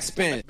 Backspin. 0.00 0.42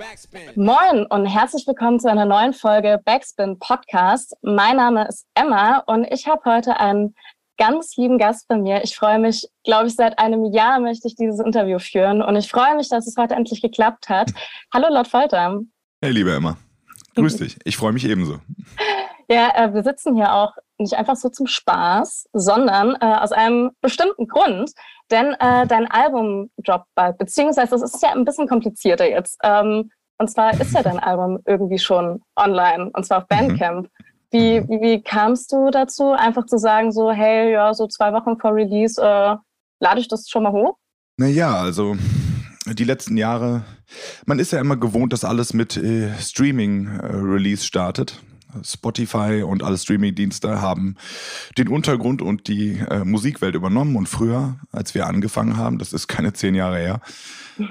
Moin 0.55 1.05
und 1.07 1.25
herzlich 1.25 1.67
willkommen 1.67 1.99
zu 1.99 2.09
einer 2.09 2.23
neuen 2.23 2.53
Folge 2.53 3.01
Backspin 3.03 3.59
Podcast. 3.59 4.33
Mein 4.41 4.77
Name 4.77 5.05
ist 5.09 5.27
Emma 5.33 5.79
und 5.87 6.05
ich 6.09 6.25
habe 6.25 6.39
heute 6.45 6.79
einen 6.79 7.13
ganz 7.57 7.97
lieben 7.97 8.17
Gast 8.17 8.47
bei 8.47 8.55
mir. 8.55 8.81
Ich 8.85 8.95
freue 8.95 9.19
mich, 9.19 9.45
glaube 9.65 9.87
ich, 9.87 9.95
seit 9.95 10.17
einem 10.19 10.45
Jahr 10.53 10.79
möchte 10.79 11.09
ich 11.09 11.17
dieses 11.17 11.41
Interview 11.41 11.79
führen 11.79 12.21
und 12.21 12.37
ich 12.37 12.49
freue 12.49 12.77
mich, 12.77 12.87
dass 12.87 13.05
es 13.07 13.17
heute 13.17 13.35
endlich 13.35 13.61
geklappt 13.61 14.07
hat. 14.07 14.31
Hallo 14.73 14.87
Lord 14.89 15.09
Folter. 15.09 15.59
Hey, 16.01 16.11
liebe 16.11 16.33
Emma. 16.33 16.55
Grüß 17.15 17.35
dich. 17.35 17.57
Ich 17.65 17.75
freue 17.75 17.91
mich 17.91 18.05
ebenso. 18.05 18.39
Ja, 19.29 19.49
äh, 19.53 19.73
wir 19.73 19.83
sitzen 19.83 20.15
hier 20.15 20.33
auch 20.33 20.53
nicht 20.81 20.95
einfach 20.95 21.15
so 21.15 21.29
zum 21.29 21.47
Spaß, 21.47 22.27
sondern 22.33 22.95
äh, 22.99 23.05
aus 23.05 23.31
einem 23.31 23.71
bestimmten 23.81 24.27
Grund. 24.27 24.71
Denn 25.09 25.33
äh, 25.39 25.67
dein 25.67 25.89
Album 25.89 26.49
droppt 26.63 26.87
bald, 26.95 27.17
beziehungsweise 27.17 27.71
das 27.71 27.81
ist 27.81 28.01
ja 28.01 28.11
ein 28.11 28.25
bisschen 28.25 28.47
komplizierter 28.47 29.09
jetzt. 29.09 29.37
Ähm, 29.43 29.91
und 30.17 30.29
zwar 30.29 30.59
ist 30.59 30.73
ja 30.73 30.83
dein 30.83 30.99
Album 30.99 31.39
irgendwie 31.45 31.79
schon 31.79 32.21
online, 32.35 32.91
und 32.93 33.05
zwar 33.05 33.19
auf 33.19 33.23
mhm. 33.23 33.47
Bandcamp. 33.47 33.89
Wie, 34.29 34.61
wie, 34.69 34.81
wie 34.81 35.01
kamst 35.01 35.51
du 35.51 35.71
dazu, 35.71 36.11
einfach 36.11 36.45
zu 36.45 36.57
sagen, 36.57 36.91
so, 36.93 37.11
hey, 37.11 37.51
ja, 37.51 37.73
so 37.73 37.87
zwei 37.87 38.13
Wochen 38.13 38.37
vor 38.37 38.53
Release, 38.53 39.01
äh, 39.01 39.35
lade 39.79 39.99
ich 39.99 40.07
das 40.07 40.29
schon 40.29 40.43
mal 40.43 40.53
hoch? 40.53 40.77
Naja, 41.17 41.55
also 41.55 41.97
die 42.65 42.83
letzten 42.83 43.17
Jahre, 43.17 43.63
man 44.25 44.39
ist 44.39 44.51
ja 44.51 44.61
immer 44.61 44.77
gewohnt, 44.77 45.11
dass 45.11 45.25
alles 45.25 45.53
mit 45.53 45.75
äh, 45.75 46.13
Streaming-Release 46.17 47.63
äh, 47.63 47.65
startet. 47.65 48.21
Spotify 48.63 49.43
und 49.43 49.63
alle 49.63 49.77
Streaming-Dienste 49.77 50.61
haben 50.61 50.95
den 51.57 51.67
Untergrund 51.67 52.21
und 52.21 52.47
die 52.47 52.77
äh, 52.89 53.03
Musikwelt 53.03 53.55
übernommen. 53.55 53.95
Und 53.95 54.07
früher, 54.07 54.55
als 54.71 54.93
wir 54.95 55.07
angefangen 55.07 55.57
haben, 55.57 55.77
das 55.77 55.93
ist 55.93 56.07
keine 56.07 56.33
zehn 56.33 56.55
Jahre 56.55 56.77
her, 56.77 57.01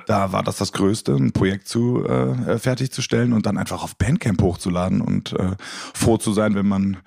da 0.06 0.33
war 0.33 0.43
das 0.43 0.56
das 0.56 0.73
Größte, 0.73 1.15
ein 1.15 1.33
Projekt 1.33 1.69
zu 1.69 2.05
äh, 2.05 2.59
fertigzustellen 2.59 3.33
und 3.33 3.47
dann 3.47 3.59
einfach 3.59 3.83
auf 3.83 3.97
Bandcamp 3.97 4.41
hochzuladen 4.42 5.00
und 5.00 5.33
äh, 5.33 5.56
froh 5.95 6.17
zu 6.17 6.33
sein, 6.33 6.55
wenn 6.55 6.69
man 6.69 6.98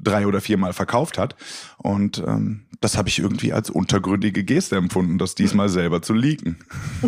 drei 0.00 0.26
oder 0.26 0.40
viermal 0.40 0.72
verkauft 0.72 1.18
hat. 1.18 1.36
Und 1.78 2.22
ähm, 2.26 2.62
das 2.80 2.96
habe 2.96 3.08
ich 3.08 3.18
irgendwie 3.18 3.52
als 3.52 3.70
untergründige 3.70 4.44
Geste 4.44 4.76
empfunden, 4.76 5.18
das 5.18 5.34
diesmal 5.34 5.68
selber 5.68 6.02
zu 6.02 6.12
leaken. 6.12 6.56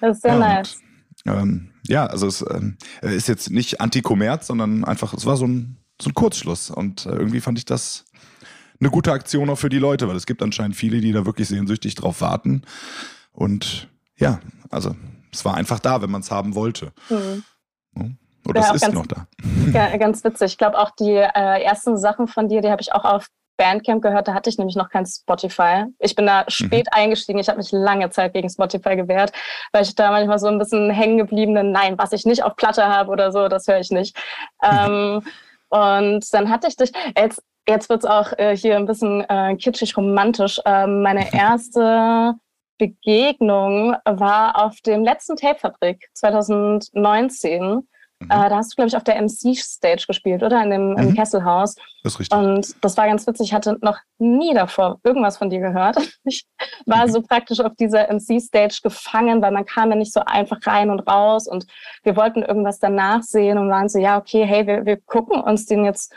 Das 0.00 0.16
ist 0.16 0.22
sehr 0.22 0.32
ja, 0.32 0.38
nice. 0.38 0.80
Ähm, 1.26 1.70
ja, 1.86 2.06
also 2.06 2.26
es 2.26 2.44
ähm, 2.48 2.76
ist 3.02 3.28
jetzt 3.28 3.50
nicht 3.50 3.80
Anti-Kommerz, 3.80 4.46
sondern 4.46 4.84
einfach, 4.84 5.12
es 5.14 5.26
war 5.26 5.36
so 5.36 5.46
ein, 5.46 5.76
so 6.00 6.10
ein 6.10 6.14
Kurzschluss. 6.14 6.70
Und 6.70 7.06
äh, 7.06 7.10
irgendwie 7.10 7.40
fand 7.40 7.58
ich 7.58 7.64
das 7.64 8.04
eine 8.80 8.90
gute 8.90 9.12
Aktion 9.12 9.50
auch 9.50 9.58
für 9.58 9.68
die 9.68 9.78
Leute, 9.78 10.08
weil 10.08 10.16
es 10.16 10.26
gibt 10.26 10.42
anscheinend 10.42 10.76
viele, 10.76 11.00
die 11.00 11.12
da 11.12 11.26
wirklich 11.26 11.48
sehnsüchtig 11.48 11.94
drauf 11.94 12.20
warten. 12.20 12.62
Und 13.32 13.88
ja, 14.16 14.40
also 14.70 14.96
es 15.32 15.44
war 15.44 15.54
einfach 15.54 15.78
da, 15.78 16.02
wenn 16.02 16.10
man 16.10 16.22
es 16.22 16.30
haben 16.30 16.54
wollte. 16.54 16.92
Mhm. 17.08 17.44
Oder 18.46 18.62
ja, 18.62 18.68
es 18.68 18.76
ist 18.76 18.80
ganz, 18.82 18.94
noch 18.94 19.06
da. 19.06 19.26
Ja, 19.72 19.96
ganz 19.96 20.24
witzig. 20.24 20.52
Ich 20.52 20.58
glaube 20.58 20.78
auch 20.78 20.90
die 20.98 21.12
äh, 21.12 21.62
ersten 21.62 21.98
Sachen 21.98 22.26
von 22.26 22.48
dir, 22.48 22.62
die 22.62 22.70
habe 22.70 22.80
ich 22.80 22.92
auch 22.92 23.04
auf 23.04 23.26
Bandcamp 23.60 24.02
gehört, 24.02 24.26
da 24.26 24.32
hatte 24.32 24.48
ich 24.48 24.56
nämlich 24.56 24.74
noch 24.74 24.88
kein 24.88 25.04
Spotify. 25.04 25.84
Ich 25.98 26.14
bin 26.14 26.26
da 26.26 26.40
mhm. 26.40 26.50
spät 26.50 26.86
mhm. 26.86 27.02
eingestiegen. 27.02 27.38
Ich 27.38 27.48
habe 27.48 27.58
mich 27.58 27.70
lange 27.72 28.08
Zeit 28.08 28.32
gegen 28.32 28.48
Spotify 28.48 28.96
gewehrt, 28.96 29.32
weil 29.72 29.82
ich 29.82 29.94
da 29.94 30.10
manchmal 30.10 30.38
so 30.38 30.46
ein 30.46 30.58
bisschen 30.58 30.90
hängen 30.90 31.18
gebliebene, 31.18 31.62
nein, 31.62 31.98
was 31.98 32.12
ich 32.12 32.24
nicht 32.24 32.42
auf 32.42 32.56
Platte 32.56 32.86
habe 32.86 33.10
oder 33.10 33.30
so, 33.32 33.48
das 33.48 33.66
höre 33.68 33.80
ich 33.80 33.90
nicht. 33.90 34.16
ähm, 34.62 35.22
und 35.68 36.32
dann 36.32 36.48
hatte 36.48 36.68
ich 36.68 36.76
dich, 36.76 36.90
jetzt, 37.16 37.42
jetzt 37.68 37.90
wird 37.90 38.02
es 38.02 38.10
auch 38.10 38.32
äh, 38.38 38.56
hier 38.56 38.76
ein 38.76 38.86
bisschen 38.86 39.28
äh, 39.28 39.54
kitschig 39.56 39.94
romantisch. 39.94 40.58
Ähm, 40.64 41.02
meine 41.02 41.32
erste 41.34 42.34
Begegnung 42.78 43.94
war 44.06 44.64
auf 44.64 44.80
dem 44.80 45.04
letzten 45.04 45.36
Tape-Fabrik 45.36 46.08
2019. 46.14 47.86
Mhm. 48.20 48.30
Äh, 48.30 48.48
da 48.50 48.56
hast 48.56 48.72
du, 48.72 48.76
glaube 48.76 48.88
ich, 48.88 48.96
auf 48.96 49.04
der 49.04 49.20
MC-Stage 49.20 50.04
gespielt, 50.06 50.42
oder? 50.42 50.62
In 50.62 50.70
dem, 50.70 50.90
mhm. 50.90 50.98
Im 50.98 51.14
Kesselhaus. 51.14 51.74
Das 52.02 52.14
ist 52.14 52.20
richtig. 52.20 52.38
Und 52.38 52.84
das 52.84 52.96
war 52.96 53.06
ganz 53.06 53.26
witzig. 53.26 53.48
Ich 53.48 53.54
hatte 53.54 53.78
noch 53.80 53.98
nie 54.18 54.52
davor 54.54 55.00
irgendwas 55.02 55.38
von 55.38 55.50
dir 55.50 55.60
gehört. 55.60 55.96
Ich 56.24 56.46
war 56.86 57.06
mhm. 57.06 57.10
so 57.10 57.22
praktisch 57.22 57.60
auf 57.60 57.74
dieser 57.76 58.12
MC-Stage 58.12 58.80
gefangen, 58.82 59.40
weil 59.42 59.52
man 59.52 59.64
kam 59.64 59.90
ja 59.90 59.96
nicht 59.96 60.12
so 60.12 60.20
einfach 60.20 60.58
rein 60.66 60.90
und 60.90 61.00
raus. 61.00 61.48
Und 61.48 61.66
wir 62.02 62.14
wollten 62.14 62.42
irgendwas 62.42 62.78
danach 62.78 63.22
sehen 63.22 63.58
und 63.58 63.70
waren 63.70 63.88
so, 63.88 63.98
ja, 63.98 64.18
okay, 64.18 64.44
hey, 64.44 64.66
wir, 64.66 64.84
wir 64.84 64.98
gucken 64.98 65.40
uns 65.40 65.66
den 65.66 65.84
jetzt 65.84 66.12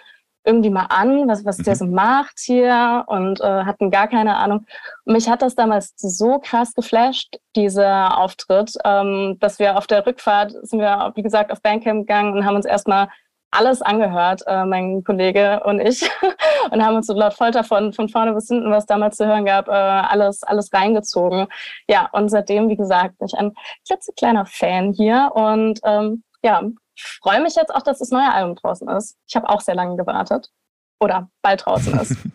irgendwie 0.46 0.70
mal 0.70 0.88
an, 0.90 1.28
was, 1.28 1.46
was 1.46 1.58
der 1.58 1.74
mhm. 1.74 1.78
so 1.78 1.86
macht 1.86 2.40
hier 2.40 3.06
und 3.08 3.42
äh, 3.42 3.64
hatten 3.64 3.92
gar 3.92 4.08
keine 4.08 4.38
Ahnung. 4.38 4.66
Und 5.06 5.14
mich 5.14 5.30
hat 5.30 5.42
das 5.42 5.56
damals 5.56 5.94
so 5.98 6.40
krass 6.40 6.74
geflasht, 6.74 7.38
dieser 7.56 8.18
Auftritt, 8.18 8.74
ähm, 8.84 9.38
dass 9.40 9.60
wir 9.60 9.78
auf 9.78 9.88
der 9.88 10.06
Rückfahrt 10.06 10.54
sind 10.64 10.80
wir, 10.80 11.12
wie 11.16 11.24
gesagt, 11.24 11.52
auf 11.52 11.62
Bandcamp 11.62 12.02
gegangen 12.02 12.34
und 12.34 12.46
haben 12.46 12.56
uns 12.56 12.66
erstmal 12.66 13.08
alles 13.54 13.82
angehört, 13.82 14.42
äh, 14.48 14.66
mein 14.66 15.04
Kollege 15.04 15.62
und 15.64 15.80
ich, 15.80 16.02
und 16.72 16.84
haben 16.84 16.96
uns 16.96 17.08
so 17.08 17.14
laut 17.14 17.34
Folter 17.34 17.64
von, 17.64 17.94
von 17.94 18.10
vorne 18.10 18.34
bis 18.34 18.48
hinten, 18.48 18.72
was 18.72 18.86
damals 18.86 19.18
zu 19.18 19.28
hören 19.28 19.46
gab, 19.46 19.68
äh, 19.68 19.72
alles, 19.72 20.44
alles 20.44 20.74
reingezogen. 20.74 21.48
Ja, 21.88 22.10
und 22.12 22.30
seitdem, 22.30 22.70
wie 22.70 22.76
gesagt, 22.76 23.18
bin 23.20 23.28
ich 23.28 23.38
ein 23.38 23.54
klitzekleiner 23.88 24.46
Fan 24.46 24.92
hier 24.92 25.32
und 25.34 25.80
ähm, 25.86 26.24
ja, 26.44 26.64
ich 26.96 27.04
freue 27.22 27.42
mich 27.42 27.56
jetzt 27.56 27.74
auch, 27.74 27.82
dass 27.82 28.00
das 28.00 28.10
neue 28.10 28.32
Album 28.32 28.56
draußen 28.56 28.88
ist. 28.90 29.18
Ich 29.28 29.36
habe 29.36 29.50
auch 29.50 29.62
sehr 29.62 29.76
lange 29.76 29.98
gewartet. 29.98 30.52
Oder 31.00 31.30
bald 31.42 31.66
draußen 31.66 32.00
ist. 32.00 32.18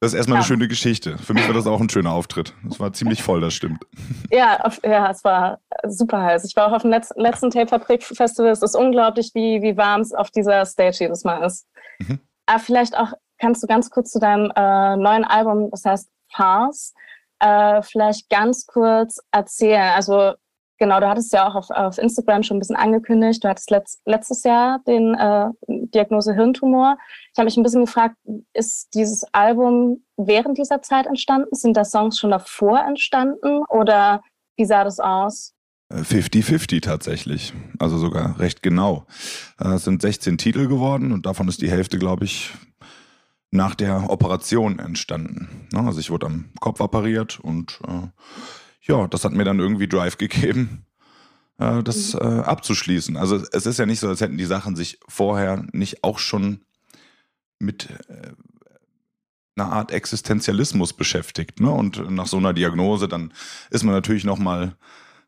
Das 0.00 0.12
ist 0.12 0.18
erstmal 0.18 0.36
ja. 0.36 0.40
eine 0.40 0.46
schöne 0.46 0.68
Geschichte. 0.68 1.16
Für 1.16 1.32
mich 1.32 1.46
war 1.46 1.54
das 1.54 1.66
auch 1.66 1.80
ein 1.80 1.88
schöner 1.88 2.12
Auftritt. 2.12 2.52
Es 2.68 2.78
war 2.78 2.92
ziemlich 2.92 3.22
voll, 3.22 3.40
das 3.40 3.54
stimmt. 3.54 3.86
Ja, 4.30 4.60
auf, 4.60 4.78
ja 4.84 5.10
es 5.10 5.24
war 5.24 5.60
super 5.86 6.20
heiß. 6.20 6.44
Ich 6.44 6.54
war 6.56 6.66
auch 6.66 6.72
auf 6.72 6.82
dem 6.82 6.90
letzten, 6.90 7.18
letzten 7.18 7.50
Tape-Fabrik-Festival. 7.50 8.50
Es 8.50 8.60
ist 8.60 8.74
unglaublich, 8.74 9.30
wie, 9.32 9.62
wie 9.62 9.78
warm 9.78 10.02
es 10.02 10.12
auf 10.12 10.30
dieser 10.30 10.66
Stage 10.66 10.98
jedes 11.00 11.24
Mal 11.24 11.42
ist. 11.46 11.66
Mhm. 12.00 12.20
Aber 12.44 12.58
vielleicht 12.58 12.98
auch 12.98 13.14
kannst 13.38 13.62
du 13.62 13.66
ganz 13.66 13.88
kurz 13.88 14.10
zu 14.10 14.18
deinem 14.18 14.52
äh, 14.54 14.96
neuen 14.96 15.24
Album, 15.24 15.70
das 15.70 15.86
heißt 15.86 16.10
Farce, 16.30 16.92
äh, 17.38 17.80
vielleicht 17.80 18.28
ganz 18.28 18.66
kurz 18.66 19.20
erzählen. 19.32 19.92
Also 19.94 20.34
Genau, 20.78 20.98
du 20.98 21.08
hattest 21.08 21.32
ja 21.32 21.48
auch 21.48 21.54
auf, 21.54 21.70
auf 21.70 21.98
Instagram 21.98 22.42
schon 22.42 22.56
ein 22.56 22.60
bisschen 22.60 22.76
angekündigt. 22.76 23.44
Du 23.44 23.48
hattest 23.48 23.70
letzt, 23.70 24.00
letztes 24.06 24.42
Jahr 24.42 24.80
den 24.86 25.14
äh, 25.14 25.48
Diagnose 25.68 26.34
Hirntumor. 26.34 26.98
Ich 27.32 27.38
habe 27.38 27.44
mich 27.44 27.56
ein 27.56 27.62
bisschen 27.62 27.84
gefragt, 27.84 28.16
ist 28.54 28.92
dieses 28.94 29.24
Album 29.32 30.02
während 30.16 30.58
dieser 30.58 30.82
Zeit 30.82 31.06
entstanden? 31.06 31.54
Sind 31.54 31.76
da 31.76 31.84
Songs 31.84 32.18
schon 32.18 32.30
davor 32.30 32.80
entstanden 32.80 33.62
oder 33.68 34.20
wie 34.56 34.64
sah 34.64 34.82
das 34.84 34.98
aus? 34.98 35.54
50-50 35.92 36.76
äh, 36.76 36.80
tatsächlich, 36.80 37.52
also 37.78 37.98
sogar 37.98 38.38
recht 38.40 38.62
genau. 38.62 39.06
Äh, 39.60 39.74
es 39.74 39.84
sind 39.84 40.02
16 40.02 40.38
Titel 40.38 40.66
geworden 40.66 41.12
und 41.12 41.26
davon 41.26 41.46
ist 41.46 41.62
die 41.62 41.70
Hälfte, 41.70 41.98
glaube 41.98 42.24
ich, 42.24 42.50
nach 43.50 43.74
der 43.76 44.10
Operation 44.10 44.78
entstanden. 44.80 45.68
Ne, 45.72 45.80
also 45.80 46.00
ich 46.00 46.10
wurde 46.10 46.26
am 46.26 46.50
Kopf 46.60 46.80
operiert 46.80 47.38
und 47.40 47.80
äh, 47.86 48.08
ja, 48.86 49.06
das 49.08 49.24
hat 49.24 49.32
mir 49.32 49.44
dann 49.44 49.58
irgendwie 49.58 49.88
Drive 49.88 50.18
gegeben, 50.18 50.86
äh, 51.58 51.82
das 51.82 52.14
mhm. 52.14 52.20
äh, 52.20 52.40
abzuschließen. 52.40 53.16
Also 53.16 53.36
es 53.52 53.66
ist 53.66 53.78
ja 53.78 53.86
nicht 53.86 54.00
so, 54.00 54.08
als 54.08 54.20
hätten 54.20 54.36
die 54.36 54.44
Sachen 54.44 54.76
sich 54.76 55.00
vorher 55.08 55.64
nicht 55.72 56.04
auch 56.04 56.18
schon 56.18 56.60
mit 57.58 57.88
äh, 58.08 58.32
einer 59.56 59.72
Art 59.72 59.92
Existenzialismus 59.92 60.92
beschäftigt. 60.92 61.60
Ne? 61.60 61.70
Und 61.70 62.10
nach 62.10 62.26
so 62.26 62.36
einer 62.36 62.52
Diagnose, 62.52 63.08
dann 63.08 63.32
ist 63.70 63.84
man 63.84 63.94
natürlich 63.94 64.24
noch 64.24 64.38
mal 64.38 64.76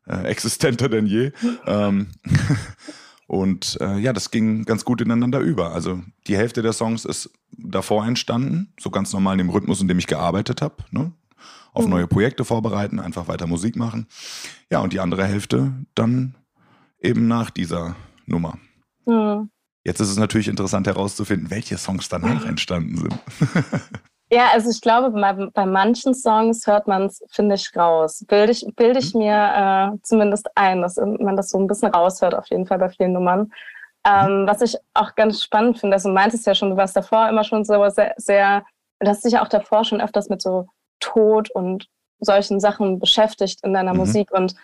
äh, 0.05 0.23
existenter 0.25 0.89
denn 0.89 1.05
je. 1.05 1.31
ähm, 1.65 2.07
und 3.27 3.77
äh, 3.81 3.97
ja, 3.97 4.13
das 4.13 4.31
ging 4.31 4.65
ganz 4.65 4.85
gut 4.85 5.01
ineinander 5.01 5.39
über. 5.39 5.71
Also 5.71 6.01
die 6.27 6.37
Hälfte 6.37 6.61
der 6.61 6.73
Songs 6.73 7.05
ist 7.05 7.31
davor 7.51 8.05
entstanden, 8.05 8.73
so 8.79 8.89
ganz 8.89 9.13
normal 9.13 9.33
in 9.33 9.39
dem 9.39 9.49
Rhythmus, 9.49 9.81
in 9.81 9.87
dem 9.87 9.99
ich 9.99 10.07
gearbeitet 10.07 10.61
habe. 10.61 10.75
Ne? 10.91 11.11
Auf 11.77 11.85
mhm. 11.85 11.91
neue 11.91 12.07
Projekte 12.07 12.43
vorbereiten, 12.43 12.99
einfach 12.99 13.27
weiter 13.27 13.47
Musik 13.47 13.75
machen. 13.75 14.07
Ja, 14.71 14.79
und 14.79 14.93
die 14.93 14.99
andere 14.99 15.25
Hälfte 15.25 15.73
dann 15.95 16.35
eben 16.99 17.27
nach 17.27 17.49
dieser 17.49 17.95
Nummer. 18.25 18.57
Mhm. 19.05 19.49
Jetzt 19.83 20.01
ist 20.01 20.09
es 20.09 20.17
natürlich 20.17 20.49
interessant 20.49 20.87
herauszufinden, 20.87 21.49
welche 21.49 21.77
Songs 21.77 22.09
danach 22.09 22.45
entstanden 22.45 22.97
sind. 22.97 23.19
Ja, 24.29 24.49
also 24.51 24.69
ich 24.69 24.81
glaube, 24.81 25.11
bei, 25.11 25.31
bei 25.53 25.65
manchen 25.65 26.13
Songs 26.13 26.67
hört 26.67 26.85
man 26.85 27.03
es, 27.03 27.23
finde 27.31 27.55
ich, 27.55 27.73
raus. 27.77 28.25
Bilde 28.27 28.51
ich, 28.51 28.67
bilde 28.75 28.99
ich 28.99 29.13
mhm. 29.13 29.21
mir 29.21 29.93
äh, 29.95 29.97
zumindest 30.03 30.49
ein, 30.53 30.81
dass 30.81 30.97
man 30.97 31.37
das 31.37 31.49
so 31.49 31.57
ein 31.57 31.65
bisschen 31.65 31.93
raushört, 31.93 32.35
auf 32.35 32.45
jeden 32.49 32.65
Fall 32.65 32.77
bei 32.77 32.89
vielen 32.89 33.13
Nummern. 33.13 33.53
Ähm, 34.05 34.41
mhm. 34.41 34.47
Was 34.47 34.59
ich 34.61 34.75
auch 34.93 35.15
ganz 35.15 35.41
spannend 35.41 35.79
finde, 35.79 35.95
also 35.95 36.09
du 36.09 36.13
meintest 36.13 36.45
ja 36.45 36.53
schon, 36.53 36.71
du 36.71 36.75
warst 36.75 36.97
davor 36.97 37.29
immer 37.29 37.45
schon 37.45 37.63
so 37.63 37.87
sehr, 37.87 38.15
sehr 38.17 38.65
du 38.99 39.07
hast 39.07 39.23
dich 39.23 39.33
ja 39.33 39.43
auch 39.43 39.47
davor 39.47 39.83
schon 39.83 40.01
öfters 40.01 40.29
mit 40.29 40.41
so 40.41 40.67
Tod 40.99 41.49
und 41.51 41.87
solchen 42.19 42.59
Sachen 42.59 42.99
beschäftigt 42.99 43.59
in 43.63 43.73
deiner 43.73 43.93
mhm. 43.93 43.99
Musik. 43.99 44.31
Und 44.31 44.55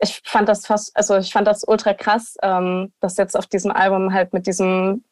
ich 0.00 0.20
fand 0.24 0.48
das 0.48 0.66
fast, 0.66 0.96
also 0.96 1.16
ich 1.16 1.32
fand 1.32 1.46
das 1.46 1.64
ultra 1.66 1.94
krass, 1.94 2.36
ähm, 2.42 2.92
das 3.00 3.16
jetzt 3.16 3.36
auf 3.36 3.46
diesem 3.46 3.70
Album 3.70 4.12
halt 4.12 4.32
mit 4.32 4.46
diesem 4.46 5.04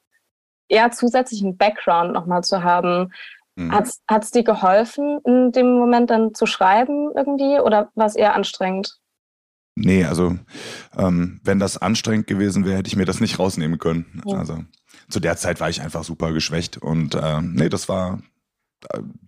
eher 0.69 0.91
zusätzlichen 0.91 1.56
Background 1.56 2.12
nochmal 2.12 2.43
zu 2.43 2.62
haben. 2.62 3.12
Mhm. 3.56 3.73
Hat 3.73 4.25
es 4.25 4.31
dir 4.31 4.44
geholfen, 4.44 5.21
in 5.25 5.53
dem 5.53 5.79
Moment 5.79 6.11
dann 6.11 6.35
zu 6.35 6.47
schreiben 6.47 7.11
irgendwie 7.15 7.61
oder 7.61 7.91
war 7.94 8.06
es 8.06 8.17
eher 8.17 8.35
anstrengend? 8.35 9.00
Nee, 9.77 10.05
also 10.05 10.37
ähm, 10.97 11.41
wenn 11.43 11.59
das 11.59 11.79
anstrengend 11.79 12.27
gewesen 12.27 12.65
wäre, 12.65 12.79
hätte 12.79 12.88
ich 12.88 12.97
mir 12.97 13.05
das 13.05 13.21
nicht 13.21 13.38
rausnehmen 13.38 13.79
können. 13.79 14.23
Ja. 14.27 14.38
Also 14.38 14.59
zu 15.09 15.21
der 15.21 15.37
Zeit 15.37 15.61
war 15.61 15.71
ich 15.71 15.81
einfach 15.81 16.05
super 16.05 16.32
geschwächt 16.32 16.79
und 16.79 17.15
äh, 17.15 17.41
nee, 17.41 17.69
das 17.69 17.88
war 17.88 18.21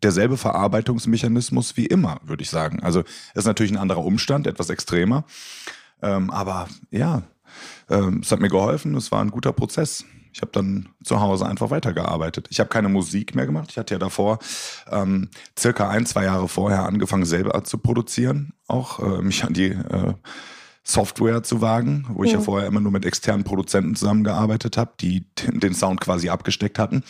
derselbe 0.02 0.36
Verarbeitungsmechanismus 0.36 1.76
wie 1.76 1.86
immer, 1.86 2.20
würde 2.24 2.42
ich 2.42 2.50
sagen. 2.50 2.82
Also 2.82 3.04
ist 3.34 3.46
natürlich 3.46 3.72
ein 3.72 3.78
anderer 3.78 4.04
Umstand, 4.04 4.46
etwas 4.46 4.70
extremer, 4.70 5.24
ähm, 6.02 6.30
aber 6.30 6.68
ja, 6.90 7.22
ähm, 7.90 8.20
es 8.22 8.32
hat 8.32 8.40
mir 8.40 8.48
geholfen, 8.48 8.94
es 8.94 9.12
war 9.12 9.20
ein 9.22 9.30
guter 9.30 9.52
Prozess. 9.52 10.04
Ich 10.34 10.40
habe 10.40 10.52
dann 10.52 10.88
zu 11.04 11.20
Hause 11.20 11.46
einfach 11.46 11.70
weitergearbeitet. 11.70 12.48
Ich 12.50 12.58
habe 12.58 12.70
keine 12.70 12.88
Musik 12.88 13.34
mehr 13.34 13.44
gemacht. 13.44 13.68
Ich 13.70 13.76
hatte 13.76 13.94
ja 13.94 13.98
davor 13.98 14.38
ähm, 14.90 15.28
circa 15.58 15.90
ein, 15.90 16.06
zwei 16.06 16.24
Jahre 16.24 16.48
vorher 16.48 16.86
angefangen, 16.86 17.26
selber 17.26 17.62
zu 17.64 17.76
produzieren, 17.76 18.54
auch 18.66 18.98
äh, 19.00 19.22
mich 19.22 19.44
an 19.44 19.52
die 19.52 19.72
äh, 19.72 20.14
Software 20.84 21.42
zu 21.42 21.60
wagen, 21.60 22.06
wo 22.08 22.24
ich 22.24 22.32
ja. 22.32 22.38
ja 22.38 22.44
vorher 22.44 22.66
immer 22.66 22.80
nur 22.80 22.92
mit 22.92 23.04
externen 23.04 23.44
Produzenten 23.44 23.94
zusammengearbeitet 23.94 24.76
habe, 24.76 24.92
die 25.00 25.26
den 25.36 25.74
Sound 25.74 26.00
quasi 26.00 26.28
abgesteckt 26.28 26.78
hatten. 26.78 27.04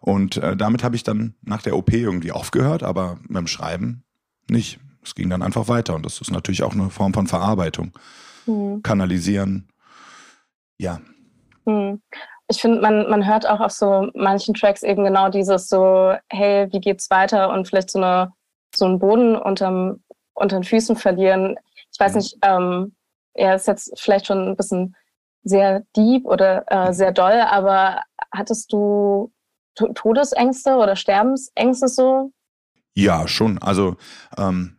Und 0.00 0.38
äh, 0.38 0.56
damit 0.56 0.82
habe 0.82 0.96
ich 0.96 1.02
dann 1.02 1.34
nach 1.42 1.62
der 1.62 1.76
OP 1.76 1.92
irgendwie 1.92 2.32
aufgehört, 2.32 2.82
aber 2.82 3.18
mit 3.28 3.36
dem 3.36 3.46
Schreiben 3.46 4.04
nicht. 4.48 4.80
Es 5.02 5.14
ging 5.14 5.30
dann 5.30 5.42
einfach 5.42 5.68
weiter 5.68 5.94
und 5.94 6.04
das 6.04 6.20
ist 6.20 6.30
natürlich 6.30 6.62
auch 6.62 6.72
eine 6.72 6.90
Form 6.90 7.14
von 7.14 7.26
Verarbeitung. 7.26 7.92
Mhm. 8.46 8.82
Kanalisieren. 8.82 9.68
Ja. 10.78 11.00
Mhm 11.64 12.00
ich 12.50 12.60
finde, 12.60 12.80
man, 12.80 13.08
man 13.08 13.26
hört 13.26 13.48
auch 13.48 13.60
auf 13.60 13.70
so 13.70 14.10
manchen 14.14 14.54
Tracks 14.54 14.82
eben 14.82 15.04
genau 15.04 15.28
dieses 15.28 15.68
so, 15.68 16.14
hey, 16.28 16.66
wie 16.72 16.80
geht's 16.80 17.08
weiter 17.08 17.50
und 17.50 17.68
vielleicht 17.68 17.90
so 17.90 17.98
eine 17.98 18.32
so 18.74 18.84
einen 18.84 18.98
Boden 18.98 19.36
unterm, 19.36 20.02
unter 20.34 20.58
den 20.58 20.64
Füßen 20.64 20.96
verlieren. 20.96 21.56
Ich 21.92 21.98
weiß 21.98 22.12
mhm. 22.12 22.18
nicht, 22.18 22.36
ähm, 22.42 22.92
er 23.34 23.56
ist 23.56 23.66
jetzt 23.66 23.92
vielleicht 23.98 24.26
schon 24.26 24.48
ein 24.48 24.56
bisschen 24.56 24.96
sehr 25.42 25.82
deep 25.96 26.26
oder 26.26 26.64
äh, 26.68 26.88
mhm. 26.88 26.92
sehr 26.92 27.12
doll, 27.12 27.40
aber 27.40 28.02
hattest 28.32 28.72
du 28.72 29.32
Todesängste 29.74 30.76
oder 30.76 30.96
Sterbensängste 30.96 31.88
so? 31.88 32.32
Ja, 32.94 33.26
schon. 33.28 33.58
Also 33.58 33.96
ähm, 34.36 34.76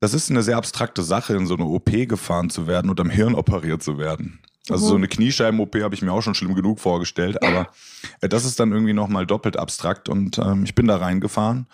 das 0.00 0.14
ist 0.14 0.30
eine 0.30 0.42
sehr 0.42 0.56
abstrakte 0.56 1.02
Sache, 1.02 1.34
in 1.34 1.46
so 1.46 1.54
eine 1.54 1.64
OP 1.64 1.90
gefahren 1.90 2.50
zu 2.50 2.66
werden 2.66 2.90
und 2.90 3.00
am 3.00 3.10
Hirn 3.10 3.34
operiert 3.34 3.82
zu 3.82 3.98
werden. 3.98 4.40
Also 4.70 4.84
mhm. 4.86 4.88
so 4.88 4.96
eine 4.96 5.08
Kniescheiben-OP 5.08 5.76
habe 5.82 5.94
ich 5.94 6.02
mir 6.02 6.12
auch 6.12 6.22
schon 6.22 6.34
schlimm 6.34 6.54
genug 6.54 6.78
vorgestellt, 6.78 7.42
aber 7.42 7.68
äh, 8.20 8.28
das 8.28 8.44
ist 8.44 8.60
dann 8.60 8.72
irgendwie 8.72 8.92
nochmal 8.92 9.26
doppelt 9.26 9.56
abstrakt 9.56 10.08
und 10.08 10.38
ähm, 10.38 10.64
ich 10.64 10.74
bin 10.74 10.86
da 10.86 10.96
reingefahren 10.96 11.66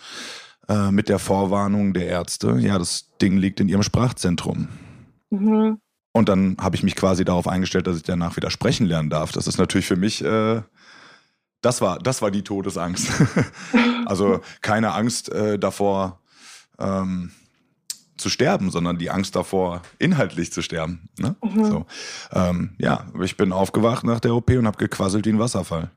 äh, 0.67 0.91
mit 0.91 1.09
der 1.09 1.19
Vorwarnung 1.19 1.93
der 1.93 2.07
Ärzte, 2.07 2.57
ja, 2.59 2.77
das 2.77 3.11
Ding 3.21 3.37
liegt 3.37 3.59
in 3.59 3.69
ihrem 3.69 3.83
Sprachzentrum. 3.83 4.69
Mhm. 5.29 5.79
Und 6.15 6.29
dann 6.29 6.55
habe 6.61 6.77
ich 6.77 6.83
mich 6.83 6.95
quasi 6.95 7.25
darauf 7.25 7.45
eingestellt, 7.45 7.87
dass 7.87 7.97
ich 7.97 8.03
danach 8.03 8.37
wieder 8.37 8.49
sprechen 8.49 8.85
lernen 8.85 9.09
darf. 9.09 9.33
Das 9.33 9.47
ist 9.47 9.57
natürlich 9.57 9.85
für 9.85 9.97
mich, 9.97 10.23
äh, 10.23 10.61
das 11.59 11.81
war, 11.81 11.99
das 11.99 12.21
war 12.21 12.31
die 12.31 12.41
Todesangst. 12.41 13.11
also 14.05 14.39
keine 14.61 14.93
Angst 14.93 15.27
äh, 15.27 15.59
davor, 15.59 16.21
ähm, 16.79 17.31
zu 18.15 18.29
sterben, 18.29 18.71
sondern 18.71 18.97
die 18.97 19.11
Angst 19.11 19.35
davor, 19.35 19.81
inhaltlich 19.99 20.53
zu 20.53 20.61
sterben. 20.61 21.09
Ne? 21.19 21.35
Mhm. 21.43 21.65
So. 21.65 21.85
Ähm, 22.31 22.75
ja, 22.77 23.07
ich 23.21 23.35
bin 23.35 23.51
aufgewacht 23.51 24.05
nach 24.05 24.21
der 24.21 24.35
OP 24.35 24.51
und 24.51 24.67
habe 24.67 24.77
gequasselt 24.77 25.25
wie 25.25 25.33
ein 25.33 25.39
Wasserfall. 25.39 25.91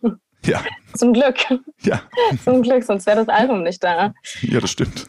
ja. 0.46 0.64
Zum 0.94 1.12
Glück. 1.12 1.36
Ja. 1.82 2.00
Zum 2.44 2.62
Glück, 2.62 2.82
sonst 2.82 3.04
wäre 3.04 3.26
das 3.26 3.28
Album 3.28 3.62
nicht 3.62 3.84
da. 3.84 4.14
Ja, 4.40 4.58
das 4.58 4.70
stimmt. 4.70 5.06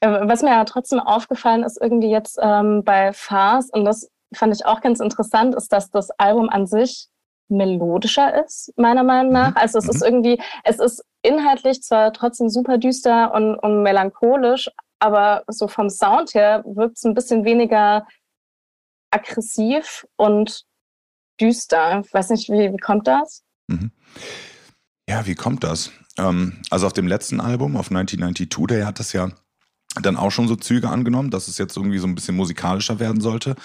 Äh, 0.00 0.28
was 0.28 0.42
mir 0.42 0.50
ja 0.50 0.64
trotzdem 0.64 1.00
aufgefallen 1.00 1.62
ist, 1.62 1.80
irgendwie 1.80 2.10
jetzt 2.10 2.38
ähm, 2.40 2.84
bei 2.84 3.12
Fars, 3.12 3.70
und 3.70 3.84
das 3.84 4.10
fand 4.34 4.54
ich 4.54 4.64
auch 4.66 4.80
ganz 4.80 5.00
interessant, 5.00 5.54
ist, 5.54 5.72
dass 5.72 5.90
das 5.90 6.10
Album 6.12 6.48
an 6.48 6.66
sich 6.66 7.08
melodischer 7.48 8.44
ist, 8.44 8.72
meiner 8.76 9.02
Meinung 9.02 9.32
nach. 9.32 9.50
Mhm. 9.50 9.56
Also 9.56 9.78
es 9.78 9.84
mhm. 9.84 9.90
ist 9.90 10.02
irgendwie, 10.02 10.42
es 10.64 10.78
ist 10.78 11.04
inhaltlich 11.22 11.82
zwar 11.82 12.12
trotzdem 12.12 12.48
super 12.48 12.78
düster 12.78 13.32
und, 13.32 13.56
und 13.56 13.82
melancholisch, 13.82 14.70
aber 15.00 15.44
so 15.48 15.68
vom 15.68 15.90
Sound 15.90 16.34
her 16.34 16.62
wirkt 16.66 16.98
es 16.98 17.04
ein 17.04 17.14
bisschen 17.14 17.44
weniger 17.44 18.06
aggressiv 19.10 20.06
und 20.16 20.64
düster. 21.40 22.02
Ich 22.04 22.12
weiß 22.12 22.30
nicht, 22.30 22.50
wie, 22.50 22.72
wie 22.72 22.78
kommt 22.78 23.06
das? 23.06 23.42
Mhm. 23.68 23.90
Ja, 25.08 25.26
wie 25.26 25.34
kommt 25.34 25.64
das? 25.64 25.90
Ähm, 26.18 26.60
also 26.70 26.86
auf 26.86 26.92
dem 26.92 27.06
letzten 27.06 27.40
Album, 27.40 27.76
auf 27.76 27.90
1992, 27.90 28.66
der 28.66 28.86
hat 28.86 28.98
das 28.98 29.12
ja 29.12 29.30
dann 29.94 30.16
auch 30.16 30.30
schon 30.30 30.48
so 30.48 30.56
Züge 30.56 30.88
angenommen, 30.88 31.30
dass 31.30 31.48
es 31.48 31.58
jetzt 31.58 31.76
irgendwie 31.76 31.98
so 31.98 32.06
ein 32.06 32.14
bisschen 32.14 32.36
musikalischer 32.36 33.00
werden 33.00 33.20
sollte. 33.20 33.56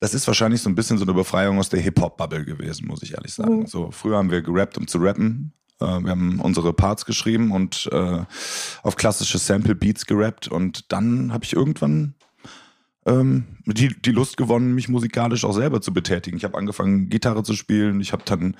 Das 0.00 0.14
ist 0.14 0.26
wahrscheinlich 0.26 0.62
so 0.62 0.70
ein 0.70 0.74
bisschen 0.74 0.98
so 0.98 1.04
eine 1.04 1.12
Befreiung 1.12 1.58
aus 1.58 1.68
der 1.68 1.80
Hip-Hop-Bubble 1.80 2.44
gewesen, 2.44 2.86
muss 2.86 3.02
ich 3.02 3.14
ehrlich 3.14 3.34
sagen. 3.34 3.60
Mhm. 3.60 3.66
So, 3.66 3.90
früher 3.90 4.16
haben 4.16 4.30
wir 4.30 4.42
gerappt, 4.42 4.78
um 4.78 4.86
zu 4.86 4.98
rappen. 4.98 5.52
Äh, 5.80 5.84
wir 5.84 6.10
haben 6.10 6.40
unsere 6.40 6.72
Parts 6.72 7.04
geschrieben 7.04 7.50
und 7.52 7.88
äh, 7.92 8.24
auf 8.82 8.96
klassische 8.96 9.38
Sample 9.38 9.74
Beats 9.74 10.06
gerappt 10.06 10.48
und 10.48 10.90
dann 10.92 11.32
habe 11.32 11.44
ich 11.44 11.52
irgendwann 11.52 12.14
ähm, 13.06 13.44
die, 13.66 13.88
die 14.00 14.12
Lust 14.12 14.36
gewonnen, 14.36 14.74
mich 14.74 14.88
musikalisch 14.88 15.44
auch 15.44 15.52
selber 15.52 15.80
zu 15.80 15.92
betätigen. 15.92 16.36
Ich 16.36 16.44
habe 16.44 16.56
angefangen, 16.56 17.08
Gitarre 17.08 17.42
zu 17.42 17.54
spielen, 17.54 18.00
ich 18.00 18.12
habe 18.12 18.22
dann 18.24 18.56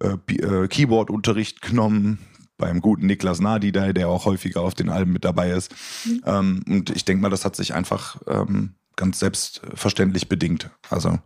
äh, 0.00 0.16
äh, 0.34 0.68
Keyboard-Unterricht 0.68 1.62
genommen 1.62 2.18
beim 2.58 2.80
guten 2.80 3.06
Niklas 3.06 3.40
Nadi, 3.40 3.72
der 3.72 4.08
auch 4.08 4.24
häufiger 4.24 4.62
auf 4.62 4.74
den 4.74 4.88
Alben 4.88 5.12
mit 5.12 5.24
dabei 5.24 5.50
ist. 5.50 5.74
Mhm. 6.04 6.22
Ähm, 6.24 6.64
und 6.68 6.90
ich 6.90 7.04
denke 7.04 7.22
mal, 7.22 7.30
das 7.30 7.44
hat 7.44 7.56
sich 7.56 7.74
einfach 7.74 8.20
ähm, 8.26 8.74
ganz 8.96 9.18
selbstverständlich 9.18 10.28
bedingt. 10.28 10.70
Also 10.90 11.18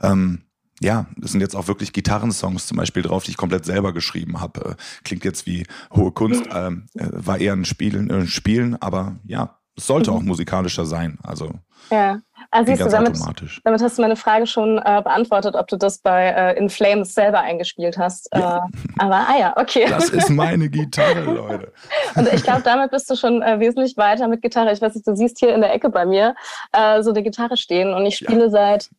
ähm, 0.00 0.42
ja, 0.80 1.06
es 1.22 1.32
sind 1.32 1.40
jetzt 1.40 1.54
auch 1.54 1.68
wirklich 1.68 1.92
Gitarrensongs 1.92 2.66
zum 2.66 2.76
Beispiel 2.76 3.02
drauf, 3.02 3.24
die 3.24 3.30
ich 3.30 3.36
komplett 3.36 3.64
selber 3.64 3.92
geschrieben 3.92 4.40
habe. 4.40 4.70
Äh, 4.70 4.74
klingt 5.04 5.24
jetzt 5.24 5.46
wie 5.46 5.66
hohe 5.92 6.12
Kunst, 6.12 6.44
ähm, 6.52 6.86
äh, 6.94 7.06
war 7.10 7.38
eher 7.38 7.52
ein 7.52 7.64
Spielen, 7.64 8.10
äh, 8.10 8.26
Spielen, 8.26 8.80
aber 8.80 9.16
ja, 9.24 9.58
sollte 9.76 10.10
mhm. 10.10 10.16
auch 10.16 10.22
musikalischer 10.22 10.84
sein. 10.86 11.18
Also 11.22 11.50
ja. 11.90 12.20
Also 12.50 12.72
siehst 12.72 12.84
du, 12.84 12.90
damit, 12.90 13.18
damit 13.64 13.82
hast 13.82 13.98
du 13.98 14.02
meine 14.02 14.16
Frage 14.16 14.46
schon 14.46 14.78
äh, 14.78 15.00
beantwortet, 15.02 15.54
ob 15.54 15.68
du 15.68 15.76
das 15.76 15.98
bei 15.98 16.26
äh, 16.26 16.58
In 16.58 16.68
Flames 16.68 17.14
selber 17.14 17.40
eingespielt 17.40 17.96
hast. 17.96 18.28
Ja. 18.34 18.58
Äh, 18.58 18.88
aber 18.98 19.26
ah 19.28 19.38
ja, 19.38 19.56
okay. 19.56 19.86
Das 19.88 20.10
ist 20.10 20.28
meine 20.28 20.68
Gitarre, 20.68 21.20
Leute. 21.32 21.72
Und 22.14 22.30
ich 22.32 22.42
glaube, 22.42 22.62
damit 22.62 22.90
bist 22.90 23.08
du 23.10 23.16
schon 23.16 23.40
äh, 23.42 23.58
wesentlich 23.58 23.96
weiter 23.96 24.28
mit 24.28 24.42
Gitarre. 24.42 24.72
Ich 24.72 24.82
weiß 24.82 24.94
nicht, 24.94 25.06
du 25.06 25.16
siehst 25.16 25.38
hier 25.38 25.54
in 25.54 25.60
der 25.60 25.72
Ecke 25.72 25.88
bei 25.88 26.04
mir 26.04 26.34
äh, 26.72 27.02
so 27.02 27.10
eine 27.10 27.22
Gitarre 27.22 27.56
stehen 27.56 27.94
und 27.94 28.04
ich 28.04 28.16
spiele 28.16 28.44
ja. 28.44 28.50
seit 28.50 28.90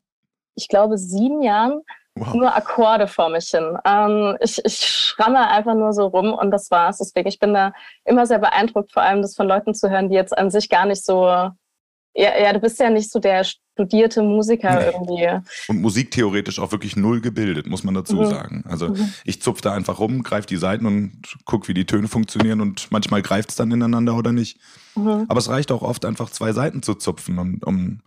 ich 0.56 0.68
glaube, 0.68 0.98
sieben 0.98 1.42
Jahren 1.42 1.82
wow. 2.16 2.34
nur 2.34 2.56
Akkorde 2.56 3.08
vor 3.08 3.30
mich 3.30 3.50
hin. 3.50 3.78
Ähm, 3.86 4.38
ich, 4.42 4.64
ich 4.66 4.78
schramme 4.78 5.48
einfach 5.50 5.76
nur 5.76 5.94
so 5.94 6.08
rum 6.08 6.34
und 6.34 6.52
das 6.52 6.72
war's. 6.72 6.98
Deswegen, 6.98 7.28
ich 7.28 7.40
bin 7.40 7.54
da 7.54 7.74
immer 8.06 8.26
sehr 8.26 8.40
beeindruckt, 8.40 8.92
vor 8.92 9.04
allem 9.04 9.22
das 9.22 9.36
von 9.36 9.48
Leuten 9.48 9.74
zu 9.74 9.90
hören, 9.90 10.10
die 10.10 10.16
jetzt 10.16 10.38
an 10.38 10.50
sich 10.50 10.70
gar 10.70 10.86
nicht 10.86 11.06
so 11.06 11.52
ja, 12.16 12.40
ja, 12.40 12.54
du 12.54 12.60
bist 12.60 12.80
ja 12.80 12.90
nicht 12.90 13.12
so 13.12 13.20
der 13.20 13.44
studierte 13.44 14.22
Musiker 14.22 14.76
nee. 14.76 14.86
irgendwie. 14.86 15.50
Und 15.68 15.82
musiktheoretisch 15.82 16.60
auch 16.60 16.72
wirklich 16.72 16.96
null 16.96 17.22
gebildet, 17.22 17.66
muss 17.66 17.84
man 17.84 17.96
dazu 17.96 18.18
mhm. 18.18 18.26
sagen. 18.26 18.64
Also 18.68 18.90
mhm. 18.90 19.14
ich 19.26 19.42
zupfe 19.42 19.64
da 19.64 19.74
einfach 19.74 20.00
rum, 20.00 20.22
greife 20.22 20.46
die 20.46 20.58
Seiten 20.58 20.86
und 20.86 21.24
gucke, 21.46 21.68
wie 21.68 21.74
die 21.74 21.86
Töne 21.86 22.08
funktionieren 22.08 22.62
und 22.62 22.92
manchmal 22.92 23.24
greift 23.24 23.50
es 23.50 23.56
dann 23.56 23.72
ineinander 23.72 24.16
oder 24.16 24.32
nicht. 24.32 24.60
Mhm. 24.96 25.26
Aber 25.28 25.40
es 25.40 25.50
reicht 25.50 25.72
auch 25.72 25.82
oft 25.82 26.06
einfach 26.06 26.30
zwei 26.30 26.54
Seiten 26.54 26.84
zu 26.84 26.94
zupfen, 26.94 27.40
um, 27.40 27.60
um 27.66 28.02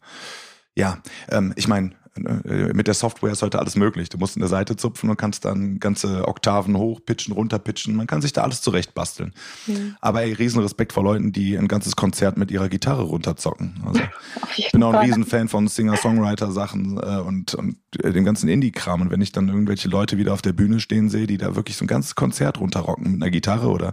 ja, 0.77 0.99
ähm, 1.31 1.53
ich 1.57 1.67
meine, 1.67 1.93
mit 2.17 2.87
der 2.87 2.95
Software 2.95 3.33
ist 3.33 3.43
heute 3.43 3.59
alles 3.59 3.77
möglich. 3.77 4.09
Du 4.09 4.19
musst 4.19 4.37
eine 4.37 4.49
Seite 4.49 4.77
zupfen 4.77 5.11
und 5.11 5.17
kannst 5.17 5.45
dann 5.45 5.79
ganze 5.79 6.27
Oktaven 6.27 6.77
hochpitchen, 6.77 7.33
runterpitchen. 7.33 7.95
Man 7.95 8.07
kann 8.07 8.23
sich 8.23 8.33
da 8.33 8.43
alles 8.43 8.63
zurecht 8.63 8.95
basteln. 8.95 9.33
Mhm. 9.67 9.97
Aber 10.01 10.23
ey, 10.23 10.33
riesen 10.33 10.61
Respekt 10.63 10.93
vor 10.93 11.05
Leuten, 11.05 11.33
die 11.33 11.57
ein 11.57 11.69
ganzes 11.69 11.97
Konzert 11.97 12.37
mit 12.37 12.51
ihrer 12.51 12.69
Gitarre 12.69 13.03
runterzocken. 13.03 13.83
Also, 13.87 14.01
ich 14.57 14.71
bin 14.73 14.83
auch 14.83 14.93
ein 14.93 15.05
Riesenfan 15.05 15.49
von 15.49 15.69
Singer-Songwriter-Sachen 15.69 16.99
äh, 16.99 17.21
und, 17.21 17.55
und 17.55 17.77
äh, 18.03 18.13
dem 18.13 18.25
ganzen 18.25 18.49
Indie-Kram. 18.49 19.03
Und 19.03 19.11
wenn 19.11 19.21
ich 19.21 19.33
dann 19.33 19.49
irgendwelche 19.49 19.89
Leute 19.89 20.19
wieder 20.19 20.33
auf 20.33 20.43
der 20.43 20.53
Bühne 20.53 20.81
stehen 20.81 21.09
sehe, 21.09 21.27
die 21.27 21.39
da 21.39 21.57
wirklich 21.57 21.77
so 21.77 21.85
ein 21.85 21.89
ganzes 21.89 22.15
Konzert 22.15 22.61
runterrocken 22.61 23.13
mit 23.13 23.23
einer 23.23 23.31
Gitarre 23.31 23.69
oder 23.69 23.93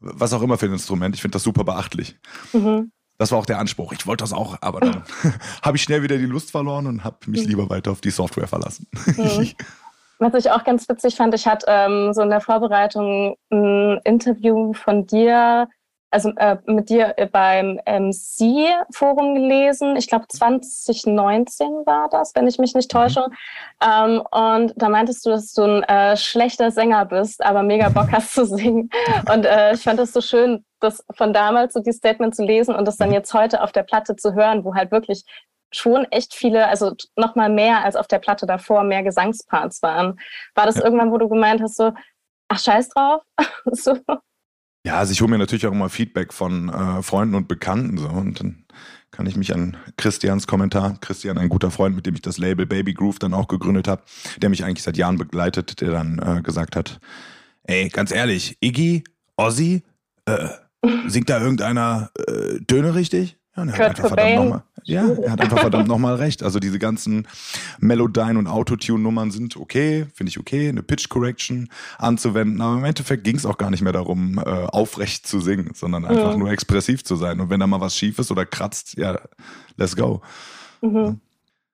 was 0.00 0.32
auch 0.32 0.42
immer 0.42 0.58
für 0.58 0.66
ein 0.66 0.72
Instrument, 0.72 1.14
ich 1.14 1.22
finde 1.22 1.34
das 1.34 1.42
super 1.42 1.64
beachtlich. 1.64 2.16
Mhm. 2.52 2.92
Das 3.18 3.32
war 3.32 3.38
auch 3.38 3.46
der 3.46 3.58
Anspruch. 3.58 3.92
Ich 3.92 4.06
wollte 4.06 4.22
das 4.22 4.32
auch, 4.32 4.56
aber 4.60 4.80
dann 4.80 5.02
habe 5.62 5.76
ich 5.76 5.82
schnell 5.82 6.02
wieder 6.02 6.16
die 6.18 6.26
Lust 6.26 6.52
verloren 6.52 6.86
und 6.86 7.04
habe 7.04 7.16
mich 7.26 7.42
mhm. 7.42 7.48
lieber 7.48 7.68
weiter 7.68 7.90
auf 7.90 8.00
die 8.00 8.10
Software 8.10 8.46
verlassen. 8.46 8.86
Mhm. 9.16 9.50
Was 10.20 10.34
ich 10.34 10.50
auch 10.50 10.64
ganz 10.64 10.88
witzig 10.88 11.14
fand, 11.14 11.32
ich 11.34 11.46
hatte 11.46 11.66
ähm, 11.68 12.12
so 12.12 12.22
in 12.22 12.30
der 12.30 12.40
Vorbereitung 12.40 13.36
ein 13.50 14.00
Interview 14.02 14.72
von 14.72 15.06
dir 15.06 15.68
also 16.10 16.30
äh, 16.36 16.56
mit 16.66 16.88
dir 16.88 17.14
äh, 17.16 17.26
beim 17.26 17.80
MC-Forum 17.86 19.34
gelesen. 19.34 19.96
Ich 19.96 20.08
glaube 20.08 20.26
2019 20.28 21.66
war 21.86 22.08
das, 22.08 22.34
wenn 22.34 22.46
ich 22.46 22.58
mich 22.58 22.74
nicht 22.74 22.92
mhm. 22.92 22.98
täusche. 22.98 23.26
Ähm, 23.82 24.22
und 24.30 24.72
da 24.76 24.88
meintest 24.88 25.26
du, 25.26 25.30
dass 25.30 25.52
du 25.52 25.62
ein 25.62 25.82
äh, 25.84 26.16
schlechter 26.16 26.70
Sänger 26.70 27.04
bist, 27.04 27.44
aber 27.44 27.62
mega 27.62 27.88
Bock 27.90 28.10
hast 28.12 28.34
zu 28.34 28.46
singen. 28.46 28.90
Und 29.32 29.44
äh, 29.44 29.74
ich 29.74 29.82
fand 29.82 29.98
das 29.98 30.12
so 30.12 30.20
schön, 30.20 30.64
das 30.80 31.04
von 31.14 31.32
damals 31.32 31.74
so 31.74 31.80
die 31.80 31.92
Statement 31.92 32.34
zu 32.34 32.44
lesen 32.44 32.74
und 32.74 32.86
das 32.86 32.96
dann 32.96 33.12
jetzt 33.12 33.34
heute 33.34 33.62
auf 33.62 33.72
der 33.72 33.82
Platte 33.82 34.16
zu 34.16 34.34
hören, 34.34 34.64
wo 34.64 34.74
halt 34.74 34.90
wirklich 34.90 35.24
schon 35.70 36.06
echt 36.10 36.34
viele, 36.34 36.66
also 36.68 36.94
nochmal 37.16 37.50
mehr 37.50 37.84
als 37.84 37.96
auf 37.96 38.06
der 38.06 38.20
Platte 38.20 38.46
davor, 38.46 38.84
mehr 38.84 39.02
Gesangsparts 39.02 39.82
waren. 39.82 40.18
War 40.54 40.66
das 40.66 40.76
ja. 40.76 40.84
irgendwann, 40.84 41.12
wo 41.12 41.18
du 41.18 41.28
gemeint 41.28 41.60
hast, 41.60 41.76
so, 41.76 41.92
ach 42.48 42.58
scheiß 42.58 42.88
drauf? 42.88 43.22
so. 43.66 43.98
Ja, 44.88 45.00
also 45.00 45.12
ich 45.12 45.20
hole 45.20 45.30
mir 45.30 45.36
natürlich 45.36 45.66
auch 45.66 45.72
immer 45.72 45.90
Feedback 45.90 46.32
von 46.32 46.70
äh, 46.70 47.02
Freunden 47.02 47.34
und 47.34 47.46
Bekannten 47.46 47.98
so 47.98 48.08
und 48.08 48.40
dann 48.40 48.64
kann 49.10 49.26
ich 49.26 49.36
mich 49.36 49.52
an 49.52 49.76
Christians 49.98 50.46
Kommentar, 50.46 50.96
Christian, 51.02 51.36
ein 51.36 51.50
guter 51.50 51.70
Freund, 51.70 51.94
mit 51.94 52.06
dem 52.06 52.14
ich 52.14 52.22
das 52.22 52.38
Label 52.38 52.64
Baby 52.64 52.94
Groove 52.94 53.18
dann 53.18 53.34
auch 53.34 53.48
gegründet 53.48 53.86
habe, 53.86 54.00
der 54.38 54.48
mich 54.48 54.64
eigentlich 54.64 54.82
seit 54.82 54.96
Jahren 54.96 55.18
begleitet, 55.18 55.82
der 55.82 55.90
dann 55.90 56.18
äh, 56.18 56.40
gesagt 56.40 56.74
hat, 56.74 57.00
ey, 57.64 57.90
ganz 57.90 58.12
ehrlich, 58.12 58.56
Iggy, 58.62 59.04
Ozzy, 59.36 59.82
äh, 60.24 60.48
singt 61.06 61.28
da 61.28 61.38
irgendeiner 61.38 62.10
äh, 62.26 62.58
Töne 62.66 62.94
richtig? 62.94 63.36
Ja, 63.66 63.72
er 63.72 63.90
hat 63.90 63.90
einfach 63.90 64.08
verdammt 64.08 64.36
nochmal. 64.36 64.62
Ja, 64.84 65.06
er 65.06 65.32
hat 65.32 65.40
einfach 65.40 65.58
verdammt 65.58 65.88
nochmal 65.88 66.14
recht. 66.14 66.42
Also 66.42 66.60
diese 66.60 66.78
ganzen 66.78 67.26
Melodyne 67.78 68.38
und 68.38 68.46
Autotune-Nummern 68.46 69.30
sind 69.30 69.56
okay, 69.56 70.06
finde 70.14 70.30
ich 70.30 70.38
okay, 70.38 70.68
eine 70.68 70.82
Pitch 70.82 71.08
Correction 71.08 71.68
anzuwenden. 71.98 72.60
Aber 72.60 72.78
im 72.78 72.84
Endeffekt 72.84 73.24
ging 73.24 73.36
es 73.36 73.44
auch 73.44 73.58
gar 73.58 73.70
nicht 73.70 73.82
mehr 73.82 73.92
darum, 73.92 74.38
äh, 74.38 74.42
aufrecht 74.42 75.26
zu 75.26 75.40
singen, 75.40 75.72
sondern 75.74 76.04
einfach 76.04 76.32
mhm. 76.34 76.38
nur 76.40 76.50
expressiv 76.50 77.04
zu 77.04 77.16
sein. 77.16 77.40
Und 77.40 77.50
wenn 77.50 77.60
da 77.60 77.66
mal 77.66 77.80
was 77.80 77.96
schief 77.96 78.18
ist 78.18 78.30
oder 78.30 78.46
kratzt, 78.46 78.96
ja, 78.96 79.18
let's 79.76 79.96
go. 79.96 80.22
Mhm. 80.80 81.20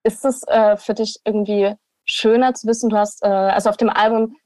Ist 0.02 0.24
es 0.24 0.42
äh, 0.48 0.76
für 0.76 0.94
dich 0.94 1.20
irgendwie 1.24 1.74
schöner 2.04 2.54
zu 2.54 2.66
wissen, 2.66 2.90
du 2.90 2.96
hast, 2.96 3.22
äh, 3.22 3.28
also 3.28 3.70
auf 3.70 3.76
dem 3.76 3.90
Album 3.90 4.36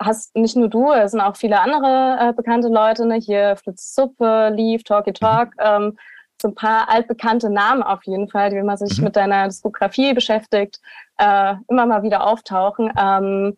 hast 0.00 0.34
nicht 0.36 0.56
nur 0.56 0.68
du, 0.68 0.92
es 0.92 1.12
sind 1.12 1.20
auch 1.20 1.36
viele 1.36 1.60
andere 1.60 2.16
äh, 2.20 2.32
bekannte 2.32 2.68
Leute, 2.68 3.06
ne? 3.06 3.16
hier 3.16 3.56
Fritz 3.56 3.94
Suppe, 3.94 4.50
Leaf, 4.54 4.82
Talky 4.82 5.12
Talk, 5.12 5.54
mhm. 5.56 5.60
ähm, 5.60 5.98
so 6.40 6.48
ein 6.48 6.54
paar 6.54 6.88
altbekannte 6.88 7.50
Namen 7.50 7.82
auf 7.82 8.04
jeden 8.04 8.28
Fall, 8.28 8.50
die, 8.50 8.56
wenn 8.56 8.66
man 8.66 8.76
sich 8.76 8.98
mhm. 8.98 9.04
mit 9.04 9.16
deiner 9.16 9.46
Diskografie 9.46 10.12
beschäftigt, 10.12 10.80
äh, 11.18 11.54
immer 11.68 11.86
mal 11.86 12.02
wieder 12.02 12.26
auftauchen. 12.26 12.92
Ähm, 12.98 13.56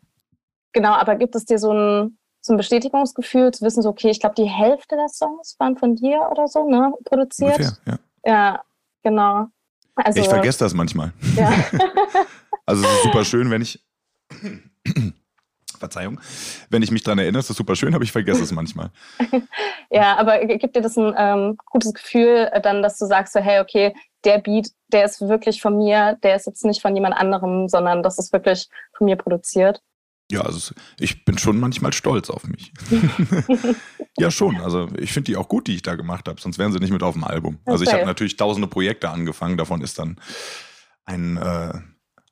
genau, 0.73 0.93
aber 0.93 1.17
gibt 1.17 1.35
es 1.35 1.45
dir 1.45 1.59
so 1.59 1.73
ein, 1.73 2.19
so 2.41 2.53
ein 2.53 2.57
Bestätigungsgefühl, 2.59 3.53
zu 3.53 3.65
wissen, 3.65 3.83
so, 3.83 3.89
okay, 3.89 4.11
ich 4.11 4.21
glaube, 4.21 4.35
die 4.35 4.45
Hälfte 4.45 4.97
der 4.97 5.09
Songs 5.09 5.57
waren 5.59 5.77
von 5.77 5.97
dir 5.97 6.29
oder 6.31 6.47
so, 6.47 6.69
ne, 6.69 6.93
produziert? 7.05 7.59
Ungefähr, 7.59 7.79
ja. 7.87 7.99
ja, 8.27 8.63
genau. 9.03 9.47
Also, 9.97 10.21
ich 10.21 10.29
vergesse 10.29 10.59
das 10.59 10.75
manchmal. 10.75 11.13
Ja. 11.37 11.53
also 12.67 12.85
es 12.85 12.91
ist 12.91 13.03
super 13.05 13.25
schön, 13.25 13.51
wenn 13.51 13.63
ich 13.63 13.83
Verzeihung. 15.85 16.21
Wenn 16.71 16.83
ich 16.83 16.91
mich 16.91 17.03
daran 17.03 17.19
erinnere, 17.19 17.41
ist 17.41 17.51
das 17.51 17.57
super 17.57 17.77
schön, 17.77 17.95
aber 17.95 18.05
ich 18.05 18.13
vergesse 18.13 18.43
es 18.43 18.53
manchmal. 18.53 18.91
ja, 19.91 20.17
aber 20.17 20.45
gibt 20.47 20.77
dir 20.77 20.83
das 20.83 20.97
ein 20.97 21.15
ähm, 21.17 21.57
gutes 21.67 21.93
Gefühl, 21.93 22.49
äh, 22.53 22.61
dann, 22.61 22.83
dass 22.83 22.99
du 22.99 23.07
sagst, 23.07 23.33
so, 23.33 23.41
hey, 23.41 23.61
okay, 23.61 23.95
der 24.25 24.39
Beat, 24.39 24.71
der 24.93 25.05
ist 25.05 25.21
wirklich 25.21 25.61
von 25.61 25.77
mir, 25.77 26.19
der 26.23 26.37
ist 26.37 26.47
jetzt 26.47 26.65
nicht 26.65 26.81
von 26.81 26.95
jemand 26.95 27.15
anderem, 27.15 27.69
sondern 27.69 28.03
das 28.03 28.19
ist 28.19 28.33
wirklich 28.33 28.69
von 28.97 29.05
mir 29.05 29.17
produziert? 29.17 29.83
Ja, 30.31 30.41
also 30.41 30.75
ich 30.99 31.27
bin 31.27 31.37
schon 31.37 31.61
manchmal 31.61 31.93
stolz 31.93 32.31
auf 32.31 32.45
mich. 32.45 32.73
ja, 34.19 34.31
schon. 34.31 34.57
Also 34.57 34.89
ich 34.99 35.13
finde 35.13 35.31
die 35.31 35.37
auch 35.37 35.49
gut, 35.49 35.67
die 35.67 35.75
ich 35.75 35.83
da 35.83 35.97
gemacht 35.97 36.27
habe, 36.29 36.41
sonst 36.41 36.59
wären 36.59 36.73
sie 36.73 36.79
nicht 36.79 36.93
mit 36.93 37.03
auf 37.03 37.13
dem 37.13 37.25
Album. 37.25 37.59
Also 37.67 37.85
ich 37.85 37.93
habe 37.93 38.07
natürlich 38.07 38.37
tausende 38.37 38.67
Projekte 38.67 39.11
angefangen, 39.11 39.59
davon 39.59 39.83
ist 39.83 39.99
dann 39.99 40.19
ein 41.05 41.37
äh, 41.37 41.75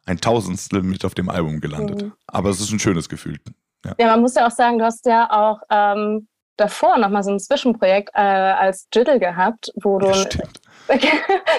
ein 0.07 0.19
Tausendstel 0.19 0.83
mit 0.83 1.05
auf 1.05 1.15
dem 1.15 1.29
Album 1.29 1.61
gelandet. 1.61 2.03
Mhm. 2.03 2.13
Aber 2.27 2.51
es 2.51 2.61
ist 2.61 2.73
ein 2.73 2.79
schönes 2.79 3.09
Gefühl. 3.09 3.39
Ja. 3.85 3.95
ja, 3.99 4.07
man 4.09 4.21
muss 4.21 4.35
ja 4.35 4.47
auch 4.47 4.53
sagen, 4.53 4.79
du 4.79 4.85
hast 4.85 5.07
ja 5.07 5.31
auch 5.31 5.61
ähm, 5.71 6.29
davor 6.57 6.99
nochmal 6.99 7.25
so 7.25 7.33
ein 7.33 7.41
Zwischenprojekt 7.41 8.11
äh, 8.15 8.21
als 8.21 8.89
Jiddle 8.95 9.19
gehabt, 9.19 9.73
wo 9.83 9.99
du. 9.99 10.07
Ja, 10.07 10.15
stimmt. 10.15 10.61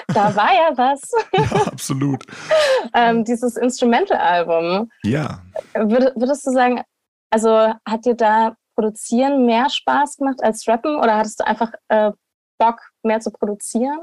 da 0.08 0.34
war 0.34 0.52
ja 0.54 0.72
was. 0.76 1.02
ja, 1.32 1.66
absolut. 1.66 2.24
ähm, 2.94 3.24
dieses 3.24 3.56
Instrumental-Album. 3.56 4.90
Ja. 5.02 5.42
Würd, 5.74 6.12
würdest 6.16 6.46
du 6.46 6.50
sagen, 6.50 6.82
also 7.30 7.72
hat 7.86 8.04
dir 8.04 8.14
da 8.14 8.56
Produzieren 8.76 9.46
mehr 9.46 9.70
Spaß 9.70 10.16
gemacht 10.16 10.42
als 10.42 10.66
Rappen 10.66 10.96
oder 10.96 11.16
hattest 11.16 11.40
du 11.40 11.46
einfach 11.46 11.72
äh, 11.88 12.10
Bock, 12.58 12.80
mehr 13.04 13.20
zu 13.20 13.30
produzieren? 13.30 14.00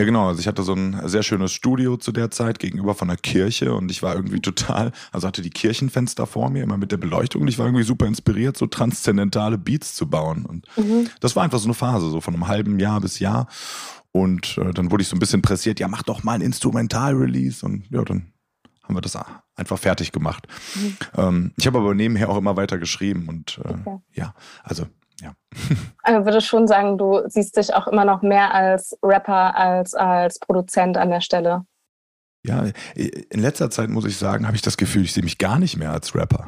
Ja, 0.00 0.06
genau. 0.06 0.28
Also 0.28 0.40
ich 0.40 0.48
hatte 0.48 0.62
so 0.62 0.72
ein 0.72 0.98
sehr 1.10 1.22
schönes 1.22 1.52
Studio 1.52 1.98
zu 1.98 2.10
der 2.10 2.30
Zeit 2.30 2.58
gegenüber 2.58 2.94
von 2.94 3.08
der 3.08 3.18
Kirche 3.18 3.74
und 3.74 3.90
ich 3.90 4.02
war 4.02 4.14
irgendwie 4.14 4.40
total, 4.40 4.92
also 5.12 5.28
hatte 5.28 5.42
die 5.42 5.50
Kirchenfenster 5.50 6.26
vor 6.26 6.48
mir, 6.48 6.62
immer 6.62 6.78
mit 6.78 6.90
der 6.90 6.96
Beleuchtung 6.96 7.42
und 7.42 7.48
ich 7.48 7.58
war 7.58 7.66
irgendwie 7.66 7.84
super 7.84 8.06
inspiriert, 8.06 8.56
so 8.56 8.66
transzendentale 8.66 9.58
Beats 9.58 9.94
zu 9.94 10.08
bauen. 10.08 10.46
Und 10.46 10.66
mhm. 10.78 11.10
das 11.20 11.36
war 11.36 11.42
einfach 11.42 11.58
so 11.58 11.66
eine 11.66 11.74
Phase, 11.74 12.08
so 12.08 12.22
von 12.22 12.32
einem 12.32 12.48
halben 12.48 12.78
Jahr 12.78 12.98
bis 13.02 13.18
Jahr. 13.18 13.46
Und 14.10 14.56
äh, 14.56 14.72
dann 14.72 14.90
wurde 14.90 15.02
ich 15.02 15.08
so 15.08 15.16
ein 15.16 15.18
bisschen 15.18 15.42
pressiert, 15.42 15.78
ja, 15.80 15.86
mach 15.86 16.02
doch 16.02 16.24
mal 16.24 16.32
ein 16.32 16.40
Instrumental-Release. 16.40 17.66
Und 17.66 17.84
ja, 17.90 18.02
dann 18.02 18.32
haben 18.82 18.96
wir 18.96 19.02
das 19.02 19.18
einfach 19.54 19.78
fertig 19.78 20.12
gemacht. 20.12 20.48
Mhm. 20.76 20.96
Ähm, 21.14 21.52
ich 21.58 21.66
habe 21.66 21.76
aber 21.76 21.94
nebenher 21.94 22.30
auch 22.30 22.38
immer 22.38 22.56
weiter 22.56 22.78
geschrieben 22.78 23.28
und 23.28 23.60
äh, 23.62 23.68
okay. 23.68 23.98
ja, 24.14 24.34
also 24.62 24.86
ja. 25.20 25.34
Also 26.02 26.24
würde 26.24 26.40
schon 26.40 26.66
sagen, 26.66 26.98
du 26.98 27.22
siehst 27.26 27.56
dich 27.56 27.74
auch 27.74 27.86
immer 27.86 28.04
noch 28.04 28.22
mehr 28.22 28.54
als 28.54 28.98
Rapper 29.02 29.56
als 29.56 29.94
als 29.94 30.38
Produzent 30.38 30.96
an 30.96 31.10
der 31.10 31.20
Stelle. 31.20 31.64
Ja, 32.44 32.64
in 32.94 33.40
letzter 33.40 33.70
Zeit 33.70 33.90
muss 33.90 34.06
ich 34.06 34.16
sagen, 34.16 34.46
habe 34.46 34.56
ich 34.56 34.62
das 34.62 34.78
Gefühl, 34.78 35.04
ich 35.04 35.12
sehe 35.12 35.22
mich 35.22 35.36
gar 35.36 35.58
nicht 35.58 35.76
mehr 35.76 35.92
als 35.92 36.14
Rapper. 36.14 36.46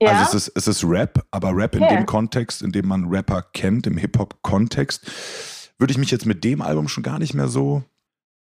Ja? 0.00 0.10
Also 0.10 0.36
es 0.36 0.48
ist, 0.48 0.56
es 0.56 0.66
ist 0.66 0.84
Rap, 0.84 1.24
aber 1.30 1.54
Rap 1.54 1.76
in 1.76 1.86
dem 1.86 2.06
Kontext, 2.06 2.60
in 2.60 2.72
dem 2.72 2.88
man 2.88 3.04
Rapper 3.04 3.42
kennt, 3.52 3.86
im 3.86 3.96
Hip-Hop-Kontext, 3.96 5.72
würde 5.78 5.92
ich 5.92 5.98
mich 5.98 6.10
jetzt 6.10 6.26
mit 6.26 6.42
dem 6.42 6.60
Album 6.60 6.88
schon 6.88 7.04
gar 7.04 7.20
nicht 7.20 7.34
mehr 7.34 7.46
so, 7.46 7.84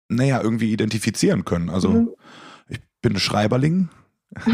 naja, 0.10 0.42
irgendwie 0.42 0.72
identifizieren 0.72 1.46
können. 1.46 1.72
Also 1.72 1.90
mhm. 1.90 2.10
ich 2.68 2.80
bin 3.02 3.14
ein 3.14 3.20
Schreiberling. 3.20 3.90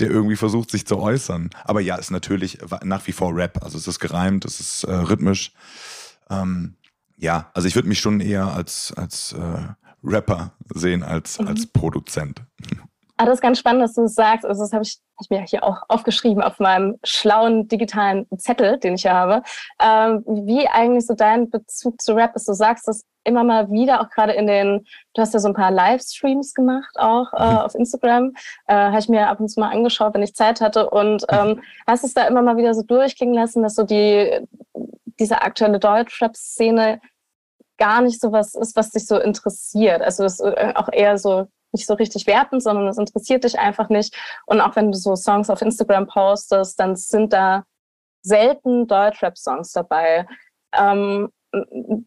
der 0.00 0.10
irgendwie 0.10 0.36
versucht, 0.36 0.70
sich 0.70 0.86
zu 0.86 0.98
äußern. 0.98 1.50
Aber 1.64 1.80
ja, 1.80 1.96
ist 1.96 2.10
natürlich 2.10 2.58
nach 2.82 3.06
wie 3.06 3.12
vor 3.12 3.34
Rap. 3.34 3.62
Also 3.62 3.78
es 3.78 3.86
ist 3.86 4.00
gereimt, 4.00 4.44
es 4.44 4.60
ist 4.60 4.84
äh, 4.84 4.92
rhythmisch. 4.92 5.52
Ähm, 6.30 6.76
ja, 7.16 7.50
also 7.54 7.68
ich 7.68 7.74
würde 7.74 7.88
mich 7.88 8.00
schon 8.00 8.20
eher 8.20 8.46
als, 8.46 8.92
als 8.96 9.32
äh, 9.32 9.68
Rapper 10.02 10.52
sehen 10.74 11.02
als, 11.02 11.38
mhm. 11.38 11.48
als 11.48 11.66
Produzent. 11.66 12.42
Ah, 13.16 13.26
das 13.26 13.34
ist 13.36 13.42
ganz 13.42 13.60
spannend, 13.60 13.80
dass 13.80 13.94
du 13.94 14.02
das 14.02 14.16
sagst. 14.16 14.44
Also 14.44 14.62
das 14.62 14.72
habe 14.72 14.82
ich, 14.82 14.98
ich 15.20 15.30
mir 15.30 15.42
hier 15.42 15.64
auch 15.64 15.82
aufgeschrieben 15.88 16.42
auf 16.42 16.58
meinem 16.58 16.98
schlauen 17.04 17.68
digitalen 17.68 18.26
Zettel, 18.36 18.78
den 18.78 18.94
ich 18.94 19.02
hier 19.02 19.14
habe. 19.14 19.42
Ähm, 19.80 20.24
wie 20.26 20.68
eigentlich 20.68 21.06
so 21.06 21.14
dein 21.14 21.50
Bezug 21.50 22.00
zu 22.00 22.14
Rap 22.14 22.34
ist. 22.34 22.48
Du 22.48 22.52
sagst 22.52 22.88
das 22.88 23.04
immer 23.24 23.44
mal 23.44 23.70
wieder, 23.70 24.00
auch 24.00 24.10
gerade 24.10 24.32
in 24.32 24.46
den, 24.46 24.86
du 25.14 25.22
hast 25.22 25.32
ja 25.32 25.40
so 25.40 25.48
ein 25.48 25.54
paar 25.54 25.70
Livestreams 25.70 26.52
gemacht, 26.54 26.94
auch 26.96 27.32
äh, 27.32 27.52
mhm. 27.52 27.58
auf 27.58 27.74
Instagram. 27.74 28.32
Äh, 28.66 28.74
habe 28.74 28.98
ich 28.98 29.08
mir 29.08 29.28
ab 29.28 29.40
und 29.40 29.48
zu 29.48 29.60
mal 29.60 29.70
angeschaut, 29.70 30.14
wenn 30.14 30.22
ich 30.22 30.34
Zeit 30.34 30.60
hatte. 30.60 30.90
Und 30.90 31.24
ähm, 31.30 31.62
hast 31.86 32.04
es 32.04 32.14
da 32.14 32.26
immer 32.26 32.42
mal 32.42 32.56
wieder 32.56 32.74
so 32.74 32.82
durchklingen 32.82 33.34
lassen, 33.34 33.62
dass 33.62 33.74
so 33.74 33.84
die 33.84 34.46
diese 35.20 35.42
aktuelle 35.42 35.78
Deutschrap-Szene 35.78 37.00
gar 37.78 38.02
nicht 38.02 38.20
so 38.20 38.32
was 38.32 38.54
ist, 38.54 38.76
was 38.76 38.90
dich 38.90 39.06
so 39.06 39.18
interessiert. 39.18 40.02
Also 40.02 40.22
das 40.22 40.40
ist 40.40 40.76
auch 40.76 40.88
eher 40.92 41.18
so 41.18 41.46
nicht 41.74 41.86
so 41.86 41.94
richtig 41.94 42.26
wertend, 42.26 42.62
sondern 42.62 42.88
es 42.88 42.96
interessiert 42.96 43.44
dich 43.44 43.58
einfach 43.58 43.90
nicht. 43.90 44.16
Und 44.46 44.60
auch 44.60 44.76
wenn 44.76 44.90
du 44.90 44.98
so 44.98 45.14
Songs 45.16 45.50
auf 45.50 45.60
Instagram 45.60 46.06
postest, 46.06 46.80
dann 46.80 46.96
sind 46.96 47.32
da 47.32 47.64
selten 48.22 48.86
Deutschrap-Songs 48.86 49.72
dabei. 49.72 50.26
Ähm, 50.72 51.28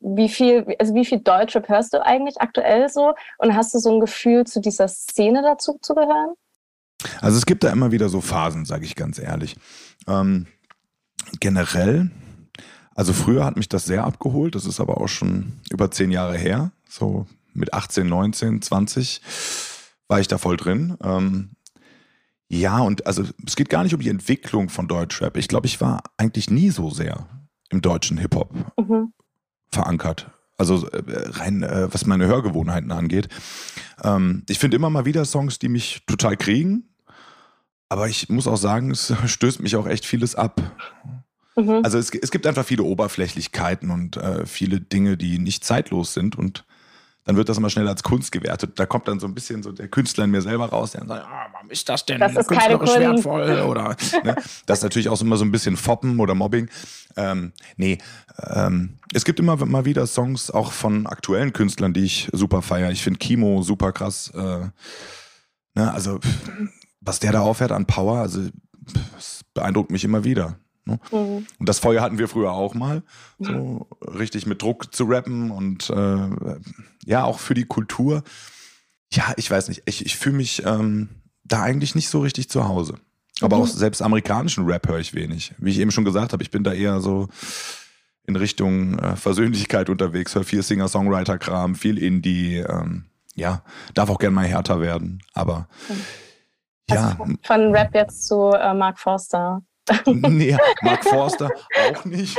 wie 0.02 0.30
viel, 0.30 0.76
also 0.80 0.94
wie 0.94 1.06
viel 1.06 1.20
Deutschrap 1.20 1.70
hörst 1.70 1.94
du 1.94 2.06
eigentlich 2.06 2.42
aktuell 2.42 2.90
so? 2.90 3.14
Und 3.38 3.56
hast 3.56 3.74
du 3.74 3.80
so 3.80 3.94
ein 3.94 4.00
Gefühl, 4.00 4.46
zu 4.46 4.60
dieser 4.60 4.88
Szene 4.88 5.42
dazu 5.42 5.78
zu 5.82 5.96
gehören? 5.96 6.34
Also 7.22 7.38
es 7.38 7.46
gibt 7.46 7.64
da 7.64 7.72
immer 7.72 7.92
wieder 7.92 8.10
so 8.10 8.22
Phasen, 8.22 8.66
sage 8.66 8.86
ich 8.86 8.96
ganz 8.96 9.20
ehrlich. 9.20 9.56
Ähm, 10.08 10.48
generell, 11.40 12.10
also 12.96 13.14
früher 13.14 13.46
hat 13.46 13.56
mich 13.56 13.70
das 13.70 13.86
sehr 13.86 14.04
abgeholt, 14.04 14.56
das 14.56 14.66
ist 14.66 14.80
aber 14.80 15.00
auch 15.00 15.08
schon 15.08 15.60
über 15.70 15.92
zehn 15.92 16.12
Jahre 16.12 16.38
her. 16.38 16.72
So 16.90 17.28
mit 17.58 17.74
18, 17.74 18.08
19, 18.08 18.62
20 18.62 19.22
war 20.08 20.20
ich 20.20 20.28
da 20.28 20.38
voll 20.38 20.58
drin. 20.58 20.98
Ähm, 21.04 21.52
ja, 22.50 22.80
und 22.80 23.06
also 23.06 23.24
es 23.46 23.56
geht 23.56 23.70
gar 23.70 23.84
nicht 23.84 23.94
um 23.94 24.00
die 24.00 24.10
Entwicklung 24.10 24.70
von 24.70 24.88
Deutschrap. 24.88 25.36
Ich 25.36 25.48
glaube, 25.48 25.68
ich 25.68 25.82
war 25.82 26.04
eigentlich 26.16 26.50
nie 26.50 26.70
so 26.70 26.90
sehr 26.90 27.28
im 27.70 27.82
deutschen 27.82 28.18
Hip-Hop 28.18 28.54
mhm. 28.80 29.12
verankert. 29.70 30.32
Also 30.58 30.88
äh, 30.88 31.04
rein, 31.08 31.62
äh, 31.62 31.94
was 31.94 32.06
meine 32.06 32.26
Hörgewohnheiten 32.26 32.92
angeht. 32.92 33.28
Ähm, 34.04 34.44
ich 34.50 34.60
finde 34.60 34.78
immer 34.78 34.90
mal 34.90 35.06
wieder 35.06 35.26
Songs, 35.26 35.60
die 35.60 35.70
mich 35.70 36.04
total 36.08 36.38
kriegen. 36.38 36.90
Aber 37.90 38.08
ich 38.08 38.30
muss 38.30 38.48
auch 38.48 38.58
sagen, 38.58 38.92
es 38.92 39.14
stößt 39.26 39.62
mich 39.62 39.76
auch 39.76 39.88
echt 39.88 40.06
vieles 40.06 40.36
ab. 40.36 40.62
Mhm. 41.58 41.82
Also 41.84 41.98
es, 41.98 42.12
es, 42.12 42.32
gibt 42.32 42.48
einfach 42.48 42.66
viele 42.66 42.84
Oberflächlichkeiten 42.84 43.92
und 43.92 44.18
äh, 44.18 44.46
viele 44.46 44.80
Dinge, 44.80 45.18
die 45.18 45.38
nicht 45.38 45.66
zeitlos 45.66 46.14
sind. 46.14 46.38
Und 46.38 46.66
dann 47.28 47.36
wird 47.36 47.50
das 47.50 47.58
immer 47.58 47.70
schnell 47.70 47.90
als 47.90 48.04
Kunst 48.04 48.32
gewertet. 48.32 48.80
Da 48.80 48.86
kommt 48.86 49.10
dann 49.10 49.20
so 49.20 49.28
ein 49.28 49.36
bisschen 49.36 49.62
so 49.62 49.74
der 49.74 49.90
Künstler 49.90 50.24
in 50.24 50.32
mir 50.32 50.42
selber 50.42 50.68
raus, 50.68 50.92
der 50.92 51.02
dann 51.02 51.10
sagt, 51.10 51.26
ah, 51.28 51.48
warum 51.52 51.70
ist 51.70 51.90
das 51.90 52.06
denn 52.06 52.22
das 52.22 52.38
ist 52.38 52.48
künstlerisch 52.48 52.96
wertvoll? 52.96 53.60
Oder, 53.68 53.98
ne? 54.24 54.34
Das 54.66 54.80
ist 54.80 54.84
natürlich 54.84 55.10
auch 55.10 55.20
immer 55.20 55.36
so 55.36 55.44
ein 55.44 55.52
bisschen 55.52 55.76
Foppen 55.76 56.22
oder 56.22 56.36
Mobbing. 56.36 56.70
Ähm, 57.18 57.52
nee, 57.76 57.98
ähm, 58.48 58.98
es 59.14 59.26
gibt 59.26 59.42
immer 59.42 59.58
mal 59.66 59.84
wieder 59.84 60.08
Songs 60.08 60.50
auch 60.50 60.72
von 60.72 61.06
aktuellen 61.06 61.52
Künstlern, 61.52 61.92
die 61.92 62.06
ich 62.06 62.30
super 62.32 62.62
feiere. 62.62 62.92
Ich 62.92 63.04
finde 63.04 63.20
Kimo 63.20 63.62
super 63.62 63.92
krass. 63.92 64.32
Äh, 64.34 64.70
ne? 65.76 65.94
Also, 65.94 66.22
was 67.02 67.20
der 67.20 67.34
da 67.34 67.42
aufhört 67.42 67.74
an 67.74 67.86
Power, 67.86 68.20
also, 68.20 68.48
das 69.14 69.42
beeindruckt 69.54 69.92
mich 69.92 70.06
immer 70.06 70.24
wieder. 70.24 70.60
Ne? 70.88 71.00
Mhm. 71.12 71.46
Und 71.60 71.70
das 71.70 71.80
Feuer 71.80 72.02
hatten 72.02 72.18
wir 72.18 72.28
früher 72.28 72.52
auch 72.52 72.74
mal, 72.74 73.04
so 73.40 73.88
richtig 74.02 74.48
mit 74.48 74.62
Druck 74.62 74.94
zu 74.94 75.04
rappen 75.04 75.52
und 75.52 75.90
äh, 75.90 76.30
ja, 77.06 77.24
auch 77.24 77.40
für 77.40 77.54
die 77.54 77.66
Kultur. 77.66 78.24
Ja, 79.12 79.34
ich 79.38 79.50
weiß 79.50 79.70
nicht, 79.70 79.84
ich, 79.86 80.06
ich 80.06 80.18
fühle 80.18 80.38
mich 80.38 80.66
ähm, 80.66 81.10
da 81.44 81.62
eigentlich 81.62 81.94
nicht 81.96 82.10
so 82.10 82.22
richtig 82.22 82.50
zu 82.50 82.68
Hause. 82.68 82.96
Aber 83.42 83.58
mhm. 83.58 83.64
auch 83.64 83.68
selbst 83.68 84.02
amerikanischen 84.02 84.66
Rap 84.66 84.88
höre 84.88 85.00
ich 85.00 85.14
wenig. 85.14 85.54
Wie 85.58 85.72
ich 85.72 85.80
eben 85.80 85.92
schon 85.92 86.06
gesagt 86.06 86.34
habe, 86.34 86.44
ich 86.44 86.52
bin 86.52 86.64
da 86.64 86.74
eher 86.74 87.00
so 87.02 87.28
in 88.26 88.36
Richtung 88.36 89.00
äh, 89.00 89.16
Versöhnlichkeit 89.16 89.90
unterwegs, 89.90 90.36
höre 90.36 90.44
viel 90.44 90.64
Singer-Songwriter-Kram, 90.64 91.76
viel 91.76 91.98
Indie. 91.98 92.58
Ähm, 92.58 93.06
ja, 93.36 93.62
darf 93.94 94.10
auch 94.10 94.20
gern 94.20 94.34
mal 94.34 94.46
härter 94.46 94.82
werden, 94.82 95.22
aber 95.34 95.68
mhm. 95.88 95.96
ja. 96.90 97.16
Also 97.20 97.36
von 97.44 97.76
Rap 97.76 97.94
jetzt 97.94 98.28
zu 98.28 98.52
äh, 98.52 98.74
Mark 98.74 99.00
Forster 99.00 99.62
nee, 100.06 100.58
Mark 100.82 101.04
Forster 101.04 101.50
auch 101.90 102.06
nicht. 102.06 102.38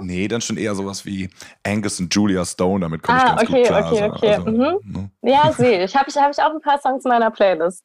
Nee, 0.00 0.28
dann 0.28 0.40
schon 0.40 0.56
eher 0.56 0.74
sowas 0.74 1.04
wie 1.04 1.30
Angus 1.64 1.98
und 2.00 2.14
Julia 2.14 2.44
Stone, 2.44 2.80
damit 2.80 3.02
komme 3.02 3.18
ich 3.18 3.24
ah, 3.24 3.34
ganz 3.36 3.42
okay, 3.42 3.58
gut 3.58 3.66
klar. 3.66 3.92
Okay, 3.92 4.02
also, 4.02 4.14
okay, 4.14 4.34
also, 4.34 4.50
mhm. 4.50 4.80
ne? 4.84 5.10
Ja, 5.22 5.52
sehe 5.52 5.84
ich. 5.84 5.96
Habe 5.96 6.08
ich, 6.08 6.16
hab 6.16 6.30
ich 6.30 6.38
auch 6.38 6.52
ein 6.52 6.60
paar 6.60 6.80
Songs 6.80 7.04
in 7.04 7.08
meiner 7.08 7.30
Playlist. 7.30 7.84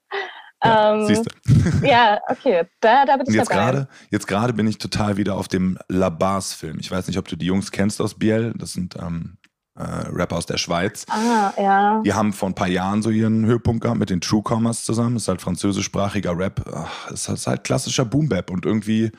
Ja, 0.63 0.93
ähm, 0.93 1.07
Siehst 1.07 1.25
du. 1.25 1.87
ja, 1.87 2.19
okay, 2.27 2.63
da, 2.81 3.05
da 3.05 3.17
bin 3.17 3.25
ich 3.27 3.35
jetzt 3.35 3.49
dabei. 3.49 3.71
Grade, 3.71 3.87
jetzt 4.09 4.27
gerade 4.27 4.53
bin 4.53 4.67
ich 4.67 4.77
total 4.77 5.17
wieder 5.17 5.35
auf 5.35 5.47
dem 5.47 5.77
La 5.87 6.09
Bars-Film. 6.09 6.77
Ich 6.79 6.91
weiß 6.91 7.07
nicht, 7.07 7.17
ob 7.17 7.27
du 7.27 7.35
die 7.35 7.47
Jungs 7.47 7.71
kennst 7.71 7.99
aus 8.01 8.15
Biel. 8.15 8.53
Das 8.57 8.73
sind 8.73 8.95
ähm, 8.95 9.37
äh, 9.75 9.83
Rapper 9.83 10.37
aus 10.37 10.45
der 10.45 10.57
Schweiz. 10.57 11.05
Ah, 11.09 11.53
ja. 11.57 12.01
Die 12.03 12.13
haben 12.13 12.33
vor 12.33 12.49
ein 12.49 12.55
paar 12.55 12.67
Jahren 12.67 13.01
so 13.01 13.09
ihren 13.09 13.45
Höhepunkt 13.45 13.81
gehabt 13.81 13.99
mit 13.99 14.09
den 14.09 14.21
True 14.21 14.43
Commerce 14.45 14.83
zusammen. 14.83 15.15
Das 15.15 15.23
ist 15.23 15.27
halt 15.29 15.41
französischsprachiger 15.41 16.37
Rap. 16.37 16.65
Ach, 16.73 17.09
ist 17.09 17.47
halt 17.47 17.63
klassischer 17.63 18.05
Boom 18.05 18.29
Bap 18.29 18.49
und 18.51 18.65
irgendwie 18.65 19.11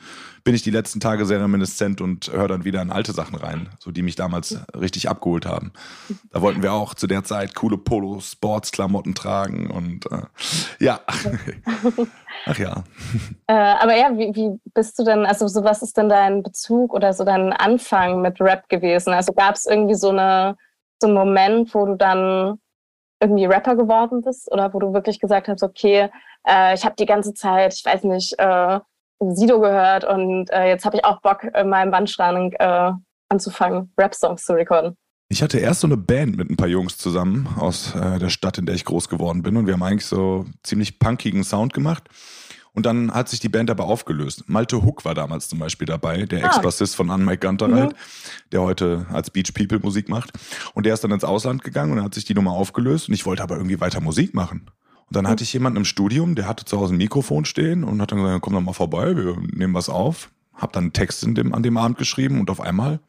bin 0.43 0.55
ich 0.55 0.61
die 0.61 0.71
letzten 0.71 0.99
Tage 0.99 1.25
sehr 1.25 1.41
reminiscent 1.41 2.01
und 2.01 2.31
höre 2.31 2.49
dann 2.49 2.65
wieder 2.65 2.81
in 2.81 2.91
alte 2.91 3.13
Sachen 3.13 3.35
rein, 3.35 3.69
so 3.79 3.91
die 3.91 4.01
mich 4.01 4.15
damals 4.15 4.57
richtig 4.77 5.09
abgeholt 5.09 5.45
haben. 5.45 5.71
Da 6.31 6.41
wollten 6.41 6.61
wir 6.61 6.73
auch 6.73 6.93
zu 6.93 7.07
der 7.07 7.23
Zeit 7.23 7.55
coole 7.55 7.77
Polo 7.77 8.19
Sports 8.19 8.71
Klamotten 8.71 9.15
tragen 9.15 9.67
und 9.67 10.11
äh, 10.11 10.23
ja. 10.79 10.99
Ach 12.45 12.57
ja. 12.57 12.83
Äh, 13.47 13.53
aber 13.53 13.95
ja, 13.95 14.17
wie, 14.17 14.33
wie 14.35 14.59
bist 14.73 14.97
du 14.97 15.03
denn, 15.03 15.25
also 15.25 15.47
so 15.47 15.63
was 15.65 15.81
ist 15.81 15.97
denn 15.97 16.07
dein 16.07 16.43
Bezug 16.43 16.93
oder 16.93 17.11
so 17.11 17.25
dein 17.25 17.51
Anfang 17.51 18.21
mit 18.21 18.39
Rap 18.39 18.69
gewesen? 18.69 19.13
Also 19.13 19.33
gab 19.33 19.55
es 19.55 19.65
irgendwie 19.65 19.95
so, 19.95 20.09
eine, 20.09 20.55
so 21.01 21.07
einen 21.07 21.15
Moment, 21.15 21.75
wo 21.75 21.85
du 21.85 21.95
dann 21.95 22.57
irgendwie 23.19 23.45
Rapper 23.45 23.75
geworden 23.75 24.21
bist 24.21 24.49
oder 24.51 24.73
wo 24.73 24.79
du 24.79 24.93
wirklich 24.93 25.19
gesagt 25.19 25.49
hast, 25.49 25.61
okay, 25.61 26.09
äh, 26.47 26.73
ich 26.73 26.85
habe 26.85 26.95
die 26.97 27.05
ganze 27.05 27.33
Zeit, 27.33 27.73
ich 27.73 27.85
weiß 27.85 28.03
nicht, 28.05 28.39
äh, 28.39 28.79
Sido 29.19 29.59
gehört 29.59 30.05
und 30.05 30.49
äh, 30.51 30.67
jetzt 30.69 30.85
habe 30.85 30.97
ich 30.97 31.05
auch 31.05 31.21
Bock, 31.21 31.43
in 31.43 31.69
meinem 31.69 31.91
Bandschrank 31.91 32.55
äh, 32.59 32.91
anzufangen, 33.29 33.93
Rap-Songs 33.97 34.43
zu 34.43 34.53
recorden. 34.53 34.97
Ich 35.29 35.41
hatte 35.41 35.57
erst 35.57 35.81
so 35.81 35.87
eine 35.87 35.97
Band 35.97 36.37
mit 36.37 36.49
ein 36.49 36.57
paar 36.57 36.67
Jungs 36.67 36.97
zusammen 36.97 37.47
aus 37.57 37.95
äh, 37.95 38.19
der 38.19 38.29
Stadt, 38.29 38.57
in 38.57 38.65
der 38.65 38.75
ich 38.75 38.85
groß 38.85 39.09
geworden 39.09 39.41
bin 39.41 39.57
und 39.57 39.65
wir 39.65 39.73
haben 39.73 39.83
eigentlich 39.83 40.05
so 40.05 40.45
ziemlich 40.61 40.99
punkigen 40.99 41.43
Sound 41.43 41.73
gemacht. 41.73 42.09
Und 42.75 42.87
dann 42.87 43.13
hat 43.13 43.29
sich 43.29 43.39
die 43.39 43.49
Band 43.49 43.69
aber 43.69 43.85
aufgelöst. 43.85 44.49
Malte 44.49 44.83
Hook 44.83 45.05
war 45.05 45.13
damals 45.13 45.47
zum 45.47 45.59
Beispiel 45.59 45.85
dabei, 45.85 46.25
der 46.25 46.43
ah. 46.43 46.47
Ex-Bassist 46.47 46.95
von 46.95 47.11
Anne 47.11 47.23
Mike 47.23 47.45
Gunterreit, 47.45 47.91
mhm. 47.91 47.97
der 48.51 48.61
heute 48.61 49.05
als 49.11 49.29
Beach 49.29 49.53
People 49.53 49.79
Musik 49.79 50.09
macht. 50.09 50.31
Und 50.73 50.85
der 50.87 50.95
ist 50.95 51.03
dann 51.03 51.11
ins 51.11 51.23
Ausland 51.23 51.63
gegangen 51.63 51.93
und 51.93 52.03
hat 52.03 52.15
sich 52.15 52.25
die 52.25 52.33
Nummer 52.33 52.51
aufgelöst 52.51 53.09
und 53.09 53.13
ich 53.13 53.25
wollte 53.25 53.43
aber 53.43 53.57
irgendwie 53.57 53.79
weiter 53.79 54.01
Musik 54.01 54.33
machen. 54.33 54.71
Und 55.07 55.15
dann 55.15 55.27
hatte 55.27 55.43
ich 55.43 55.53
jemanden 55.53 55.77
im 55.77 55.85
Studium, 55.85 56.33
der 56.33 56.47
hatte 56.47 56.65
zu 56.65 56.79
Hause 56.79 56.95
ein 56.95 56.97
Mikrofon 56.97 57.45
stehen 57.45 57.83
und 57.83 58.01
hat 58.01 58.11
dann 58.11 58.23
gesagt, 58.23 58.41
komm 58.41 58.53
doch 58.53 58.61
mal 58.61 58.73
vorbei, 58.73 59.15
wir 59.15 59.37
nehmen 59.53 59.75
was 59.75 59.89
auf. 59.89 60.31
Hab 60.55 60.73
dann 60.73 60.85
einen 60.85 60.93
Text 60.93 61.23
dem, 61.23 61.53
an 61.53 61.61
dem 61.61 61.77
Abend 61.77 61.99
geschrieben 61.99 62.39
und 62.39 62.49
auf 62.49 62.59
einmal 62.59 62.99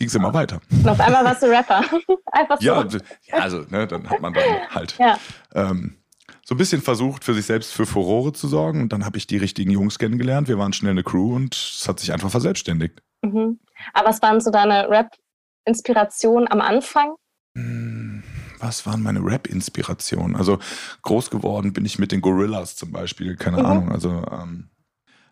ging 0.00 0.08
es 0.08 0.14
immer 0.14 0.32
weiter. 0.32 0.60
Und 0.70 0.88
auf 0.88 0.98
einmal 0.98 1.24
warst 1.24 1.42
du 1.42 1.46
Rapper. 1.46 1.84
Einfach 2.32 2.58
so. 2.58 2.66
Ja, 2.66 2.84
ja 3.26 3.34
also 3.34 3.64
ne, 3.68 3.86
dann 3.86 4.08
hat 4.08 4.20
man 4.20 4.32
dann 4.32 4.44
halt 4.70 4.96
ja. 4.98 5.18
ähm, 5.54 5.98
so 6.42 6.54
ein 6.54 6.58
bisschen 6.58 6.80
versucht, 6.80 7.22
für 7.22 7.34
sich 7.34 7.44
selbst 7.44 7.72
für 7.72 7.84
Furore 7.84 8.32
zu 8.32 8.48
sorgen. 8.48 8.80
Und 8.80 8.94
dann 8.94 9.04
habe 9.04 9.18
ich 9.18 9.26
die 9.26 9.36
richtigen 9.36 9.70
Jungs 9.70 9.98
kennengelernt. 9.98 10.48
Wir 10.48 10.58
waren 10.58 10.72
schnell 10.72 10.92
eine 10.92 11.02
Crew 11.02 11.36
und 11.36 11.54
es 11.54 11.86
hat 11.86 12.00
sich 12.00 12.14
einfach 12.14 12.30
verselbstständigt. 12.30 13.02
Mhm. 13.20 13.60
Aber 13.92 14.08
was 14.08 14.22
waren 14.22 14.40
so 14.40 14.50
deine 14.50 14.88
Rap-Inspirationen 14.88 16.50
am 16.50 16.62
Anfang? 16.62 17.14
Hm 17.54 18.22
was 18.62 18.84
waren 18.84 19.02
meine 19.02 19.24
Rap-Inspirationen? 19.24 20.36
Also 20.36 20.58
groß 21.00 21.30
geworden 21.30 21.72
bin 21.72 21.86
ich 21.86 21.98
mit 21.98 22.12
den 22.12 22.20
Gorillas 22.20 22.76
zum 22.76 22.92
Beispiel, 22.92 23.36
keine 23.36 23.60
mhm. 23.60 23.64
Ahnung. 23.64 23.90
Also 23.90 24.22
ähm, 24.30 24.68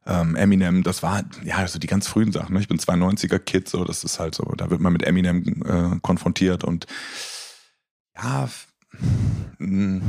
ähm, 0.09 0.35
Eminem, 0.35 0.83
das 0.83 1.03
war 1.03 1.23
ja 1.45 1.57
also 1.57 1.79
die 1.79 1.87
ganz 1.87 2.09
frühen 2.09 2.33
Sachen. 2.33 2.55
Ne? 2.55 2.61
Ich 2.61 2.69
bin 2.69 2.79
92er 2.79 3.39
Kid, 3.39 3.69
so 3.69 3.85
das 3.85 4.03
ist 4.03 4.19
halt 4.19 4.35
so. 4.35 4.45
Da 4.57 4.71
wird 4.71 4.81
man 4.81 4.93
mit 4.93 5.05
Eminem 5.05 5.63
äh, 5.65 6.01
konfrontiert 6.01 6.65
und 6.65 6.87
ja 8.17 8.49
hm, 9.59 10.03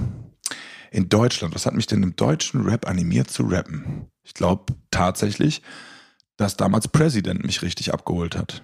in 0.92 1.10
Deutschland, 1.10 1.54
was 1.54 1.66
hat 1.66 1.76
mich 1.76 1.86
denn 1.86 2.02
im 2.02 2.16
deutschen 2.16 2.64
Rap 2.64 2.88
animiert 2.88 3.30
zu 3.30 3.44
rappen? 3.44 4.08
Ich 4.24 4.34
glaube 4.34 4.74
tatsächlich, 4.90 5.62
dass 6.38 6.58
damals 6.58 6.88
President 6.88 7.46
mich 7.46 7.62
richtig 7.62 7.94
abgeholt 7.94 8.36
hat. 8.36 8.64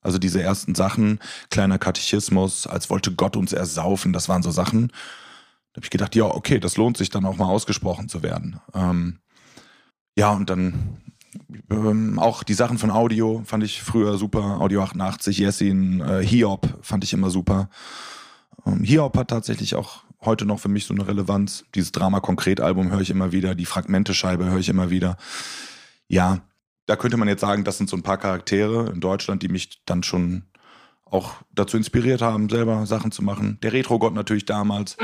Also 0.00 0.18
diese 0.18 0.40
ersten 0.40 0.74
Sachen, 0.74 1.18
kleiner 1.50 1.78
Katechismus, 1.78 2.66
als 2.66 2.88
wollte 2.90 3.12
Gott 3.12 3.36
uns 3.36 3.52
ersaufen, 3.52 4.12
das 4.12 4.28
waren 4.28 4.42
so 4.42 4.52
Sachen. 4.52 4.88
Da 5.72 5.78
habe 5.78 5.84
ich 5.84 5.90
gedacht, 5.90 6.14
ja, 6.14 6.24
okay, 6.24 6.60
das 6.60 6.76
lohnt 6.76 6.96
sich 6.96 7.10
dann 7.10 7.26
auch 7.26 7.36
mal 7.36 7.46
ausgesprochen 7.46 8.08
zu 8.08 8.22
werden. 8.22 8.60
Ähm, 8.72 9.18
ja, 10.16 10.32
und 10.32 10.50
dann 10.50 10.98
ähm, 11.70 12.18
auch 12.18 12.42
die 12.42 12.54
Sachen 12.54 12.78
von 12.78 12.90
Audio 12.90 13.42
fand 13.44 13.62
ich 13.62 13.82
früher 13.82 14.18
super. 14.18 14.60
Audio 14.60 14.82
88, 14.82 15.38
Jessin, 15.38 16.00
äh, 16.00 16.24
Hiob 16.24 16.78
fand 16.82 17.04
ich 17.04 17.12
immer 17.12 17.30
super. 17.30 17.68
Ähm, 18.64 18.82
Hiob 18.82 19.16
hat 19.16 19.28
tatsächlich 19.28 19.74
auch 19.74 20.04
heute 20.24 20.46
noch 20.46 20.58
für 20.58 20.68
mich 20.68 20.86
so 20.86 20.94
eine 20.94 21.06
Relevanz. 21.06 21.64
Dieses 21.74 21.92
Drama-Konkret-Album 21.92 22.90
höre 22.90 23.00
ich 23.00 23.10
immer 23.10 23.32
wieder, 23.32 23.54
die 23.54 23.66
Fragmente-Scheibe 23.66 24.46
höre 24.46 24.58
ich 24.58 24.68
immer 24.68 24.90
wieder. 24.90 25.16
Ja, 26.08 26.40
da 26.86 26.96
könnte 26.96 27.16
man 27.16 27.28
jetzt 27.28 27.40
sagen, 27.40 27.64
das 27.64 27.78
sind 27.78 27.90
so 27.90 27.96
ein 27.96 28.02
paar 28.02 28.18
Charaktere 28.18 28.90
in 28.90 29.00
Deutschland, 29.00 29.42
die 29.42 29.48
mich 29.48 29.82
dann 29.86 30.02
schon 30.02 30.44
auch 31.08 31.34
dazu 31.54 31.76
inspiriert 31.76 32.20
haben, 32.20 32.48
selber 32.48 32.84
Sachen 32.86 33.12
zu 33.12 33.22
machen. 33.22 33.58
Der 33.62 33.72
Retro-Gott 33.72 34.14
natürlich 34.14 34.44
damals. 34.44 34.96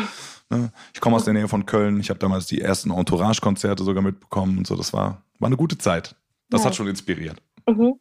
Ne? 0.51 0.71
Ich 0.93 1.01
komme 1.01 1.17
aus 1.17 1.25
der 1.25 1.33
Nähe 1.33 1.49
von 1.49 1.65
Köln. 1.65 1.99
Ich 2.01 2.11
habe 2.11 2.19
damals 2.19 2.47
die 2.47 2.61
ersten 2.61 2.91
Entourage-Konzerte 2.91 3.85
sogar 3.85 4.03
mitbekommen 4.03 4.59
und 4.59 4.67
so. 4.67 4.77
Das 4.77 4.93
war, 4.93 5.23
war 5.39 5.47
eine 5.47 5.57
gute 5.57 5.79
Zeit. 5.79 6.17
Das 6.51 6.63
ja. 6.63 6.67
hat 6.67 6.75
schon 6.75 6.89
inspiriert. 6.89 7.41
Mhm. 7.67 7.95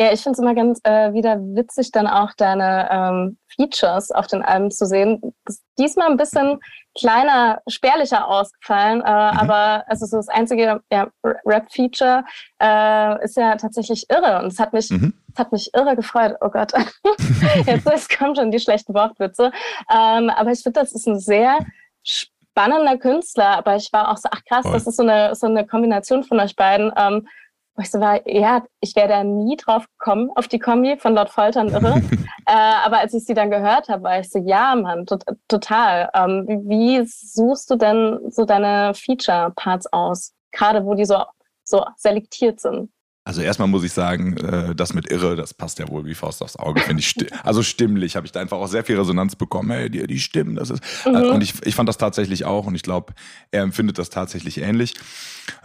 Ja, 0.00 0.10
ich 0.14 0.22
finde 0.22 0.32
es 0.32 0.38
immer 0.38 0.54
ganz 0.54 0.80
äh, 0.84 1.12
wieder 1.12 1.36
witzig, 1.38 1.92
dann 1.92 2.06
auch 2.06 2.32
deine 2.34 2.88
ähm, 2.90 3.38
Features 3.54 4.10
auf 4.10 4.26
den 4.28 4.42
Alben 4.42 4.70
zu 4.70 4.86
sehen. 4.86 5.20
Das 5.44 5.56
ist 5.56 5.64
diesmal 5.78 6.10
ein 6.10 6.16
bisschen 6.16 6.58
kleiner, 6.98 7.60
spärlicher 7.68 8.26
ausgefallen, 8.26 9.02
äh, 9.02 9.32
mhm. 9.32 9.38
aber 9.38 9.84
also 9.88 10.06
so 10.06 10.16
das 10.16 10.28
einzige 10.28 10.80
ja, 10.90 11.10
Rap-Feature 11.22 12.24
äh, 12.62 13.24
ist 13.24 13.36
ja 13.36 13.56
tatsächlich 13.56 14.06
irre 14.08 14.38
und 14.38 14.46
es 14.46 14.58
hat 14.58 14.72
mich, 14.72 14.88
mhm. 14.88 15.12
es 15.34 15.38
hat 15.38 15.52
mich 15.52 15.70
irre 15.74 15.94
gefreut. 15.96 16.34
Oh 16.40 16.48
Gott, 16.48 16.72
jetzt, 17.66 17.86
jetzt 17.86 18.18
kommen 18.18 18.34
schon 18.34 18.50
die 18.50 18.58
schlechten 18.58 18.94
Wortwitze. 18.94 19.52
Ähm, 19.94 20.30
aber 20.30 20.50
ich 20.52 20.62
finde, 20.62 20.80
das 20.80 20.92
ist 20.92 21.06
ein 21.06 21.20
sehr 21.20 21.58
spannender 22.02 22.96
Künstler, 22.96 23.58
aber 23.58 23.76
ich 23.76 23.92
war 23.92 24.10
auch 24.10 24.16
so, 24.16 24.30
ach 24.32 24.40
krass, 24.48 24.62
Voll. 24.62 24.72
das 24.72 24.86
ist 24.86 24.96
so 24.96 25.02
eine, 25.02 25.34
so 25.34 25.46
eine 25.46 25.66
Kombination 25.66 26.24
von 26.24 26.40
euch 26.40 26.56
beiden. 26.56 26.90
Ähm, 26.96 27.28
wo 27.74 27.82
ich 27.82 27.90
so 27.90 28.00
war, 28.00 28.26
ja, 28.28 28.64
ich 28.80 28.94
wäre 28.96 29.08
da 29.08 29.24
nie 29.24 29.56
drauf 29.56 29.86
gekommen, 29.98 30.30
auf 30.34 30.48
die 30.48 30.58
Kombi 30.58 30.96
von 30.96 31.14
Lord 31.14 31.30
Foltern 31.30 31.68
irre. 31.68 32.02
äh, 32.46 32.52
aber 32.84 32.98
als 32.98 33.14
ich 33.14 33.24
sie 33.24 33.34
dann 33.34 33.50
gehört 33.50 33.88
habe, 33.88 34.02
war 34.02 34.20
ich 34.20 34.30
so, 34.30 34.38
ja, 34.38 34.74
Mann, 34.74 35.06
to 35.06 35.18
total. 35.48 36.10
Ähm, 36.14 36.46
wie 36.66 37.04
suchst 37.06 37.70
du 37.70 37.76
denn 37.76 38.18
so 38.28 38.44
deine 38.44 38.92
Feature-Parts 38.94 39.92
aus? 39.92 40.34
Gerade 40.52 40.84
wo 40.84 40.94
die 40.94 41.04
so, 41.04 41.22
so 41.64 41.84
selektiert 41.96 42.60
sind. 42.60 42.90
Also 43.22 43.42
erstmal 43.42 43.68
muss 43.68 43.84
ich 43.84 43.92
sagen, 43.92 44.36
äh, 44.38 44.74
das 44.74 44.94
mit 44.94 45.10
Irre, 45.10 45.36
das 45.36 45.52
passt 45.52 45.78
ja 45.78 45.88
wohl 45.88 46.06
wie 46.06 46.14
Faust 46.14 46.42
aufs 46.42 46.56
Auge, 46.56 46.80
finde 46.80 47.00
ich. 47.00 47.08
Sti 47.08 47.26
also 47.44 47.62
stimmlich 47.62 48.16
habe 48.16 48.26
ich 48.26 48.32
da 48.32 48.40
einfach 48.40 48.56
auch 48.56 48.66
sehr 48.66 48.82
viel 48.82 48.98
Resonanz 48.98 49.36
bekommen. 49.36 49.70
Hey, 49.70 49.90
die, 49.90 50.06
die 50.06 50.18
Stimmen, 50.18 50.56
das 50.56 50.70
ist. 50.70 50.82
Mhm. 51.06 51.14
Äh, 51.14 51.28
und 51.28 51.42
ich, 51.42 51.54
ich 51.66 51.74
fand 51.74 51.88
das 51.88 51.98
tatsächlich 51.98 52.46
auch 52.46 52.66
und 52.66 52.74
ich 52.74 52.82
glaube, 52.82 53.12
er 53.50 53.62
empfindet 53.62 53.98
das 53.98 54.08
tatsächlich 54.08 54.62
ähnlich. 54.62 54.94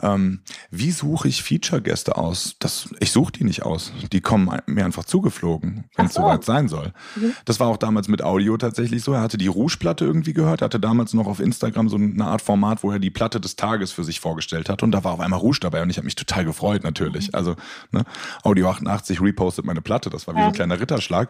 Ähm, 0.02 0.42
wie 0.70 0.92
suche 0.92 1.30
ich 1.30 1.44
Feature-Gäste 1.44 2.18
aus? 2.18 2.56
Das, 2.60 2.90
ich 3.00 3.12
suche 3.12 3.32
die 3.32 3.46
nicht 3.46 3.64
aus. 3.64 3.94
Die 4.12 4.20
kommen 4.20 4.50
mir 4.66 4.84
einfach 4.84 5.06
zugeflogen, 5.06 5.86
wenn 5.96 6.08
es 6.08 6.14
so. 6.14 6.22
soweit 6.22 6.44
sein 6.44 6.68
soll. 6.68 6.92
Mhm. 7.16 7.34
Das 7.46 7.62
war 7.62 7.68
auch 7.68 7.78
damals 7.78 8.10
mit 8.10 8.22
Audio 8.22 8.58
tatsächlich 8.58 9.02
so. 9.02 9.14
Er 9.14 9.22
hatte 9.22 9.38
die 9.38 9.48
Rouge-Platte 9.48 10.04
irgendwie 10.04 10.34
gehört, 10.34 10.62
hatte 10.62 10.80
damals 10.80 11.14
noch 11.14 11.28
auf 11.28 11.40
Instagram 11.40 11.88
so 11.88 11.96
eine 11.96 12.26
Art 12.26 12.42
Format, 12.42 12.84
wo 12.84 12.92
er 12.92 13.00
die 13.00 13.12
Platte 13.12 13.40
des 13.40 13.56
Tages 13.56 13.94
für 13.94 14.04
sich 14.04 14.20
vorgestellt 14.20 14.68
hat. 14.68 14.84
Und 14.84 14.92
da 14.92 15.04
war 15.04 15.14
auf 15.14 15.20
einmal 15.20 15.40
Rouge 15.40 15.60
dabei 15.62 15.82
und 15.82 15.90
ich 15.90 15.98
habe 15.98 16.06
mich 16.06 16.16
total 16.16 16.44
gefreut 16.44 16.84
natürlich. 16.84 17.28
Mhm. 17.30 17.36
Also 17.46 17.56
ne, 17.92 18.04
Audio 18.44 18.70
88 18.70 19.22
repostet 19.22 19.66
meine 19.66 19.82
Platte. 19.82 20.10
Das 20.10 20.28
war 20.28 20.34
wie 20.34 20.40
ja. 20.40 20.46
so 20.46 20.50
ein 20.50 20.54
kleiner 20.54 20.80
Ritterschlag. 20.80 21.30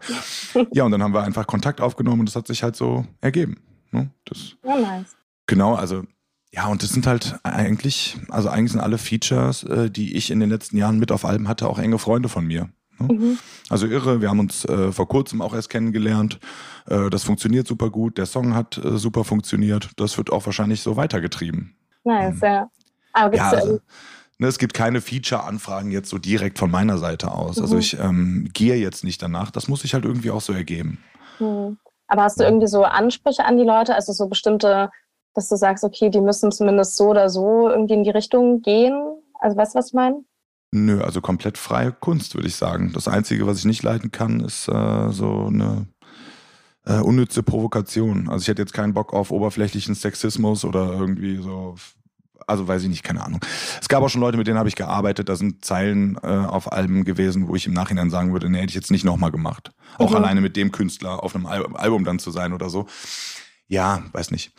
ja, 0.72 0.84
und 0.84 0.92
dann 0.92 1.04
haben 1.04 1.14
wir 1.14 1.24
einfach 1.24 1.46
Kontakt 1.46 1.82
aufgenommen 1.82 2.22
und 2.22 2.30
das 2.30 2.36
hat 2.36 2.48
sich 2.48 2.64
halt 2.64 2.76
so 2.76 3.06
ergeben. 3.22 3.58
Ne? 3.92 4.10
Das, 4.26 4.56
ja, 4.64 4.78
nice. 4.80 5.16
Genau, 5.48 5.76
also 5.76 6.04
ja, 6.52 6.68
und 6.68 6.82
das 6.84 6.92
sind 6.92 7.06
halt 7.06 7.38
eigentlich, 7.44 8.18
also 8.30 8.50
eigentlich 8.50 8.72
sind 8.72 8.82
alle 8.82 8.98
Features, 8.98 9.64
äh, 9.64 9.90
die 9.92 10.16
ich 10.16 10.32
in 10.32 10.40
den 10.40 10.50
letzten 10.50 10.78
Jahren 10.78 11.00
mit 11.00 11.12
auf 11.12 11.26
Alben 11.26 11.50
hatte, 11.50 11.68
auch 11.68 11.80
enge 11.80 12.00
Freunde 12.00 12.30
von 12.30 12.46
mir. 12.46 12.70
Ne? 12.98 13.14
Mhm. 13.14 13.38
Also 13.70 13.88
irre, 13.88 14.22
wir 14.22 14.30
haben 14.30 14.40
uns 14.40 14.64
äh, 14.64 14.94
vor 14.94 15.10
kurzem 15.10 15.42
auch 15.42 15.54
erst 15.54 15.70
kennengelernt. 15.70 16.40
Äh, 16.88 17.10
das 17.10 17.26
funktioniert 17.26 17.68
super 17.68 17.90
gut, 17.90 18.18
der 18.18 18.26
Song 18.26 18.56
hat 18.56 18.78
äh, 18.78 18.98
super 18.98 19.26
funktioniert. 19.26 19.90
Das 19.98 20.18
wird 20.18 20.32
auch 20.32 20.46
wahrscheinlich 20.46 20.82
so 20.82 20.96
weitergetrieben. 20.96 21.76
Nice, 22.06 22.36
mhm. 22.36 22.42
ja. 22.44 22.70
Aber 23.12 23.36
ja, 23.36 23.50
also, 23.50 23.80
ne, 24.38 24.48
es 24.48 24.60
gibt 24.60 24.74
keine 24.74 25.02
Feature-Anfragen 25.02 25.92
jetzt 25.92 26.10
so 26.10 26.18
direkt 26.18 26.60
von 26.60 26.72
meiner 26.72 26.98
Seite 26.98 27.32
aus. 27.32 27.60
Also 27.60 27.62
mhm. 27.62 27.64
Also 27.64 27.78
ich 27.78 28.00
ähm, 28.00 28.50
gehe 28.54 28.76
jetzt 28.76 29.04
nicht 29.04 29.22
danach. 29.22 29.52
Das 29.52 29.68
muss 29.68 29.82
sich 29.82 29.94
halt 29.94 30.06
irgendwie 30.06 30.32
auch 30.32 30.42
so 30.42 30.54
ergeben. 30.54 31.04
Mhm. 31.40 31.78
Aber 32.08 32.24
hast 32.24 32.40
du 32.40 32.44
irgendwie 32.44 32.68
so 32.68 32.84
Ansprüche 32.84 33.46
an 33.46 33.58
die 33.58 33.64
Leute, 33.64 33.96
also 33.96 34.14
so 34.14 34.28
bestimmte 34.28 34.90
dass 35.36 35.50
du 35.50 35.58
sagst, 35.58 35.84
okay, 35.84 36.10
die 36.10 36.22
müssen 36.22 36.52
zumindest 36.52 36.96
so 36.96 37.10
oder 37.10 37.30
so 37.30 37.70
irgendwie 37.70 37.94
in 37.94 38.04
die 38.04 38.10
Richtung 38.10 38.62
gehen? 38.62 39.22
Also 39.40 39.58
weißt 39.58 39.76
du, 39.76 39.80
was 39.80 39.88
ich 39.88 39.94
meine? 39.94 40.24
Nö, 40.72 41.02
also 41.02 41.22
komplett 41.22 41.58
freie 41.58 41.92
Kunst, 41.92 42.36
würde 42.36 42.48
ich 42.48 42.56
sagen. 42.56 42.92
Das 42.94 43.08
Einzige, 43.08 43.46
was 43.46 43.60
ich 43.60 43.66
nicht 43.66 43.84
leiten 43.84 44.12
kann, 44.12 44.40
ist 44.40 44.68
äh, 44.68 45.12
so 45.12 45.46
eine 45.48 45.88
äh, 46.86 47.00
unnütze 47.00 47.44
Provokation. 47.44 48.30
Also 48.30 48.44
ich 48.44 48.48
hätte 48.48 48.62
jetzt 48.62 48.74
keinen 48.74 48.94
Bock 48.94 49.14
auf 49.14 49.32
oberflächlichen 49.32 49.94
Sexismus 49.94 50.64
oder 50.66 50.94
irgendwie 50.94 51.38
so, 51.38 51.76
also 52.48 52.68
weiß 52.68 52.84
ich 52.84 52.90
nicht, 52.90 53.04
keine 53.04 53.24
Ahnung. 53.24 53.40
Es 53.82 53.88
gab 53.88 54.04
auch 54.04 54.10
schon 54.10 54.22
Leute, 54.22 54.38
mit 54.38 54.48
denen 54.48 54.58
habe 54.58 54.70
ich 54.70 54.76
gearbeitet, 54.76 55.30
da 55.30 55.36
sind 55.36 55.64
Zeilen 55.66 56.18
äh, 56.24 56.28
auf 56.28 56.72
Alben 56.72 57.04
gewesen, 57.06 57.48
wo 57.48 57.56
ich 57.56 57.68
im 57.68 57.74
Nachhinein 57.74 58.10
sagen 58.10 58.34
würde, 58.34 58.50
nee, 58.50 58.60
hätte 58.60 58.70
ich 58.70 58.76
jetzt 58.76 58.92
nicht 58.92 59.06
nochmal 59.06 59.32
gemacht. 59.32 59.72
Auch 59.98 60.12
mhm. 60.12 60.18
alleine 60.18 60.42
mit 60.42 60.56
dem 60.56 60.72
Künstler 60.72 61.24
auf 61.24 61.36
einem 61.36 61.46
Al 61.46 61.66
Album 61.74 62.06
dann 62.06 62.20
zu 62.20 62.32
sein 62.32 62.54
oder 62.54 62.70
so. 62.70 62.88
Ja, 63.68 64.04
weiß 64.12 64.32
nicht. 64.32 64.54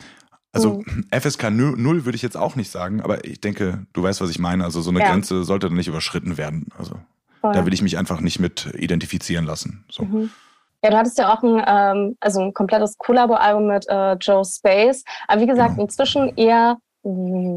Also 0.51 0.81
mhm. 0.85 1.05
FSK 1.11 1.51
0 1.51 2.05
würde 2.05 2.15
ich 2.15 2.21
jetzt 2.21 2.37
auch 2.37 2.55
nicht 2.55 2.71
sagen, 2.71 3.01
aber 3.01 3.25
ich 3.25 3.41
denke, 3.41 3.85
du 3.93 4.03
weißt, 4.03 4.21
was 4.21 4.29
ich 4.29 4.39
meine. 4.39 4.63
Also 4.63 4.81
so 4.81 4.89
eine 4.89 4.99
ja. 4.99 5.11
Grenze 5.11 5.43
sollte 5.43 5.67
dann 5.67 5.77
nicht 5.77 5.87
überschritten 5.87 6.37
werden. 6.37 6.69
Also 6.77 6.95
Voll. 7.41 7.53
da 7.53 7.65
will 7.65 7.73
ich 7.73 7.81
mich 7.81 7.97
einfach 7.97 8.21
nicht 8.21 8.39
mit 8.39 8.73
identifizieren 8.75 9.45
lassen. 9.45 9.85
So. 9.89 10.03
Mhm. 10.03 10.31
Ja, 10.83 10.91
du 10.91 10.97
hattest 10.97 11.17
ja 11.17 11.33
auch 11.33 11.43
ein, 11.43 11.63
ähm, 11.67 12.17
also 12.19 12.41
ein 12.41 12.53
komplettes 12.53 12.97
Collabo-Album 12.97 13.67
mit 13.67 13.85
äh, 13.89 14.13
Joe 14.13 14.43
Space. 14.45 15.03
Aber 15.27 15.41
wie 15.41 15.47
gesagt, 15.47 15.71
genau. 15.71 15.83
inzwischen 15.83 16.35
eher 16.37 16.77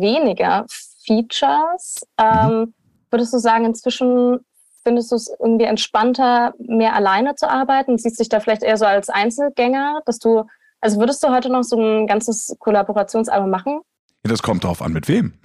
weniger 0.00 0.66
Features. 1.04 2.00
Ähm. 2.18 2.74
Würdest 3.12 3.34
du 3.34 3.38
sagen, 3.38 3.64
inzwischen 3.64 4.38
findest 4.84 5.10
du 5.10 5.16
es 5.16 5.34
irgendwie 5.40 5.64
entspannter, 5.64 6.54
mehr 6.58 6.94
alleine 6.94 7.34
zu 7.34 7.50
arbeiten? 7.50 7.98
Siehst 7.98 8.20
du 8.20 8.22
dich 8.22 8.28
da 8.28 8.38
vielleicht 8.38 8.62
eher 8.62 8.76
so 8.76 8.84
als 8.84 9.08
Einzelgänger, 9.08 10.02
dass 10.06 10.20
du 10.20 10.44
also 10.80 10.98
würdest 10.98 11.22
du 11.22 11.28
heute 11.28 11.50
noch 11.50 11.62
so 11.62 11.78
ein 11.78 12.06
ganzes 12.06 12.56
Kollaborationsalbum 12.58 13.50
machen? 13.50 13.80
Ja, 14.24 14.30
das 14.30 14.42
kommt 14.42 14.64
darauf 14.64 14.82
an, 14.82 14.92
mit 14.92 15.08
wem. 15.08 15.34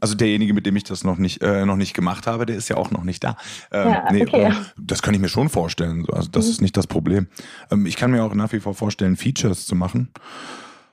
Also 0.00 0.14
derjenige, 0.14 0.54
mit 0.54 0.66
dem 0.66 0.76
ich 0.76 0.84
das 0.84 1.02
noch 1.04 1.16
nicht, 1.16 1.42
äh, 1.42 1.64
noch 1.64 1.74
nicht 1.74 1.94
gemacht 1.94 2.26
habe, 2.26 2.46
der 2.46 2.54
ist 2.54 2.68
ja 2.68 2.76
auch 2.76 2.90
noch 2.92 3.02
nicht 3.02 3.24
da. 3.24 3.36
Ähm, 3.72 3.88
ja, 3.88 4.12
nee, 4.12 4.22
okay. 4.22 4.44
äh, 4.44 4.52
das 4.76 5.02
kann 5.02 5.14
ich 5.14 5.20
mir 5.20 5.28
schon 5.28 5.48
vorstellen. 5.48 6.06
Also 6.12 6.28
das 6.30 6.44
mhm. 6.44 6.50
ist 6.50 6.60
nicht 6.60 6.76
das 6.76 6.86
Problem. 6.86 7.26
Ähm, 7.72 7.86
ich 7.86 7.96
kann 7.96 8.10
mir 8.10 8.22
auch 8.22 8.34
nach 8.34 8.52
wie 8.52 8.60
vor 8.60 8.74
vorstellen, 8.74 9.16
Features 9.16 9.66
zu 9.66 9.74
machen. 9.74 10.12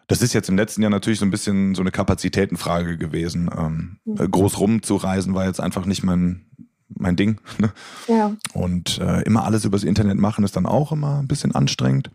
Das 0.07 0.21
ist 0.21 0.33
jetzt 0.33 0.47
im 0.47 0.57
letzten 0.57 0.81
Jahr 0.81 0.89
natürlich 0.89 1.19
so 1.19 1.25
ein 1.25 1.31
bisschen 1.31 1.75
so 1.75 1.81
eine 1.81 1.91
Kapazitätenfrage 1.91 2.97
gewesen. 2.97 3.49
Ähm, 3.55 3.97
mhm. 4.05 4.31
Groß 4.31 4.59
rumzureisen 4.59 5.33
war 5.33 5.45
jetzt 5.45 5.59
einfach 5.59 5.85
nicht 5.85 6.03
mein, 6.03 6.45
mein 6.87 7.15
Ding. 7.15 7.41
Ne? 7.59 7.71
Ja. 8.07 8.35
Und 8.53 8.99
äh, 8.99 9.21
immer 9.23 9.43
alles 9.43 9.65
übers 9.65 9.83
Internet 9.83 10.17
machen 10.17 10.45
ist 10.45 10.55
dann 10.55 10.65
auch 10.65 10.91
immer 10.91 11.19
ein 11.19 11.27
bisschen 11.27 11.53
anstrengend 11.53 12.09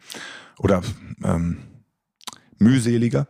oder 0.58 0.82
ähm, 1.22 1.58
mühseliger. 2.58 3.26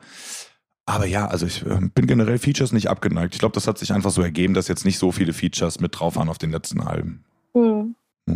Aber 0.85 1.07
ja, 1.07 1.27
also 1.27 1.47
ich 1.47 1.65
äh, 1.65 1.79
bin 1.95 2.07
generell 2.07 2.39
Features 2.39 2.73
nicht 2.73 2.89
abgeneigt. 2.89 3.35
Ich 3.35 3.41
glaube, 3.41 3.55
das 3.55 3.67
hat 3.67 3.79
sich 3.79 3.93
einfach 3.93 4.11
so 4.11 4.23
ergeben, 4.23 4.55
dass 4.55 4.69
jetzt 4.69 4.85
nicht 4.85 4.99
so 4.99 5.13
viele 5.13 5.33
Features 5.33 5.81
mit 5.81 5.99
drauf 5.99 6.17
waren 6.17 6.29
auf 6.29 6.39
den 6.39 6.51
letzten 6.51 6.81
Alben. 6.81 7.25
Hm. 7.55 7.95
Hm. 8.27 8.35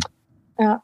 Ja, 0.59 0.83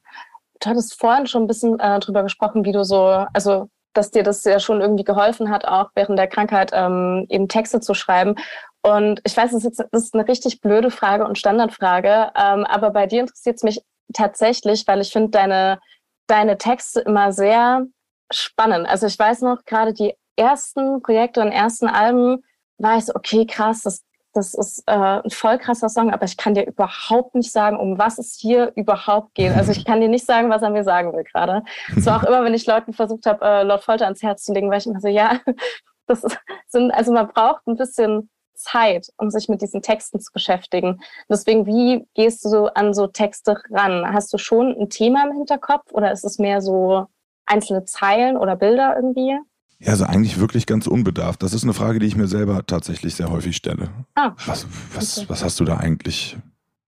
du 0.59 0.69
hattest 0.69 0.99
vorhin 0.99 1.27
schon 1.27 1.43
ein 1.43 1.47
bisschen 1.47 1.79
äh, 1.79 1.99
drüber 1.99 2.23
gesprochen, 2.23 2.63
wie 2.65 2.71
du 2.71 2.83
so, 2.83 3.25
also 3.33 3.69
dass 3.93 4.11
dir 4.11 4.23
das 4.23 4.43
ja 4.43 4.59
schon 4.59 4.81
irgendwie 4.81 5.03
geholfen 5.03 5.49
hat, 5.49 5.65
auch 5.65 5.91
während 5.95 6.17
der 6.19 6.27
Krankheit 6.27 6.71
ähm, 6.73 7.25
eben 7.29 7.47
Texte 7.47 7.79
zu 7.79 7.93
schreiben. 7.93 8.35
Und 8.81 9.21
ich 9.23 9.35
weiß, 9.35 9.51
das 9.51 9.63
ist, 9.63 9.79
jetzt, 9.79 9.89
das 9.91 10.03
ist 10.03 10.13
eine 10.13 10.27
richtig 10.27 10.59
blöde 10.59 10.91
Frage 10.91 11.25
und 11.25 11.37
Standardfrage, 11.37 12.31
ähm, 12.35 12.65
aber 12.65 12.89
bei 12.91 13.07
dir 13.07 13.21
interessiert 13.21 13.57
es 13.57 13.63
mich 13.63 13.81
tatsächlich, 14.13 14.85
weil 14.87 15.01
ich 15.01 15.11
finde 15.11 15.29
deine, 15.29 15.79
deine 16.27 16.57
Texte 16.57 16.99
immer 17.01 17.31
sehr 17.31 17.85
spannend. 18.31 18.87
Also 18.87 19.07
ich 19.07 19.17
weiß 19.17 19.41
noch, 19.41 19.63
gerade 19.65 19.93
die 19.93 20.13
ersten 20.35 21.01
Projekte 21.01 21.41
und 21.41 21.51
ersten 21.51 21.87
Alben 21.87 22.43
war 22.77 22.97
ich 22.97 23.05
so, 23.05 23.15
okay, 23.15 23.45
krass, 23.45 23.81
das, 23.83 24.03
das 24.33 24.53
ist 24.53 24.83
äh, 24.87 24.91
ein 24.91 25.29
voll 25.29 25.57
krasser 25.57 25.89
Song, 25.89 26.11
aber 26.11 26.25
ich 26.25 26.37
kann 26.37 26.55
dir 26.55 26.65
überhaupt 26.65 27.35
nicht 27.35 27.51
sagen, 27.51 27.77
um 27.77 27.97
was 27.97 28.17
es 28.17 28.35
hier 28.35 28.71
überhaupt 28.75 29.35
geht. 29.35 29.55
Also 29.55 29.71
ich 29.71 29.85
kann 29.85 30.01
dir 30.01 30.09
nicht 30.09 30.25
sagen, 30.25 30.49
was 30.49 30.61
er 30.61 30.71
mir 30.71 30.83
sagen 30.83 31.13
will 31.13 31.23
gerade. 31.23 31.63
Es 31.95 32.05
war 32.05 32.17
auch 32.17 32.23
immer, 32.27 32.43
wenn 32.43 32.53
ich 32.53 32.65
Leuten 32.65 32.93
versucht 32.93 33.25
habe, 33.25 33.45
äh, 33.45 33.63
Lord 33.63 33.83
Folter 33.83 34.05
ans 34.05 34.23
Herz 34.23 34.43
zu 34.43 34.53
legen, 34.53 34.69
weil 34.69 34.79
ich 34.79 34.87
immer 34.87 34.99
so, 34.99 35.07
ja, 35.07 35.39
das 36.07 36.23
ist, 36.23 36.37
sind, 36.67 36.91
also 36.91 37.13
man 37.13 37.27
braucht 37.27 37.65
ein 37.67 37.77
bisschen 37.77 38.29
Zeit, 38.55 39.07
um 39.17 39.29
sich 39.29 39.49
mit 39.49 39.61
diesen 39.61 39.81
Texten 39.81 40.19
zu 40.19 40.31
beschäftigen. 40.31 41.01
Deswegen, 41.29 41.65
wie 41.65 42.07
gehst 42.13 42.43
du 42.45 42.49
so 42.49 42.67
an 42.67 42.93
so 42.93 43.07
Texte 43.07 43.61
ran? 43.71 44.13
Hast 44.13 44.33
du 44.33 44.37
schon 44.37 44.75
ein 44.79 44.89
Thema 44.89 45.25
im 45.25 45.33
Hinterkopf 45.33 45.91
oder 45.91 46.11
ist 46.11 46.23
es 46.23 46.39
mehr 46.39 46.61
so 46.61 47.07
einzelne 47.45 47.85
Zeilen 47.85 48.37
oder 48.37 48.55
Bilder 48.55 48.95
irgendwie? 48.95 49.37
Ja, 49.83 49.91
also 49.91 50.05
eigentlich 50.05 50.39
wirklich 50.39 50.65
ganz 50.65 50.87
unbedarft. 50.87 51.43
Das 51.43 51.53
ist 51.53 51.63
eine 51.63 51.73
Frage, 51.73 51.99
die 51.99 52.05
ich 52.05 52.15
mir 52.15 52.27
selber 52.27 52.65
tatsächlich 52.65 53.15
sehr 53.15 53.29
häufig 53.29 53.55
stelle. 53.55 53.89
Ah, 54.15 54.31
was, 54.45 54.65
was, 54.93 55.17
okay. 55.17 55.29
was 55.29 55.43
hast 55.43 55.59
du 55.59 55.65
da 55.65 55.77
eigentlich 55.77 56.37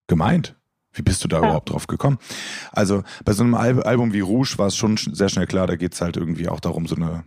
gemeint? 0.07 0.55
Wie 0.93 1.01
bist 1.01 1.21
du 1.23 1.27
da 1.27 1.37
ja. 1.37 1.43
überhaupt 1.43 1.69
drauf 1.69 1.87
gekommen? 1.87 2.17
Also 2.71 3.03
bei 3.25 3.33
so 3.33 3.43
einem 3.43 3.53
Album 3.55 4.13
wie 4.13 4.21
Rouge 4.21 4.53
war 4.57 4.67
es 4.67 4.77
schon 4.77 4.95
sehr 4.95 5.27
schnell 5.27 5.45
klar, 5.45 5.67
da 5.67 5.75
geht 5.75 5.93
es 5.93 5.99
halt 5.99 6.15
irgendwie 6.15 6.47
auch 6.47 6.61
darum, 6.61 6.87
so 6.87 6.95
eine 6.95 7.25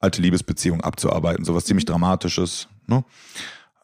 alte 0.00 0.20
Liebesbeziehung 0.20 0.82
abzuarbeiten, 0.82 1.46
sowas 1.46 1.64
ziemlich 1.64 1.86
Dramatisches. 1.86 2.68
Ne? 2.86 3.04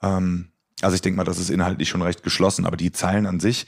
Ähm, 0.03 0.49
also 0.83 0.95
ich 0.95 1.01
denke 1.01 1.17
mal, 1.17 1.25
das 1.25 1.39
ist 1.39 1.49
inhaltlich 1.49 1.89
schon 1.89 2.03
recht 2.03 2.23
geschlossen, 2.23 2.67
aber 2.67 2.77
die 2.77 2.93
Zeilen 2.93 3.27
an 3.27 3.41
sich, 3.41 3.67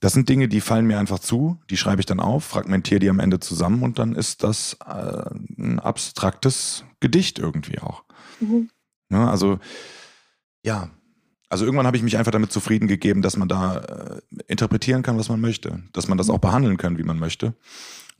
das 0.00 0.12
sind 0.12 0.28
Dinge, 0.28 0.48
die 0.48 0.60
fallen 0.60 0.86
mir 0.86 0.98
einfach 0.98 1.18
zu, 1.18 1.58
die 1.70 1.76
schreibe 1.76 2.00
ich 2.00 2.06
dann 2.06 2.20
auf, 2.20 2.44
fragmentiere 2.44 3.00
die 3.00 3.10
am 3.10 3.20
Ende 3.20 3.40
zusammen 3.40 3.82
und 3.82 3.98
dann 3.98 4.14
ist 4.14 4.42
das 4.42 4.76
äh, 4.86 5.30
ein 5.58 5.80
abstraktes 5.80 6.84
Gedicht 7.00 7.38
irgendwie 7.38 7.78
auch. 7.78 8.04
Mhm. 8.40 8.70
Ja, 9.10 9.24
ne, 9.24 9.30
also 9.30 9.58
ja, 10.64 10.90
also 11.48 11.64
irgendwann 11.64 11.86
habe 11.86 11.96
ich 11.96 12.02
mich 12.02 12.18
einfach 12.18 12.32
damit 12.32 12.52
zufrieden 12.52 12.88
gegeben, 12.88 13.22
dass 13.22 13.36
man 13.36 13.48
da 13.48 13.78
äh, 13.78 14.20
interpretieren 14.46 15.02
kann, 15.02 15.18
was 15.18 15.28
man 15.28 15.40
möchte, 15.40 15.82
dass 15.92 16.08
man 16.08 16.18
das 16.18 16.28
auch 16.28 16.38
behandeln 16.38 16.76
kann, 16.76 16.98
wie 16.98 17.04
man 17.04 17.18
möchte 17.18 17.54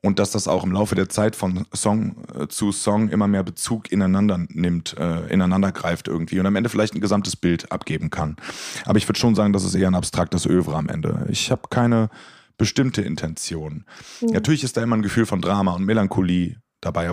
und 0.03 0.19
dass 0.19 0.31
das 0.31 0.47
auch 0.47 0.65
im 0.65 0.73
Laufe 0.73 0.95
der 0.95 1.09
Zeit 1.09 1.35
von 1.35 1.67
Song 1.75 2.17
äh, 2.35 2.47
zu 2.49 2.71
Song 2.73 3.09
immer 3.09 3.27
mehr 3.27 3.43
Bezug 3.43 3.91
ineinander 3.91 4.39
nimmt, 4.49 4.97
äh, 4.97 5.27
ineinander 5.33 5.73
greift 5.73 6.09
irgendwie 6.09 6.39
und 6.39 6.47
am 6.47 6.57
Ende 6.57 6.69
vielleicht 6.69 6.95
ein 6.95 7.01
gesamtes 7.01 7.35
Bild 7.37 7.73
abgeben 7.73 8.11
kann. 8.11 8.37
Aber 8.85 8.99
ich 8.99 9.09
würde 9.09 9.19
schon 9.19 9.35
sagen, 9.35 9.53
das 9.53 9.65
ist 9.65 9.75
eher 9.75 9.89
ein 9.89 9.95
abstraktes 9.95 10.47
Övre 10.47 10.77
am 10.77 10.89
Ende. 10.89 11.27
Ich 11.31 11.51
habe 11.51 11.63
keine 11.69 12.11
bestimmte 12.57 13.03
Intention. 13.03 13.85
Mhm. 14.21 14.29
Natürlich 14.29 14.65
ist 14.65 14.77
da 14.77 14.83
immer 14.83 14.97
ein 14.97 15.03
Gefühl 15.03 15.27
von 15.27 15.41
Drama 15.41 15.73
und 15.73 15.85
Melancholie 15.85 16.57
dabei, 16.81 17.13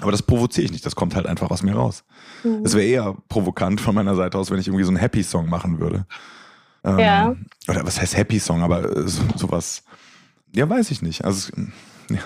aber 0.00 0.10
das 0.12 0.22
provoziere 0.22 0.64
ich 0.64 0.72
nicht, 0.72 0.86
das 0.86 0.96
kommt 0.96 1.14
halt 1.14 1.26
einfach 1.26 1.50
aus 1.50 1.62
mir 1.62 1.74
raus. 1.74 2.04
Mhm. 2.44 2.62
Es 2.64 2.74
wäre 2.74 2.86
eher 2.86 3.16
provokant 3.28 3.80
von 3.80 3.94
meiner 3.94 4.14
Seite 4.14 4.38
aus, 4.38 4.50
wenn 4.50 4.58
ich 4.58 4.68
irgendwie 4.68 4.84
so 4.84 4.90
einen 4.90 4.98
Happy 4.98 5.22
Song 5.22 5.48
machen 5.48 5.80
würde. 5.80 6.06
Ähm, 6.84 6.98
ja. 6.98 7.36
Oder 7.68 7.84
was 7.84 8.00
heißt 8.00 8.16
Happy 8.16 8.38
Song, 8.38 8.62
aber 8.62 8.96
äh, 8.96 9.08
so, 9.08 9.22
sowas, 9.36 9.82
ja, 10.54 10.68
weiß 10.68 10.90
ich 10.90 11.02
nicht. 11.02 11.24
Also 11.24 11.52
ja, 12.14 12.22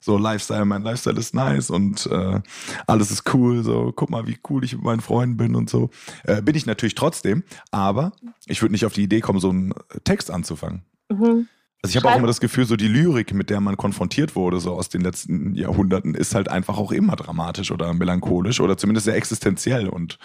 so 0.00 0.18
Lifestyle, 0.18 0.64
mein 0.64 0.82
Lifestyle 0.82 1.18
ist 1.18 1.34
nice 1.34 1.70
und 1.70 2.06
äh, 2.06 2.40
alles 2.86 3.10
ist 3.10 3.32
cool, 3.34 3.62
so 3.62 3.92
guck 3.94 4.10
mal, 4.10 4.26
wie 4.26 4.38
cool 4.50 4.64
ich 4.64 4.74
mit 4.74 4.82
meinen 4.82 5.00
Freunden 5.00 5.36
bin 5.36 5.54
und 5.54 5.70
so. 5.70 5.90
Äh, 6.24 6.42
bin 6.42 6.56
ich 6.56 6.66
natürlich 6.66 6.96
trotzdem, 6.96 7.44
aber 7.70 8.12
ich 8.46 8.60
würde 8.62 8.72
nicht 8.72 8.84
auf 8.84 8.92
die 8.92 9.04
Idee 9.04 9.20
kommen, 9.20 9.38
so 9.38 9.50
einen 9.50 9.72
Text 10.04 10.30
anzufangen. 10.30 10.82
Mhm. 11.08 11.48
Also 11.82 11.90
ich 11.90 11.96
habe 11.96 12.14
auch 12.14 12.18
immer 12.18 12.28
das 12.28 12.40
Gefühl, 12.40 12.64
so 12.64 12.76
die 12.76 12.86
Lyrik, 12.86 13.34
mit 13.34 13.50
der 13.50 13.60
man 13.60 13.76
konfrontiert 13.76 14.36
wurde, 14.36 14.60
so 14.60 14.72
aus 14.72 14.88
den 14.88 15.00
letzten 15.00 15.56
Jahrhunderten, 15.56 16.14
ist 16.14 16.34
halt 16.34 16.48
einfach 16.48 16.78
auch 16.78 16.92
immer 16.92 17.16
dramatisch 17.16 17.72
oder 17.72 17.92
melancholisch 17.92 18.60
oder 18.60 18.76
zumindest 18.76 19.06
sehr 19.06 19.16
existenziell. 19.16 19.88
Und 19.88 20.18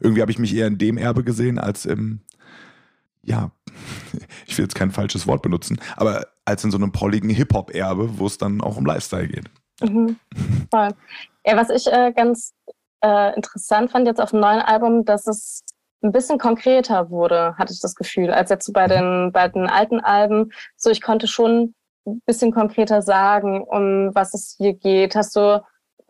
irgendwie 0.00 0.22
habe 0.22 0.32
ich 0.32 0.38
mich 0.38 0.54
eher 0.54 0.66
in 0.66 0.78
dem 0.78 0.96
Erbe 0.96 1.22
gesehen 1.22 1.58
als 1.58 1.84
im, 1.84 2.20
ja, 3.22 3.50
ich 4.46 4.56
will 4.56 4.64
jetzt 4.64 4.74
kein 4.74 4.92
falsches 4.92 5.26
Wort 5.26 5.42
benutzen, 5.42 5.78
aber 5.96 6.26
als 6.44 6.64
in 6.64 6.70
so 6.70 6.76
einem 6.76 6.92
prolligen 6.92 7.30
Hip-Hop-Erbe, 7.30 8.18
wo 8.18 8.26
es 8.26 8.38
dann 8.38 8.60
auch 8.60 8.76
um 8.76 8.86
Lifestyle 8.86 9.28
geht. 9.28 9.50
Mhm. 9.80 10.16
Voll. 10.70 10.90
Ja, 11.46 11.56
was 11.56 11.70
ich 11.70 11.90
äh, 11.92 12.12
ganz 12.12 12.52
äh, 13.02 13.34
interessant 13.34 13.90
fand 13.90 14.06
jetzt 14.06 14.20
auf 14.20 14.30
dem 14.30 14.40
neuen 14.40 14.60
Album, 14.60 15.04
dass 15.04 15.26
es 15.26 15.62
ein 16.02 16.12
bisschen 16.12 16.38
konkreter 16.38 17.10
wurde, 17.10 17.56
hatte 17.56 17.72
ich 17.72 17.80
das 17.80 17.94
Gefühl, 17.94 18.30
als 18.30 18.50
jetzt 18.50 18.66
so 18.66 18.72
bei 18.72 18.86
den, 18.86 19.32
bei 19.32 19.48
den 19.48 19.66
alten 19.66 20.00
Alben. 20.00 20.52
So, 20.76 20.90
ich 20.90 21.00
konnte 21.00 21.26
schon 21.26 21.74
ein 22.06 22.20
bisschen 22.26 22.52
konkreter 22.52 23.02
sagen, 23.02 23.64
um 23.64 24.14
was 24.14 24.34
es 24.34 24.54
hier 24.58 24.74
geht. 24.74 25.16
Hast 25.16 25.34
du 25.36 25.62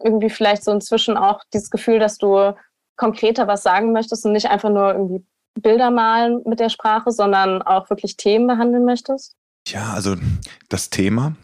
irgendwie 0.02 0.30
vielleicht 0.30 0.64
so 0.64 0.72
inzwischen 0.72 1.16
auch 1.16 1.40
dieses 1.52 1.70
Gefühl, 1.70 2.00
dass 2.00 2.18
du 2.18 2.54
konkreter 2.96 3.46
was 3.46 3.62
sagen 3.62 3.92
möchtest 3.92 4.26
und 4.26 4.32
nicht 4.32 4.50
einfach 4.50 4.70
nur 4.70 4.92
irgendwie 4.92 5.24
Bilder 5.60 5.90
malen 5.90 6.42
mit 6.44 6.58
der 6.58 6.68
Sprache, 6.68 7.12
sondern 7.12 7.62
auch 7.62 7.88
wirklich 7.90 8.16
Themen 8.16 8.48
behandeln 8.48 8.84
möchtest? 8.84 9.36
Ja, 9.66 9.92
also 9.92 10.16
das 10.68 10.90
Thema. 10.90 11.36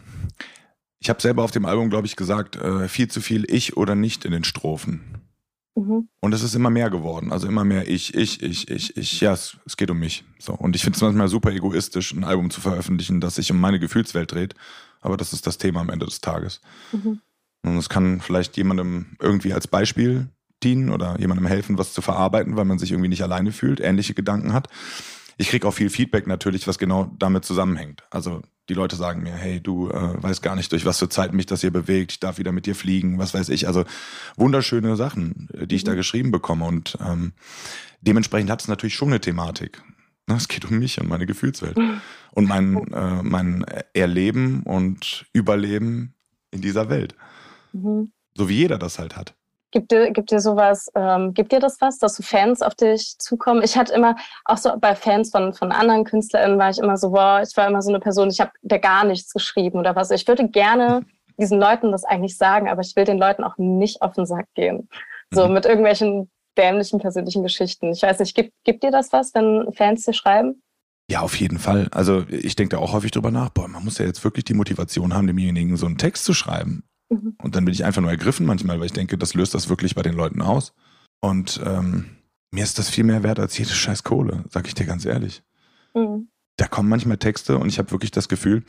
Ich 0.99 1.09
habe 1.09 1.21
selber 1.21 1.43
auf 1.43 1.51
dem 1.51 1.65
Album, 1.65 1.89
glaube 1.89 2.05
ich, 2.05 2.15
gesagt, 2.15 2.55
äh, 2.55 2.87
viel 2.87 3.07
zu 3.09 3.21
viel 3.21 3.45
ich 3.51 3.75
oder 3.75 3.95
nicht 3.95 4.25
in 4.25 4.31
den 4.31 4.43
Strophen. 4.43 5.21
Mhm. 5.75 6.09
Und 6.19 6.33
es 6.33 6.43
ist 6.43 6.53
immer 6.53 6.69
mehr 6.69 6.89
geworden. 6.89 7.31
Also 7.31 7.47
immer 7.47 7.63
mehr 7.63 7.87
ich, 7.89 8.13
ich, 8.13 8.43
ich, 8.43 8.69
ich, 8.69 8.97
ich. 8.97 9.21
Ja, 9.21 9.33
es, 9.33 9.57
es 9.65 9.77
geht 9.77 9.89
um 9.89 9.99
mich. 9.99 10.23
So. 10.37 10.53
Und 10.53 10.75
ich 10.75 10.83
finde 10.83 10.97
es 10.97 11.01
manchmal 11.01 11.27
super 11.27 11.51
egoistisch, 11.51 12.13
ein 12.13 12.23
Album 12.23 12.51
zu 12.51 12.61
veröffentlichen, 12.61 13.21
das 13.21 13.35
sich 13.35 13.51
um 13.51 13.59
meine 13.59 13.79
Gefühlswelt 13.79 14.31
dreht. 14.31 14.53
Aber 14.99 15.17
das 15.17 15.33
ist 15.33 15.47
das 15.47 15.57
Thema 15.57 15.81
am 15.81 15.89
Ende 15.89 16.05
des 16.05 16.21
Tages. 16.21 16.61
Mhm. 16.91 17.21
Und 17.63 17.77
es 17.77 17.89
kann 17.89 18.21
vielleicht 18.21 18.57
jemandem 18.57 19.17
irgendwie 19.19 19.53
als 19.53 19.67
Beispiel 19.67 20.29
dienen 20.63 20.89
oder 20.89 21.19
jemandem 21.19 21.47
helfen, 21.47 21.77
was 21.77 21.93
zu 21.93 22.01
verarbeiten, 22.01 22.55
weil 22.55 22.65
man 22.65 22.79
sich 22.79 22.91
irgendwie 22.91 23.09
nicht 23.09 23.23
alleine 23.23 23.51
fühlt, 23.51 23.79
ähnliche 23.79 24.13
Gedanken 24.13 24.53
hat. 24.53 24.67
Ich 25.37 25.49
kriege 25.49 25.67
auch 25.67 25.73
viel 25.73 25.89
Feedback 25.89 26.27
natürlich, 26.27 26.67
was 26.67 26.77
genau 26.77 27.11
damit 27.17 27.45
zusammenhängt. 27.45 28.03
Also 28.09 28.41
die 28.69 28.73
Leute 28.73 28.95
sagen 28.95 29.23
mir, 29.23 29.33
hey, 29.33 29.59
du 29.59 29.89
äh, 29.89 30.23
weißt 30.23 30.41
gar 30.41 30.55
nicht, 30.55 30.71
durch 30.71 30.85
was 30.85 30.99
für 30.99 31.09
Zeiten 31.09 31.35
mich 31.35 31.45
das 31.45 31.61
hier 31.61 31.71
bewegt, 31.71 32.13
ich 32.13 32.19
darf 32.19 32.37
wieder 32.37 32.51
mit 32.51 32.65
dir 32.65 32.75
fliegen, 32.75 33.17
was 33.17 33.33
weiß 33.33 33.49
ich. 33.49 33.67
Also 33.67 33.83
wunderschöne 34.37 34.95
Sachen, 34.95 35.49
äh, 35.53 35.67
die 35.67 35.75
ich 35.75 35.83
da 35.83 35.91
mhm. 35.91 35.97
geschrieben 35.97 36.31
bekomme. 36.31 36.65
Und 36.65 36.97
ähm, 37.05 37.33
dementsprechend 38.01 38.49
hat 38.49 38.61
es 38.61 38.67
natürlich 38.67 38.95
schon 38.95 39.09
eine 39.09 39.19
Thematik. 39.19 39.83
Ne, 40.27 40.35
es 40.35 40.47
geht 40.47 40.65
um 40.65 40.79
mich 40.79 41.01
und 41.01 41.09
meine 41.09 41.25
Gefühlswelt. 41.25 41.77
Und 42.33 42.47
mein, 42.47 42.93
äh, 42.93 43.21
mein 43.23 43.65
Erleben 43.93 44.63
und 44.63 45.25
Überleben 45.33 46.13
in 46.49 46.61
dieser 46.61 46.87
Welt. 46.89 47.13
Mhm. 47.73 48.13
So 48.37 48.47
wie 48.47 48.55
jeder 48.55 48.79
das 48.79 48.99
halt 48.99 49.17
hat. 49.17 49.35
Gibt 49.71 49.91
dir, 49.91 50.11
gibt 50.11 50.31
dir 50.31 50.41
sowas, 50.41 50.91
ähm, 50.95 51.33
gibt 51.33 51.51
dir 51.51 51.59
das 51.59 51.79
was, 51.79 51.97
dass 51.97 52.15
so 52.15 52.23
Fans 52.23 52.61
auf 52.61 52.75
dich 52.75 53.17
zukommen? 53.19 53.63
Ich 53.63 53.77
hatte 53.77 53.93
immer, 53.93 54.15
auch 54.45 54.57
so 54.57 54.71
bei 54.77 54.95
Fans 54.95 55.31
von, 55.31 55.53
von 55.53 55.71
anderen 55.71 56.03
KünstlerInnen 56.03 56.59
war 56.59 56.69
ich 56.69 56.77
immer 56.77 56.97
so, 56.97 57.11
wow, 57.11 57.41
ich 57.41 57.55
war 57.55 57.67
immer 57.67 57.81
so 57.81 57.89
eine 57.89 57.99
Person, 57.99 58.29
ich 58.29 58.41
habe 58.41 58.51
der 58.61 58.79
gar 58.79 59.05
nichts 59.05 59.31
geschrieben 59.31 59.79
oder 59.79 59.95
was. 59.95 60.11
Ich 60.11 60.27
würde 60.27 60.49
gerne 60.49 61.05
diesen 61.37 61.59
Leuten 61.59 61.91
das 61.91 62.03
eigentlich 62.03 62.37
sagen, 62.37 62.69
aber 62.69 62.81
ich 62.81 62.95
will 62.95 63.05
den 63.05 63.17
Leuten 63.17 63.43
auch 63.43 63.57
nicht 63.57 64.01
auf 64.01 64.13
den 64.13 64.25
Sack 64.25 64.45
gehen. 64.55 64.89
So 65.33 65.47
mhm. 65.47 65.53
mit 65.53 65.65
irgendwelchen 65.65 66.29
dämlichen 66.57 66.99
persönlichen 66.99 67.43
Geschichten. 67.43 67.91
Ich 67.93 68.01
weiß 68.01 68.19
nicht, 68.19 68.35
gibt, 68.35 68.51
gibt 68.65 68.83
dir 68.83 68.91
das 68.91 69.13
was, 69.13 69.33
wenn 69.33 69.71
Fans 69.73 70.03
dir 70.03 70.13
schreiben? 70.13 70.61
Ja, 71.09 71.21
auf 71.21 71.35
jeden 71.39 71.59
Fall. 71.59 71.87
Also 71.91 72.25
ich 72.29 72.55
denke 72.55 72.75
da 72.75 72.81
auch 72.81 72.93
häufig 72.93 73.11
drüber 73.11 73.31
nach, 73.31 73.49
boah, 73.49 73.67
man 73.67 73.83
muss 73.83 73.97
ja 73.97 74.05
jetzt 74.05 74.23
wirklich 74.23 74.45
die 74.45 74.53
Motivation 74.53 75.13
haben, 75.13 75.27
demjenigen 75.27 75.75
so 75.77 75.85
einen 75.85 75.97
Text 75.97 76.25
zu 76.25 76.33
schreiben. 76.33 76.83
Mhm. 77.11 77.35
Und 77.43 77.55
dann 77.55 77.65
bin 77.65 77.73
ich 77.73 77.83
einfach 77.85 78.01
nur 78.01 78.09
ergriffen 78.09 78.45
manchmal, 78.45 78.79
weil 78.79 78.85
ich 78.87 78.93
denke, 78.93 79.17
das 79.17 79.33
löst 79.33 79.53
das 79.53 79.69
wirklich 79.69 79.95
bei 79.95 80.01
den 80.01 80.13
Leuten 80.13 80.41
aus. 80.41 80.73
Und 81.19 81.61
ähm, 81.63 82.05
mir 82.51 82.63
ist 82.63 82.79
das 82.79 82.89
viel 82.89 83.03
mehr 83.03 83.21
wert 83.21 83.39
als 83.39 83.57
jede 83.57 83.69
scheiß 83.69 84.03
Kohle, 84.03 84.43
sag 84.49 84.67
ich 84.67 84.73
dir 84.73 84.85
ganz 84.85 85.05
ehrlich. 85.05 85.43
Mhm. 85.93 86.29
Da 86.57 86.67
kommen 86.67 86.89
manchmal 86.89 87.17
Texte 87.17 87.57
und 87.57 87.67
ich 87.67 87.79
habe 87.79 87.91
wirklich 87.91 88.11
das 88.11 88.29
Gefühl, 88.29 88.63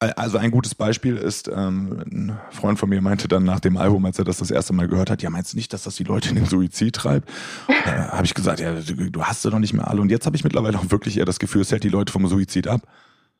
also 0.00 0.38
ein 0.38 0.50
gutes 0.50 0.74
Beispiel 0.74 1.16
ist, 1.18 1.48
ähm, 1.48 2.02
ein 2.10 2.40
Freund 2.50 2.78
von 2.78 2.88
mir 2.88 3.02
meinte 3.02 3.28
dann 3.28 3.44
nach 3.44 3.60
dem 3.60 3.76
Album, 3.76 4.06
als 4.06 4.18
er 4.18 4.24
das 4.24 4.38
das 4.38 4.50
erste 4.50 4.72
Mal 4.72 4.88
gehört 4.88 5.10
hat, 5.10 5.22
ja, 5.22 5.28
meinst 5.28 5.52
du 5.52 5.58
nicht, 5.58 5.72
dass 5.74 5.82
das 5.82 5.96
die 5.96 6.04
Leute 6.04 6.30
in 6.30 6.36
den 6.36 6.46
Suizid 6.46 6.96
treibt? 6.96 7.28
äh, 7.68 7.90
habe 7.90 8.24
ich 8.24 8.32
gesagt, 8.32 8.60
ja, 8.60 8.74
du, 8.74 9.10
du 9.10 9.24
hast 9.24 9.42
sie 9.42 9.50
doch 9.50 9.58
nicht 9.58 9.74
mehr 9.74 9.88
alle. 9.88 10.00
Und 10.00 10.10
jetzt 10.10 10.24
habe 10.24 10.36
ich 10.36 10.44
mittlerweile 10.44 10.78
auch 10.78 10.90
wirklich 10.90 11.18
eher 11.18 11.26
das 11.26 11.38
Gefühl, 11.38 11.60
es 11.60 11.70
hält 11.70 11.84
die 11.84 11.90
Leute 11.90 12.12
vom 12.12 12.26
Suizid 12.26 12.66
ab. 12.66 12.80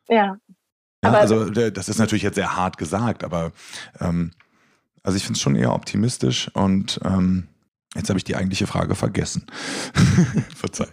Ja. 0.08 0.36
Ja, 1.04 1.12
also 1.12 1.48
das 1.48 1.88
ist 1.88 1.98
natürlich 1.98 2.22
jetzt 2.22 2.34
sehr 2.34 2.56
hart 2.56 2.76
gesagt, 2.76 3.24
aber 3.24 3.52
ähm, 4.00 4.32
also 5.02 5.16
ich 5.16 5.24
finde 5.24 5.36
es 5.36 5.40
schon 5.40 5.56
eher 5.56 5.72
optimistisch 5.72 6.50
und 6.54 7.00
ähm, 7.04 7.48
jetzt 7.94 8.10
habe 8.10 8.18
ich 8.18 8.24
die 8.24 8.36
eigentliche 8.36 8.66
Frage 8.66 8.94
vergessen. 8.94 9.46
Verzeih. 10.54 10.88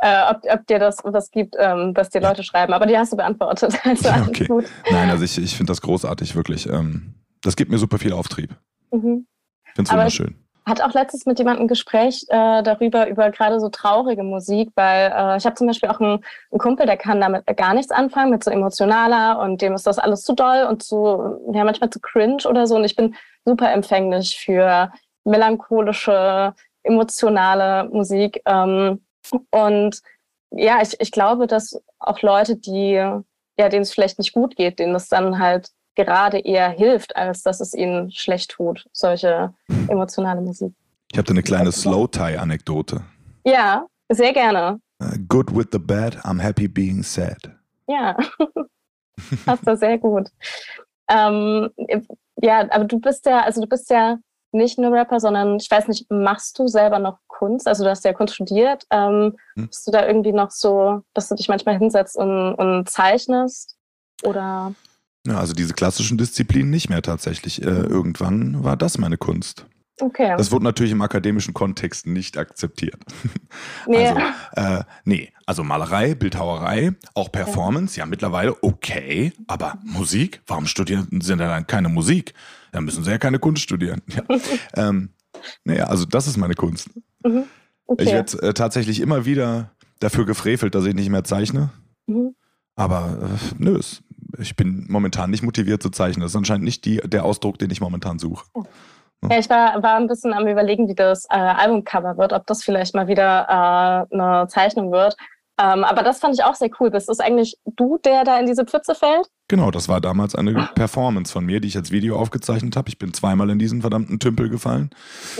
Äh, 0.00 0.30
ob, 0.30 0.40
ob, 0.50 0.66
dir 0.66 0.78
das 0.78 0.98
was 1.04 1.30
gibt, 1.30 1.56
ähm, 1.58 1.92
was 1.94 2.08
dir 2.08 2.22
Leute 2.22 2.42
schreiben, 2.42 2.72
aber 2.72 2.86
die 2.86 2.96
hast 2.96 3.12
du 3.12 3.16
beantwortet. 3.16 3.78
Also 3.84 4.08
okay. 4.26 4.46
Gut. 4.46 4.64
Nein, 4.90 5.10
also 5.10 5.24
ich, 5.24 5.36
ich 5.36 5.56
finde 5.56 5.70
das 5.72 5.82
großartig, 5.82 6.34
wirklich. 6.34 6.66
Ähm, 6.66 7.14
das 7.42 7.54
gibt 7.54 7.70
mir 7.70 7.78
super 7.78 7.98
viel 7.98 8.14
Auftrieb. 8.14 8.56
Mhm. 8.90 9.26
Ich 9.66 9.74
finde 9.74 9.88
es 9.88 9.92
wunderschön 9.92 10.47
hatte 10.68 10.84
auch 10.84 10.92
letztens 10.92 11.26
mit 11.26 11.38
jemandem 11.38 11.64
ein 11.64 11.68
Gespräch 11.68 12.24
äh, 12.28 12.62
darüber, 12.62 13.08
über 13.08 13.30
gerade 13.30 13.60
so 13.60 13.68
traurige 13.68 14.22
Musik, 14.22 14.70
weil 14.74 15.12
äh, 15.14 15.36
ich 15.36 15.46
habe 15.46 15.54
zum 15.54 15.66
Beispiel 15.66 15.88
auch 15.88 16.00
einen, 16.00 16.24
einen, 16.50 16.58
Kumpel, 16.58 16.86
der 16.86 16.96
kann 16.96 17.20
damit 17.20 17.46
gar 17.56 17.74
nichts 17.74 17.90
anfangen, 17.90 18.30
mit 18.30 18.44
so 18.44 18.50
emotionaler 18.50 19.38
und 19.40 19.62
dem 19.62 19.74
ist 19.74 19.86
das 19.86 19.98
alles 19.98 20.22
zu 20.22 20.34
doll 20.34 20.66
und 20.68 20.82
zu, 20.82 21.40
ja, 21.52 21.64
manchmal 21.64 21.90
zu 21.90 22.00
cringe 22.00 22.44
oder 22.48 22.66
so. 22.66 22.76
Und 22.76 22.84
ich 22.84 22.96
bin 22.96 23.14
super 23.44 23.72
empfänglich 23.72 24.38
für 24.38 24.92
melancholische, 25.24 26.54
emotionale 26.82 27.88
Musik. 27.90 28.42
Ähm, 28.46 29.04
und 29.50 30.00
ja, 30.50 30.80
ich, 30.82 31.00
ich 31.00 31.12
glaube, 31.12 31.46
dass 31.46 31.82
auch 31.98 32.22
Leute, 32.22 32.56
die, 32.56 32.92
ja, 32.92 33.68
denen 33.68 33.82
es 33.82 33.92
vielleicht 33.92 34.18
nicht 34.18 34.32
gut 34.32 34.56
geht, 34.56 34.78
denen 34.78 34.94
es 34.94 35.08
dann 35.08 35.38
halt 35.38 35.70
gerade 36.04 36.38
eher 36.38 36.70
hilft, 36.70 37.16
als 37.16 37.42
dass 37.42 37.60
es 37.60 37.74
ihnen 37.74 38.10
schlecht 38.10 38.52
tut, 38.52 38.86
solche 38.92 39.52
emotionale 39.88 40.40
Musik. 40.40 40.72
Ich 41.10 41.18
habe 41.18 41.26
da 41.26 41.32
eine 41.32 41.42
kleine 41.42 41.72
Slow-Tie-Anekdote. 41.72 43.02
Ja, 43.44 43.86
sehr 44.08 44.32
gerne. 44.32 44.80
Uh, 45.02 45.16
good 45.28 45.54
with 45.54 45.68
the 45.72 45.78
bad, 45.78 46.16
I'm 46.24 46.40
happy 46.40 46.68
being 46.68 47.02
sad. 47.02 47.50
Ja, 47.86 48.16
passt 49.46 49.66
da 49.66 49.76
sehr 49.76 49.98
gut. 49.98 50.28
Ähm, 51.08 51.70
ja, 52.42 52.70
aber 52.70 52.84
du 52.84 53.00
bist 53.00 53.24
ja, 53.26 53.40
also 53.40 53.60
du 53.60 53.66
bist 53.66 53.90
ja 53.90 54.18
nicht 54.52 54.78
nur 54.78 54.92
Rapper, 54.92 55.20
sondern 55.20 55.56
ich 55.56 55.70
weiß 55.70 55.88
nicht, 55.88 56.10
machst 56.10 56.58
du 56.58 56.68
selber 56.68 56.98
noch 56.98 57.18
Kunst? 57.26 57.66
Also 57.68 57.84
du 57.84 57.90
hast 57.90 58.04
ja 58.04 58.12
Kunst 58.12 58.34
studiert. 58.34 58.84
Ähm, 58.90 59.36
hm. 59.54 59.68
Bist 59.68 59.86
du 59.86 59.90
da 59.90 60.06
irgendwie 60.06 60.32
noch 60.32 60.50
so, 60.50 61.02
dass 61.14 61.28
du 61.28 61.34
dich 61.34 61.48
manchmal 61.48 61.78
hinsetzt 61.78 62.16
und, 62.16 62.54
und 62.54 62.88
zeichnest? 62.88 63.76
Oder? 64.22 64.74
Ja, 65.26 65.38
also 65.38 65.52
diese 65.52 65.74
klassischen 65.74 66.18
Disziplinen 66.18 66.70
nicht 66.70 66.88
mehr 66.88 67.02
tatsächlich. 67.02 67.62
Äh, 67.62 67.66
irgendwann 67.66 68.64
war 68.64 68.76
das 68.76 68.98
meine 68.98 69.16
Kunst. 69.16 69.66
Okay. 70.00 70.34
Das 70.36 70.52
wurde 70.52 70.64
natürlich 70.64 70.92
im 70.92 71.02
akademischen 71.02 71.54
Kontext 71.54 72.06
nicht 72.06 72.38
akzeptiert. 72.38 73.02
Nee. 73.86 74.06
Also, 74.06 74.20
äh, 74.56 74.84
nee, 75.04 75.32
also 75.46 75.64
Malerei, 75.64 76.14
Bildhauerei, 76.14 76.92
auch 77.14 77.32
Performance, 77.32 77.96
ja, 77.96 78.04
ja 78.04 78.06
mittlerweile 78.06 78.62
okay, 78.62 79.32
aber 79.46 79.78
Musik? 79.82 80.42
Warum 80.46 80.66
studieren 80.66 81.08
sie 81.10 81.36
denn 81.36 81.38
dann 81.38 81.66
keine 81.66 81.88
Musik? 81.88 82.34
Dann 82.72 82.84
müssen 82.84 83.02
sie 83.02 83.10
ja 83.10 83.18
keine 83.18 83.38
Kunst 83.38 83.62
studieren. 83.62 84.02
Ja. 84.08 84.22
ähm, 84.74 85.10
naja, 85.64 85.84
also 85.84 86.04
das 86.04 86.26
ist 86.26 86.36
meine 86.36 86.54
Kunst. 86.54 86.90
Mhm. 87.24 87.44
Okay. 87.86 88.04
Ich 88.04 88.12
werde 88.12 88.42
äh, 88.42 88.52
tatsächlich 88.52 89.00
immer 89.00 89.24
wieder 89.24 89.70
dafür 90.00 90.26
gefrevelt, 90.26 90.74
dass 90.74 90.84
ich 90.84 90.94
nicht 90.94 91.08
mehr 91.08 91.24
zeichne. 91.24 91.70
Mhm. 92.06 92.34
Aber 92.76 93.18
äh, 93.22 93.54
nö, 93.58 93.76
es 93.76 94.02
ich 94.38 94.56
bin 94.56 94.86
momentan 94.88 95.30
nicht 95.30 95.42
motiviert 95.42 95.82
zu 95.82 95.90
zeichnen. 95.90 96.22
Das 96.22 96.32
ist 96.32 96.36
anscheinend 96.36 96.64
nicht 96.64 96.84
die, 96.84 96.98
der 97.04 97.24
Ausdruck, 97.24 97.58
den 97.58 97.70
ich 97.70 97.80
momentan 97.80 98.18
suche. 98.18 98.44
Ja, 99.28 99.38
ich 99.38 99.50
war, 99.50 99.82
war 99.82 99.96
ein 99.96 100.06
bisschen 100.06 100.32
am 100.32 100.46
überlegen, 100.46 100.88
wie 100.88 100.94
das 100.94 101.24
äh, 101.26 101.34
Albumcover 101.34 102.16
wird, 102.18 102.32
ob 102.32 102.46
das 102.46 102.62
vielleicht 102.62 102.94
mal 102.94 103.08
wieder 103.08 104.06
äh, 104.10 104.14
eine 104.14 104.46
Zeichnung 104.48 104.92
wird. 104.92 105.16
Ähm, 105.60 105.82
aber 105.82 106.02
das 106.02 106.20
fand 106.20 106.34
ich 106.34 106.44
auch 106.44 106.54
sehr 106.54 106.70
cool. 106.78 106.90
Bist 106.90 107.08
du 107.08 107.14
eigentlich 107.18 107.56
du, 107.66 107.98
der 108.04 108.24
da 108.24 108.38
in 108.38 108.46
diese 108.46 108.64
Pfütze 108.64 108.94
fällt? 108.94 109.28
Genau, 109.48 109.70
das 109.70 109.88
war 109.88 110.00
damals 110.00 110.34
eine 110.34 110.68
Performance 110.74 111.32
von 111.32 111.44
mir, 111.44 111.60
die 111.60 111.68
ich 111.68 111.76
als 111.76 111.90
Video 111.90 112.16
aufgezeichnet 112.16 112.76
habe. 112.76 112.90
Ich 112.90 112.98
bin 112.98 113.14
zweimal 113.14 113.48
in 113.50 113.58
diesen 113.58 113.80
verdammten 113.80 114.20
Tümpel 114.20 114.50
gefallen. 114.50 114.90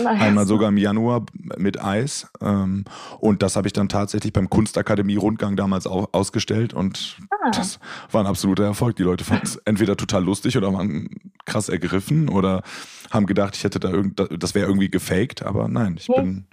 Nice. 0.03 0.19
Einmal 0.19 0.47
sogar 0.47 0.69
im 0.69 0.77
Januar 0.77 1.25
mit 1.57 1.81
Eis. 1.81 2.27
Ähm, 2.41 2.85
und 3.19 3.43
das 3.43 3.55
habe 3.55 3.67
ich 3.67 3.73
dann 3.73 3.87
tatsächlich 3.87 4.33
beim 4.33 4.49
Kunstakademie-Rundgang 4.49 5.55
damals 5.55 5.85
auch 5.85 6.09
ausgestellt. 6.11 6.73
Und 6.73 7.17
ah. 7.29 7.51
das 7.51 7.79
war 8.11 8.23
ein 8.23 8.27
absoluter 8.27 8.63
Erfolg. 8.63 8.95
Die 8.95 9.03
Leute 9.03 9.23
fanden 9.23 9.45
es 9.45 9.55
entweder 9.65 9.95
total 9.95 10.23
lustig 10.23 10.57
oder 10.57 10.73
waren 10.73 11.09
krass 11.45 11.69
ergriffen 11.69 12.29
oder 12.29 12.63
haben 13.11 13.27
gedacht, 13.27 13.55
ich 13.55 13.63
hätte 13.63 13.79
da 13.79 13.89
irgend, 13.89 14.19
das 14.41 14.55
wäre 14.55 14.67
irgendwie 14.67 14.89
gefaked. 14.89 15.43
Aber 15.43 15.67
nein, 15.67 15.95
ich 15.99 16.07
bin 16.07 16.47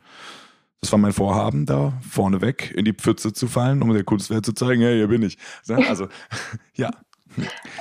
das 0.80 0.92
war 0.92 0.98
mein 0.98 1.12
Vorhaben, 1.12 1.66
da 1.66 1.94
vorneweg 2.08 2.72
in 2.76 2.84
die 2.84 2.92
Pfütze 2.92 3.32
zu 3.32 3.46
fallen, 3.48 3.82
um 3.82 3.92
der 3.92 4.04
Kunstwelt 4.04 4.46
zu 4.46 4.52
zeigen, 4.52 4.82
hey, 4.82 4.96
hier 4.96 5.08
bin 5.08 5.22
ich. 5.22 5.38
Also, 5.68 6.08
ja. 6.74 6.90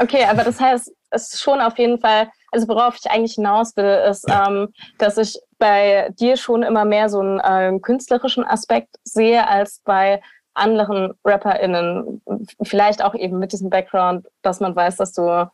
Okay, 0.02 0.26
aber 0.26 0.44
das 0.44 0.60
heißt, 0.60 0.92
es 1.12 1.34
ist 1.34 1.42
schon 1.42 1.62
auf 1.62 1.78
jeden 1.78 2.00
Fall, 2.00 2.30
also 2.52 2.68
worauf 2.68 2.98
ich 3.00 3.10
eigentlich 3.10 3.36
hinaus 3.36 3.76
will, 3.78 4.04
ist, 4.10 4.28
ja. 4.28 4.48
ähm, 4.48 4.74
dass 4.98 5.18
ich 5.18 5.38
bei 5.58 6.10
dir 6.20 6.38
schon 6.38 6.64
immer 6.64 6.86
mehr 6.86 7.10
so 7.10 7.20
einen 7.20 7.40
äh, 7.40 7.80
künstlerischen 7.80 8.44
Aspekt 8.44 8.96
sehe 9.04 9.48
als 9.48 9.82
bei 9.86 10.22
anderen 10.54 11.14
RapperInnen. 11.24 12.22
Vielleicht 12.64 13.04
auch 13.04 13.16
eben 13.16 13.40
mit 13.40 13.52
diesem 13.52 13.70
Background, 13.70 14.28
dass 14.42 14.60
man 14.60 14.76
weiß, 14.76 14.98
dass 14.98 15.14
du 15.14 15.50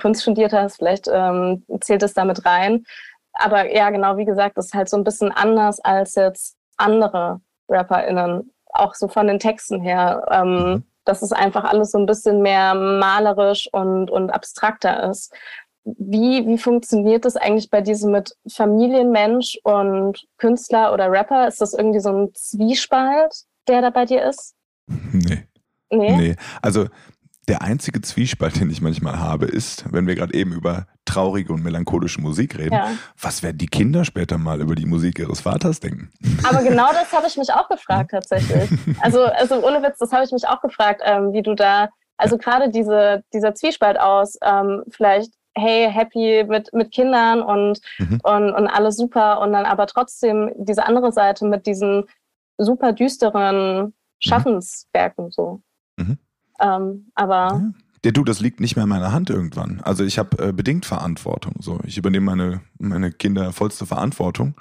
Kunst 0.00 0.22
studiert 0.22 0.52
hast, 0.52 0.76
vielleicht 0.76 1.08
ähm, 1.12 1.64
zählt 1.80 2.02
es 2.02 2.14
damit 2.14 2.44
rein. 2.44 2.84
Aber 3.34 3.72
ja, 3.72 3.90
genau 3.90 4.16
wie 4.16 4.24
gesagt, 4.24 4.56
das 4.56 4.66
ist 4.66 4.74
halt 4.74 4.88
so 4.88 4.96
ein 4.96 5.04
bisschen 5.04 5.30
anders 5.30 5.80
als 5.80 6.14
jetzt 6.16 6.57
andere 6.78 7.40
RapperInnen, 7.68 8.52
auch 8.66 8.94
so 8.94 9.08
von 9.08 9.26
den 9.26 9.38
Texten 9.38 9.80
her. 9.80 10.26
Ähm, 10.30 10.72
mhm. 10.72 10.84
Dass 11.04 11.22
es 11.22 11.32
einfach 11.32 11.64
alles 11.64 11.92
so 11.92 11.98
ein 11.98 12.06
bisschen 12.06 12.42
mehr 12.42 12.74
malerisch 12.74 13.68
und, 13.72 14.10
und 14.10 14.30
abstrakter 14.30 15.08
ist. 15.10 15.32
Wie, 15.84 16.46
wie 16.46 16.58
funktioniert 16.58 17.24
das 17.24 17.36
eigentlich 17.36 17.70
bei 17.70 17.80
diesem 17.80 18.12
mit 18.12 18.36
Familienmensch 18.46 19.58
und 19.62 20.26
Künstler 20.36 20.92
oder 20.92 21.10
Rapper? 21.10 21.48
Ist 21.48 21.62
das 21.62 21.72
irgendwie 21.72 22.00
so 22.00 22.10
ein 22.10 22.34
Zwiespalt, 22.34 23.34
der 23.68 23.80
da 23.80 23.90
bei 23.90 24.04
dir 24.04 24.24
ist? 24.24 24.54
Nee. 25.12 25.44
Nee? 25.90 26.16
Nee. 26.16 26.36
Also 26.60 26.86
der 27.48 27.62
einzige 27.62 28.00
Zwiespalt, 28.02 28.60
den 28.60 28.70
ich 28.70 28.80
manchmal 28.80 29.18
habe, 29.18 29.46
ist, 29.46 29.84
wenn 29.92 30.06
wir 30.06 30.14
gerade 30.14 30.34
eben 30.34 30.52
über 30.52 30.86
traurige 31.04 31.52
und 31.52 31.62
melancholische 31.62 32.20
Musik 32.20 32.58
reden, 32.58 32.74
ja. 32.74 32.90
was 33.20 33.42
werden 33.42 33.58
die 33.58 33.66
Kinder 33.66 34.04
später 34.04 34.36
mal 34.38 34.60
über 34.60 34.74
die 34.74 34.86
Musik 34.86 35.18
ihres 35.18 35.40
Vaters 35.40 35.80
denken? 35.80 36.10
Aber 36.44 36.62
genau 36.62 36.88
das 36.92 37.12
habe 37.12 37.26
ich 37.26 37.36
mich 37.36 37.52
auch 37.52 37.68
gefragt 37.68 38.10
tatsächlich. 38.10 38.70
Also, 39.00 39.24
also 39.24 39.66
ohne 39.66 39.82
Witz, 39.82 39.98
das 39.98 40.12
habe 40.12 40.24
ich 40.24 40.32
mich 40.32 40.46
auch 40.46 40.60
gefragt, 40.60 41.00
ähm, 41.04 41.32
wie 41.32 41.42
du 41.42 41.54
da, 41.54 41.88
also 42.18 42.36
gerade 42.36 42.68
diese, 42.70 43.24
dieser 43.32 43.54
Zwiespalt 43.54 43.98
aus, 43.98 44.36
ähm, 44.42 44.84
vielleicht 44.90 45.32
hey, 45.56 45.90
happy 45.90 46.44
mit, 46.46 46.72
mit 46.72 46.92
Kindern 46.92 47.42
und, 47.42 47.80
mhm. 47.98 48.20
und, 48.22 48.52
und 48.52 48.68
alles 48.68 48.96
super 48.96 49.40
und 49.40 49.52
dann 49.52 49.66
aber 49.66 49.86
trotzdem 49.86 50.52
diese 50.56 50.84
andere 50.84 51.12
Seite 51.12 51.46
mit 51.46 51.66
diesen 51.66 52.04
super 52.58 52.92
düsteren 52.92 53.78
mhm. 53.78 53.92
Schaffenswerken 54.20 55.30
so. 55.30 55.62
Ähm, 56.60 57.06
aber. 57.14 57.34
Ja. 57.34 57.72
Der 58.04 58.12
du, 58.12 58.22
das 58.22 58.40
liegt 58.40 58.60
nicht 58.60 58.76
mehr 58.76 58.84
in 58.84 58.88
meiner 58.88 59.12
Hand 59.12 59.28
irgendwann. 59.28 59.80
Also 59.80 60.04
ich 60.04 60.18
habe 60.18 60.48
äh, 60.48 60.52
bedingt 60.52 60.86
Verantwortung. 60.86 61.54
So, 61.60 61.80
ich 61.84 61.98
übernehme 61.98 62.26
meine, 62.26 62.60
meine 62.78 63.10
Kinder 63.10 63.52
vollste 63.52 63.86
Verantwortung. 63.86 64.54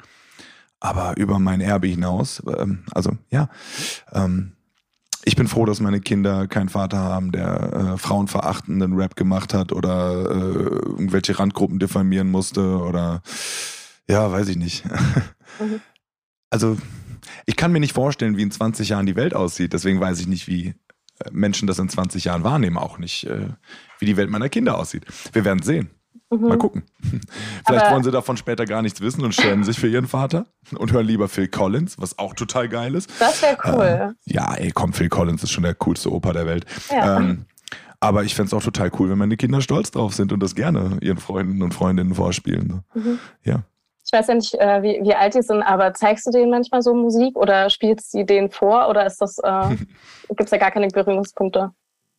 Aber 0.79 1.17
über 1.17 1.39
mein 1.39 1.61
Erbe 1.61 1.87
hinaus, 1.87 2.41
ähm, 2.57 2.83
also 2.91 3.11
ja, 3.29 3.49
ähm, 4.11 4.53
ich 5.23 5.35
bin 5.35 5.47
froh, 5.47 5.65
dass 5.65 5.81
meine 5.81 5.99
Kinder 5.99 6.47
keinen 6.47 6.69
Vater 6.69 6.99
haben, 6.99 7.31
der 7.31 7.73
äh, 7.73 7.97
frauenverachtenden 7.97 8.93
Rap 8.93 9.15
gemacht 9.15 9.53
hat 9.53 9.73
oder 9.73 10.29
äh, 10.29 10.33
irgendwelche 10.33 11.37
Randgruppen 11.37 11.79
diffamieren 11.79 12.29
musste 12.29 12.79
oder 12.79 13.21
ja, 14.09 14.31
weiß 14.31 14.47
ich 14.49 14.57
nicht. 14.57 14.85
Mhm. 14.85 15.81
Also 16.49 16.77
ich 17.45 17.57
kann 17.57 17.73
mir 17.73 17.81
nicht 17.81 17.91
vorstellen, 17.91 18.37
wie 18.37 18.41
in 18.41 18.51
20 18.51 18.87
Jahren 18.87 19.05
die 19.05 19.17
Welt 19.17 19.33
aussieht. 19.33 19.73
Deswegen 19.73 19.99
weiß 19.99 20.21
ich 20.21 20.27
nicht, 20.27 20.47
wie 20.47 20.75
Menschen 21.31 21.67
das 21.67 21.79
in 21.79 21.89
20 21.89 22.25
Jahren 22.25 22.43
wahrnehmen, 22.43 22.77
auch 22.77 22.97
nicht, 22.97 23.25
äh, 23.25 23.49
wie 23.99 24.05
die 24.05 24.17
Welt 24.17 24.29
meiner 24.29 24.49
Kinder 24.49 24.77
aussieht. 24.77 25.05
Wir 25.33 25.45
werden 25.45 25.61
sehen. 25.61 25.89
Mhm. 26.29 26.47
Mal 26.47 26.57
gucken. 26.57 26.83
Vielleicht 27.65 27.85
Aber 27.85 27.93
wollen 27.93 28.03
sie 28.03 28.11
davon 28.11 28.37
später 28.37 28.65
gar 28.65 28.81
nichts 28.81 29.01
wissen 29.01 29.23
und 29.23 29.33
schämen 29.33 29.63
sich 29.63 29.79
für 29.79 29.87
ihren 29.87 30.07
Vater 30.07 30.45
und 30.77 30.91
hören 30.91 31.05
lieber 31.05 31.29
Phil 31.29 31.47
Collins, 31.47 31.95
was 31.99 32.19
auch 32.19 32.33
total 32.33 32.67
geil 32.67 32.95
ist. 32.95 33.09
Das 33.19 33.41
wäre 33.41 33.57
cool. 33.65 34.15
Äh, 34.27 34.33
ja, 34.33 34.53
ey, 34.55 34.71
komm, 34.71 34.93
Phil 34.93 35.09
Collins 35.09 35.43
ist 35.43 35.51
schon 35.51 35.63
der 35.63 35.75
coolste 35.75 36.11
Opa 36.11 36.33
der 36.33 36.45
Welt. 36.45 36.65
Ja. 36.91 37.17
Ähm, 37.17 37.45
aber 37.99 38.23
ich 38.23 38.35
fände 38.35 38.47
es 38.47 38.53
auch 38.53 38.63
total 38.63 38.91
cool, 38.99 39.09
wenn 39.09 39.17
meine 39.17 39.37
Kinder 39.37 39.61
stolz 39.61 39.91
drauf 39.91 40.13
sind 40.13 40.31
und 40.31 40.41
das 40.41 40.53
gerne 40.53 40.97
ihren 41.01 41.17
Freunden 41.17 41.63
und 41.63 41.73
Freundinnen 41.73 42.13
vorspielen. 42.13 42.81
Mhm. 42.93 43.19
Ja 43.43 43.63
ich 44.07 44.17
weiß 44.17 44.27
ja 44.27 44.35
nicht, 44.35 44.53
äh, 44.53 44.81
wie, 44.83 44.99
wie 45.03 45.13
alt 45.13 45.35
die 45.35 45.41
sind, 45.41 45.61
aber 45.61 45.93
zeigst 45.93 46.25
du 46.25 46.31
denen 46.31 46.49
manchmal 46.49 46.81
so 46.81 46.93
Musik 46.93 47.35
oder 47.35 47.69
spielst 47.69 48.13
du 48.13 48.23
denen 48.23 48.49
vor 48.49 48.87
oder 48.87 49.05
ist 49.05 49.19
das, 49.21 49.37
äh, 49.39 49.75
gibt 50.29 50.43
es 50.45 50.49
da 50.49 50.57
gar 50.57 50.71
keine 50.71 50.87
Berührungspunkte? 50.87 51.71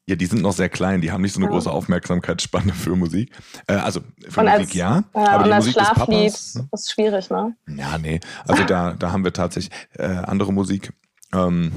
Ja, 0.07 0.17
die 0.17 0.27
sind 0.27 0.43
noch 0.43 0.53
sehr 0.53 0.69
klein, 0.69 1.01
die 1.01 1.11
haben 1.13 1.23
nicht 1.23 1.33
so 1.33 1.41
eine 1.41 1.47
ja. 1.47 1.53
große 1.53 1.71
Aufmerksamkeitsspanne 1.71 2.75
für 2.75 2.95
Musik. 2.95 3.33
Äh, 3.67 3.75
also 3.75 4.01
für 4.29 4.41
und 4.41 4.47
Musik 4.47 4.61
als, 4.61 4.75
ja, 4.75 5.05
ja, 5.15 5.29
aber 5.29 5.45
die 5.45 5.55
Musik 5.55 5.75
des 5.75 5.89
Papas 5.89 6.55
hm? 6.55 6.69
ist 6.73 6.93
schwierig, 6.93 7.31
ne? 7.31 7.57
Ja, 7.69 7.97
nee. 7.97 8.21
Also 8.47 8.65
da, 8.65 8.93
da 8.93 9.13
haben 9.13 9.25
wir 9.25 9.33
tatsächlich 9.33 9.75
äh, 9.95 10.05
andere 10.05 10.53
Musik. 10.53 10.93
Ähm, 11.33 11.73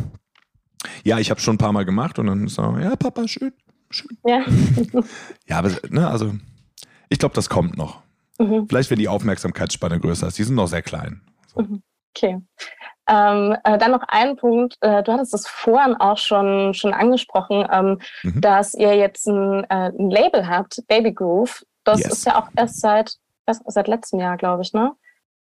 ja, 1.03 1.19
ich 1.19 1.29
habe 1.29 1.39
schon 1.39 1.55
ein 1.55 1.57
paar 1.57 1.73
Mal 1.73 1.85
gemacht 1.85 2.19
und 2.19 2.27
dann 2.27 2.47
so, 2.47 2.61
ja, 2.77 2.95
Papa, 2.97 3.27
schön, 3.29 3.53
schön. 3.89 4.17
Ja. 4.25 4.43
ja, 5.47 5.57
aber 5.57 5.71
ne, 5.89 6.09
also 6.09 6.33
ich 7.07 7.19
glaube, 7.19 7.35
das 7.35 7.49
kommt 7.49 7.77
noch. 7.77 8.01
Mhm. 8.41 8.67
Vielleicht, 8.67 8.89
wenn 8.89 8.99
die 8.99 9.07
Aufmerksamkeitsspanne 9.07 9.99
größer 9.99 10.27
ist. 10.27 10.37
Die 10.37 10.43
sind 10.43 10.55
noch 10.55 10.67
sehr 10.67 10.81
klein. 10.81 11.21
So. 11.47 11.61
Mhm. 11.61 11.83
Okay. 12.15 12.41
Ähm, 13.07 13.55
äh, 13.63 13.77
dann 13.77 13.91
noch 13.91 14.03
ein 14.07 14.35
Punkt, 14.35 14.77
äh, 14.81 15.03
du 15.03 15.11
hattest 15.11 15.33
das 15.33 15.47
vorhin 15.47 15.95
auch 15.95 16.17
schon, 16.17 16.73
schon 16.73 16.93
angesprochen, 16.93 17.67
ähm, 17.71 17.99
mhm. 18.23 18.41
dass 18.41 18.73
ihr 18.73 18.95
jetzt 18.95 19.27
ein, 19.27 19.63
äh, 19.65 19.91
ein, 19.97 20.09
Label 20.09 20.47
habt, 20.47 20.83
Baby 20.87 21.13
Groove. 21.13 21.63
Das 21.83 21.99
yes. 21.99 22.13
ist 22.13 22.25
ja 22.25 22.39
auch 22.39 22.47
erst 22.55 22.79
seit, 22.79 23.15
erst 23.45 23.63
seit 23.65 23.87
letztem 23.87 24.19
Jahr, 24.19 24.37
glaube 24.37 24.61
ich, 24.61 24.73
ne? 24.73 24.91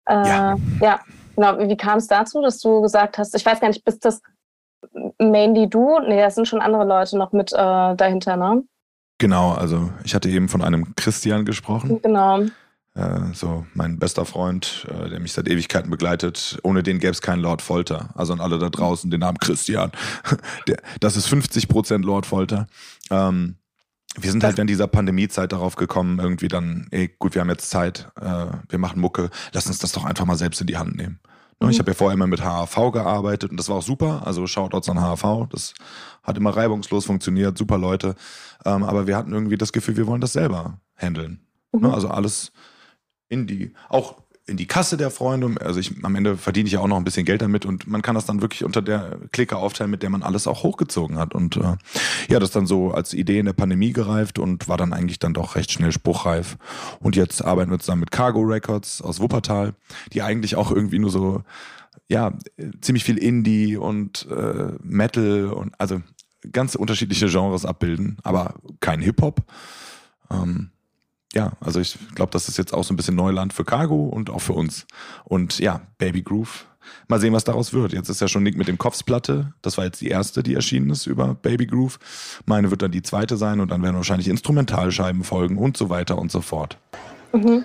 Äh, 0.07 0.15
ja. 0.15 0.57
ja, 0.81 1.01
genau. 1.37 1.59
Wie, 1.59 1.69
wie 1.69 1.77
kam 1.77 1.99
es 1.99 2.07
dazu, 2.07 2.43
dass 2.43 2.59
du 2.59 2.83
gesagt 2.83 3.19
hast, 3.19 3.35
ich 3.35 3.47
weiß 3.47 3.61
gar 3.61 3.69
nicht, 3.69 3.85
bist 3.85 4.05
das 4.05 4.21
mainly 5.19 5.69
du? 5.69 6.01
Nee, 6.01 6.21
da 6.21 6.31
sind 6.31 6.49
schon 6.49 6.61
andere 6.61 6.85
Leute 6.85 7.17
noch 7.17 7.33
mit 7.33 7.53
äh, 7.53 7.57
dahinter, 7.57 8.37
ne? 8.37 8.65
Genau, 9.19 9.53
also 9.53 9.91
ich 10.05 10.15
hatte 10.15 10.29
eben 10.29 10.49
von 10.49 10.61
einem 10.61 10.95
Christian 10.97 11.45
gesprochen. 11.45 12.03
Genau. 12.03 12.41
Äh, 12.95 13.33
so 13.33 13.67
mein 13.75 13.99
bester 13.99 14.25
Freund, 14.25 14.87
äh, 14.89 15.09
der 15.09 15.19
mich 15.19 15.33
seit 15.33 15.49
Ewigkeiten 15.49 15.91
begleitet. 15.91 16.59
Ohne 16.63 16.83
den 16.83 17.01
gäbe 17.01 17.11
es 17.11 17.23
keinen 17.23 17.41
Lord 17.41 17.61
Folter. 17.61 18.11
Also 18.15 18.33
an 18.33 18.41
alle 18.41 18.59
da 18.59 18.71
draußen, 18.71 19.11
den 19.11 19.21
Namen 19.21 19.39
Christian. 19.39 19.91
der, 20.69 20.77
das 21.01 21.17
ist 21.17 21.27
50 21.27 21.69
Prozent 21.69 22.05
Lord 22.05 22.27
Folter. 22.27 22.67
Ähm, 23.11 23.57
wir 24.17 24.31
sind 24.31 24.45
halt 24.45 24.57
während 24.57 24.71
dieser 24.71 24.87
Pandemiezeit 24.87 25.51
darauf 25.51 25.75
gekommen, 25.75 26.21
irgendwie 26.21 26.47
dann, 26.47 26.87
ey, 26.93 27.13
gut, 27.19 27.35
wir 27.35 27.41
haben 27.41 27.51
jetzt 27.51 27.69
Zeit, 27.69 28.13
äh, 28.21 28.47
wir 28.69 28.79
machen 28.79 29.01
Mucke, 29.01 29.29
lass 29.53 29.67
uns 29.67 29.79
das 29.79 29.91
doch 29.91 30.05
einfach 30.05 30.25
mal 30.25 30.37
selbst 30.37 30.61
in 30.61 30.69
die 30.69 30.77
Hand 30.77 30.97
nehmen. 30.97 31.19
Ne, 31.61 31.67
mhm. 31.67 31.71
Ich 31.71 31.81
habe 31.81 31.91
ja 31.91 31.97
vorher 31.97 32.15
immer 32.15 32.29
mit 32.29 32.45
HAV 32.45 32.93
gearbeitet 32.93 33.51
und 33.51 33.57
das 33.57 33.69
war 33.69 33.77
auch 33.77 33.83
super. 33.83 34.23
Also 34.25 34.47
Shoutouts 34.47 34.89
an 34.89 35.01
HAV. 35.01 35.49
Das 35.51 35.75
hat 36.23 36.37
immer 36.37 36.51
reibungslos 36.51 37.07
funktioniert, 37.07 37.59
super 37.59 37.77
Leute. 37.77 38.15
Ähm, 38.65 38.85
aber 38.85 39.09
wir 39.09 39.17
hatten 39.17 39.33
irgendwie 39.33 39.57
das 39.57 39.73
Gefühl, 39.73 39.97
wir 39.97 40.07
wollen 40.07 40.21
das 40.21 40.33
selber 40.33 40.79
handeln. 40.97 41.41
Ne, 41.73 41.89
mhm. 41.89 41.95
Also 41.95 42.09
alles 42.09 42.53
in 43.29 43.47
die, 43.47 43.73
auch 43.89 44.25
in 44.47 44.57
die 44.59 44.67
Kasse 44.67 44.97
der 44.97 45.11
Freunde. 45.11 45.55
Also 45.61 45.81
ich, 45.81 45.93
am 46.05 46.15
Ende 46.15 46.37
verdiene 46.37 46.67
ich 46.67 46.73
ja 46.75 46.81
auch 46.81 46.87
noch 46.87 46.99
ein 46.99 47.05
bisschen 47.05 47.25
Geld 47.25 47.41
damit 47.41 47.65
und 47.65 47.87
man 47.87 48.03
kann 48.03 48.15
das 48.15 48.27
dann 48.27 48.43
wirklich 48.43 48.65
unter 48.65 48.83
der 48.83 49.19
Clique 49.33 49.57
aufteilen, 49.57 49.91
mit 49.91 50.03
der 50.03 50.11
man 50.11 50.23
alles 50.23 50.47
auch 50.47 50.63
hochgezogen 50.63 51.17
hat. 51.17 51.35
Und 51.35 51.57
äh, 51.57 51.77
ja, 52.29 52.39
das 52.39 52.51
dann 52.51 52.67
so 52.67 52.91
als 52.91 53.15
Idee 53.15 53.39
in 53.39 53.47
der 53.47 53.55
Pandemie 53.55 53.93
gereift 53.93 54.39
und 54.39 54.69
war 54.69 54.77
dann 54.77 54.93
eigentlich 54.93 55.19
dann 55.19 55.33
doch 55.33 55.57
recht 55.57 55.73
schnell 55.73 55.93
spruchreif. 55.93 56.59
Und 57.01 57.17
jetzt 57.17 57.43
arbeiten 57.43 57.71
wir 57.71 57.79
zusammen 57.79 58.01
mit 58.01 58.11
Cargo 58.11 58.43
Records 58.43 59.01
aus 59.01 59.21
Wuppertal, 59.21 59.75
die 60.13 60.21
eigentlich 60.21 60.57
auch 60.57 60.71
irgendwie 60.71 60.99
nur 60.99 61.11
so, 61.11 61.43
ja, 62.09 62.37
ziemlich 62.83 63.05
viel 63.05 63.17
Indie 63.17 63.79
und 63.79 64.29
äh, 64.31 64.73
Metal 64.83 65.47
und 65.47 65.73
also 65.81 66.03
ganz 66.53 66.75
unterschiedliche 66.75 67.29
Genres 67.29 67.65
abbilden, 67.65 68.19
aber 68.23 68.57
kein 68.81 69.01
Hip-Hop. 69.01 69.41
Ähm, 70.31 70.71
ja, 71.35 71.53
also 71.61 71.81
ich 71.81 71.99
glaube, 72.15 72.31
das 72.33 72.49
ist 72.49 72.59
jetzt 72.59 72.73
auch 72.73 72.85
so 72.85 72.95
ein 72.95 72.97
bisschen 72.97 73.17
Neuland 73.17 73.53
für 73.53 73.65
Cargo 73.65 74.07
und 74.07 74.31
auch 74.31 74.41
für 74.41 74.53
uns. 74.53 74.87
Und 75.25 75.59
ja, 75.59 75.81
Baby 75.99 76.23
Groove. 76.23 76.67
Mal 77.09 77.19
sehen, 77.19 77.33
was 77.33 77.45
daraus 77.45 77.73
wird. 77.73 77.93
Jetzt 77.93 78.09
ist 78.09 78.21
ja 78.21 78.29
schon 78.29 78.43
Nick 78.43 78.57
mit 78.57 78.69
dem 78.69 78.79
Kopfsplatte. 78.79 79.53
Das 79.63 79.79
war 79.79 79.85
jetzt 79.85 80.01
die 80.01 80.09
erste, 80.09 80.43
die 80.43 80.55
erschienen 80.55 80.91
ist 80.91 81.07
über 81.07 81.35
Baby 81.35 81.67
Groove. 81.67 81.99
Meine 82.47 82.71
wird 82.71 82.83
dann 82.83 82.91
die 82.91 83.03
zweite 83.03 83.37
sein 83.37 83.61
und 83.61 83.71
dann 83.71 83.83
werden 83.83 83.97
wahrscheinlich 83.97 84.29
Instrumentalscheiben 84.29 85.25
folgen 85.25 85.57
und 85.57 85.77
so 85.77 85.89
weiter 85.89 86.19
und 86.19 86.31
so 86.31 86.41
fort. 86.41 86.79
Mhm. 87.33 87.65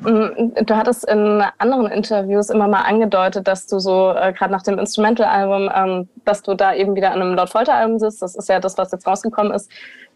Mm, 0.00 0.54
du 0.64 0.76
hattest 0.76 1.04
in 1.08 1.42
anderen 1.58 1.86
Interviews 1.86 2.50
immer 2.50 2.68
mal 2.68 2.82
angedeutet, 2.82 3.46
dass 3.46 3.66
du 3.66 3.78
so 3.78 4.12
äh, 4.12 4.32
gerade 4.32 4.52
nach 4.52 4.62
dem 4.62 4.78
Instrumental-Album, 4.78 5.70
ähm, 5.74 6.08
dass 6.24 6.42
du 6.42 6.54
da 6.54 6.74
eben 6.74 6.94
wieder 6.94 7.12
an 7.12 7.20
einem 7.20 7.34
Lord 7.34 7.50
Folter-Album 7.50 7.98
sitzt. 7.98 8.22
Das 8.22 8.34
ist 8.34 8.48
ja 8.48 8.60
das, 8.60 8.78
was 8.78 8.92
jetzt 8.92 9.06
rausgekommen 9.06 9.52
ist. 9.52 9.70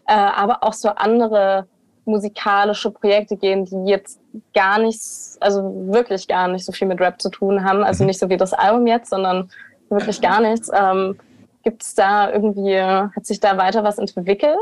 Äh, 0.07 0.13
aber 0.13 0.63
auch 0.63 0.73
so 0.73 0.89
andere 0.89 1.67
musikalische 2.09 2.91
Projekte 2.91 3.37
gehen, 3.37 3.65
die 3.65 3.89
jetzt 3.89 4.19
gar 4.53 4.79
nichts, 4.79 5.37
also 5.39 5.61
wirklich 5.87 6.27
gar 6.27 6.47
nicht 6.47 6.65
so 6.65 6.71
viel 6.71 6.87
mit 6.87 6.99
Rap 6.99 7.21
zu 7.21 7.29
tun 7.29 7.63
haben. 7.63 7.83
Also 7.83 8.03
mhm. 8.03 8.07
nicht 8.07 8.19
so 8.19 8.29
wie 8.29 8.37
das 8.37 8.53
Album 8.53 8.87
jetzt, 8.87 9.09
sondern 9.09 9.49
wirklich 9.89 10.21
gar 10.21 10.41
nichts. 10.41 10.69
Ähm, 10.73 11.17
Gibt 11.63 11.83
es 11.83 11.93
da 11.93 12.31
irgendwie, 12.31 12.79
hat 12.81 13.25
sich 13.25 13.39
da 13.39 13.57
weiter 13.57 13.83
was 13.83 13.97
entwickelt? 13.97 14.57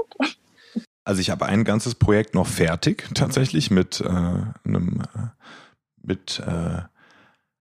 Also 1.04 1.22
ich 1.22 1.30
habe 1.30 1.45
ein 1.45 1.64
ganzes 1.64 1.95
Projekt 1.95 2.36
noch 2.36 2.48
fertig, 2.48 3.08
tatsächlich, 3.14 3.72
mit 3.72 4.02
äh, 4.02 4.08
einem 4.08 5.02
äh, 5.16 5.28
mit 6.08 6.41
äh, 6.45 6.82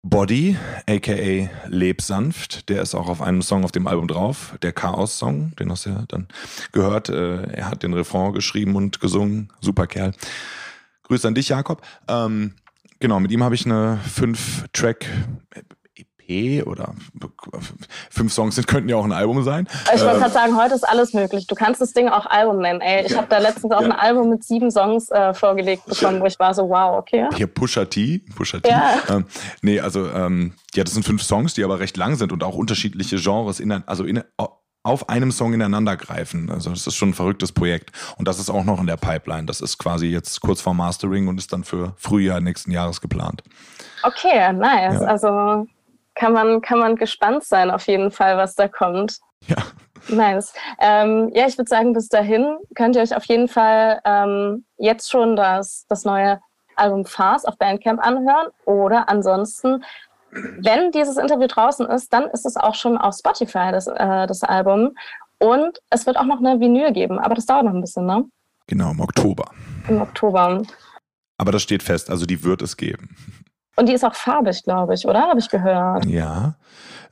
Body, 0.03 0.57
aka 0.87 1.49
Leb 1.67 2.01
sanft, 2.01 2.69
der 2.69 2.81
ist 2.81 2.95
auch 2.95 3.07
auf 3.07 3.21
einem 3.21 3.43
Song 3.43 3.63
auf 3.63 3.71
dem 3.71 3.85
Album 3.85 4.07
drauf, 4.07 4.55
der 4.63 4.73
Chaos-Song, 4.73 5.55
den 5.59 5.71
hast 5.71 5.85
du 5.85 5.91
ja 5.91 6.05
dann 6.07 6.27
gehört. 6.71 7.09
Äh, 7.09 7.43
er 7.51 7.69
hat 7.69 7.83
den 7.83 7.93
Refrain 7.93 8.33
geschrieben 8.33 8.75
und 8.75 8.99
gesungen, 8.99 9.53
super 9.61 9.85
Kerl. 9.85 10.13
Grüße 11.03 11.27
an 11.27 11.35
dich, 11.35 11.49
Jakob. 11.49 11.83
Ähm, 12.07 12.55
genau, 12.99 13.19
mit 13.19 13.31
ihm 13.31 13.43
habe 13.43 13.53
ich 13.53 13.65
eine 13.65 13.99
fünf-Track 13.99 15.05
oder 16.65 16.93
fünf 18.09 18.33
Songs 18.33 18.55
sind, 18.55 18.67
könnten 18.67 18.89
ja 18.89 18.95
auch 18.95 19.05
ein 19.05 19.11
Album 19.11 19.43
sein. 19.43 19.67
Ich 19.93 20.01
wollte 20.01 20.15
ähm, 20.15 20.19
gerade 20.19 20.33
sagen, 20.33 20.57
heute 20.57 20.75
ist 20.75 20.87
alles 20.87 21.13
möglich. 21.13 21.47
Du 21.47 21.55
kannst 21.55 21.81
das 21.81 21.93
Ding 21.93 22.09
auch 22.09 22.25
Album 22.25 22.59
nennen. 22.59 22.81
Ey, 22.81 23.05
ich 23.05 23.11
ja. 23.11 23.17
habe 23.17 23.27
da 23.29 23.37
letztens 23.39 23.71
auch 23.71 23.81
ja. 23.81 23.87
ein 23.87 23.91
Album 23.91 24.29
mit 24.29 24.43
sieben 24.43 24.71
Songs 24.71 25.09
äh, 25.11 25.33
vorgelegt 25.33 25.85
bekommen, 25.85 26.21
wo 26.21 26.25
ich 26.25 26.39
war 26.39 26.53
so, 26.53 26.69
wow, 26.69 26.97
okay. 26.97 27.27
Hier 27.35 27.47
Pusha 27.47 27.85
T. 27.85 28.23
Pusha 28.35 28.59
T. 28.59 28.69
Ja. 28.69 28.97
Ähm, 29.09 29.25
nee, 29.61 29.79
also 29.79 30.07
ähm, 30.09 30.53
ja, 30.73 30.83
das 30.83 30.93
sind 30.93 31.03
fünf 31.03 31.23
Songs, 31.23 31.53
die 31.53 31.63
aber 31.63 31.79
recht 31.79 31.97
lang 31.97 32.15
sind 32.15 32.31
und 32.31 32.43
auch 32.43 32.55
unterschiedliche 32.55 33.17
Genres 33.17 33.59
in, 33.59 33.71
also 33.71 34.03
in, 34.03 34.23
auf 34.83 35.09
einem 35.09 35.31
Song 35.31 35.53
ineinander 35.53 35.95
greifen. 35.95 36.49
Also 36.49 36.71
das 36.71 36.87
ist 36.87 36.95
schon 36.95 37.09
ein 37.09 37.13
verrücktes 37.13 37.51
Projekt. 37.51 37.91
Und 38.17 38.27
das 38.27 38.39
ist 38.39 38.49
auch 38.49 38.63
noch 38.63 38.79
in 38.79 38.87
der 38.87 38.97
Pipeline. 38.97 39.45
Das 39.45 39.61
ist 39.61 39.77
quasi 39.77 40.07
jetzt 40.07 40.41
kurz 40.41 40.61
vor 40.61 40.73
Mastering 40.73 41.27
und 41.27 41.37
ist 41.37 41.53
dann 41.53 41.63
für 41.63 41.93
Frühjahr 41.97 42.41
nächsten 42.41 42.71
Jahres 42.71 43.01
geplant. 43.01 43.43
Okay, 44.03 44.51
nice. 44.53 44.99
Ja. 44.99 45.07
Also 45.07 45.67
kann 46.15 46.33
man, 46.33 46.61
kann 46.61 46.79
man 46.79 46.95
gespannt 46.95 47.43
sein 47.43 47.71
auf 47.71 47.87
jeden 47.87 48.11
Fall, 48.11 48.37
was 48.37 48.55
da 48.55 48.67
kommt. 48.67 49.19
Ja. 49.47 49.57
Nice. 50.07 50.53
Ähm, 50.79 51.31
ja, 51.33 51.47
ich 51.47 51.57
würde 51.57 51.69
sagen, 51.69 51.93
bis 51.93 52.09
dahin 52.09 52.57
könnt 52.75 52.95
ihr 52.95 53.01
euch 53.01 53.15
auf 53.15 53.25
jeden 53.25 53.47
Fall 53.47 54.01
ähm, 54.03 54.65
jetzt 54.77 55.11
schon 55.11 55.35
das, 55.35 55.85
das 55.89 56.05
neue 56.05 56.39
Album 56.75 57.05
Fast 57.05 57.47
auf 57.47 57.57
Bandcamp 57.57 58.05
anhören 58.05 58.47
oder 58.65 59.09
ansonsten, 59.09 59.83
wenn 60.31 60.91
dieses 60.91 61.17
Interview 61.17 61.47
draußen 61.47 61.85
ist, 61.87 62.11
dann 62.13 62.23
ist 62.31 62.45
es 62.45 62.57
auch 62.57 62.75
schon 62.75 62.97
auf 62.97 63.15
Spotify, 63.15 63.71
das, 63.71 63.87
äh, 63.87 64.27
das 64.27 64.43
Album. 64.43 64.95
Und 65.39 65.79
es 65.89 66.05
wird 66.05 66.17
auch 66.17 66.25
noch 66.25 66.39
eine 66.39 66.59
Vinyl 66.59 66.93
geben, 66.93 67.19
aber 67.19 67.35
das 67.35 67.45
dauert 67.45 67.65
noch 67.65 67.73
ein 67.73 67.81
bisschen, 67.81 68.05
ne? 68.05 68.25
Genau, 68.67 68.91
im 68.91 68.99
Oktober. 68.99 69.51
Im 69.87 70.01
Oktober. 70.01 70.61
Aber 71.37 71.51
das 71.51 71.63
steht 71.63 71.83
fest, 71.83 72.09
also 72.09 72.25
die 72.25 72.43
wird 72.43 72.61
es 72.61 72.77
geben. 72.77 73.15
Und 73.75 73.87
die 73.87 73.93
ist 73.93 74.03
auch 74.03 74.15
farbig, 74.15 74.63
glaube 74.63 74.93
ich, 74.93 75.05
oder? 75.05 75.21
Habe 75.21 75.39
ich 75.39 75.49
gehört. 75.49 76.05
Ja. 76.05 76.55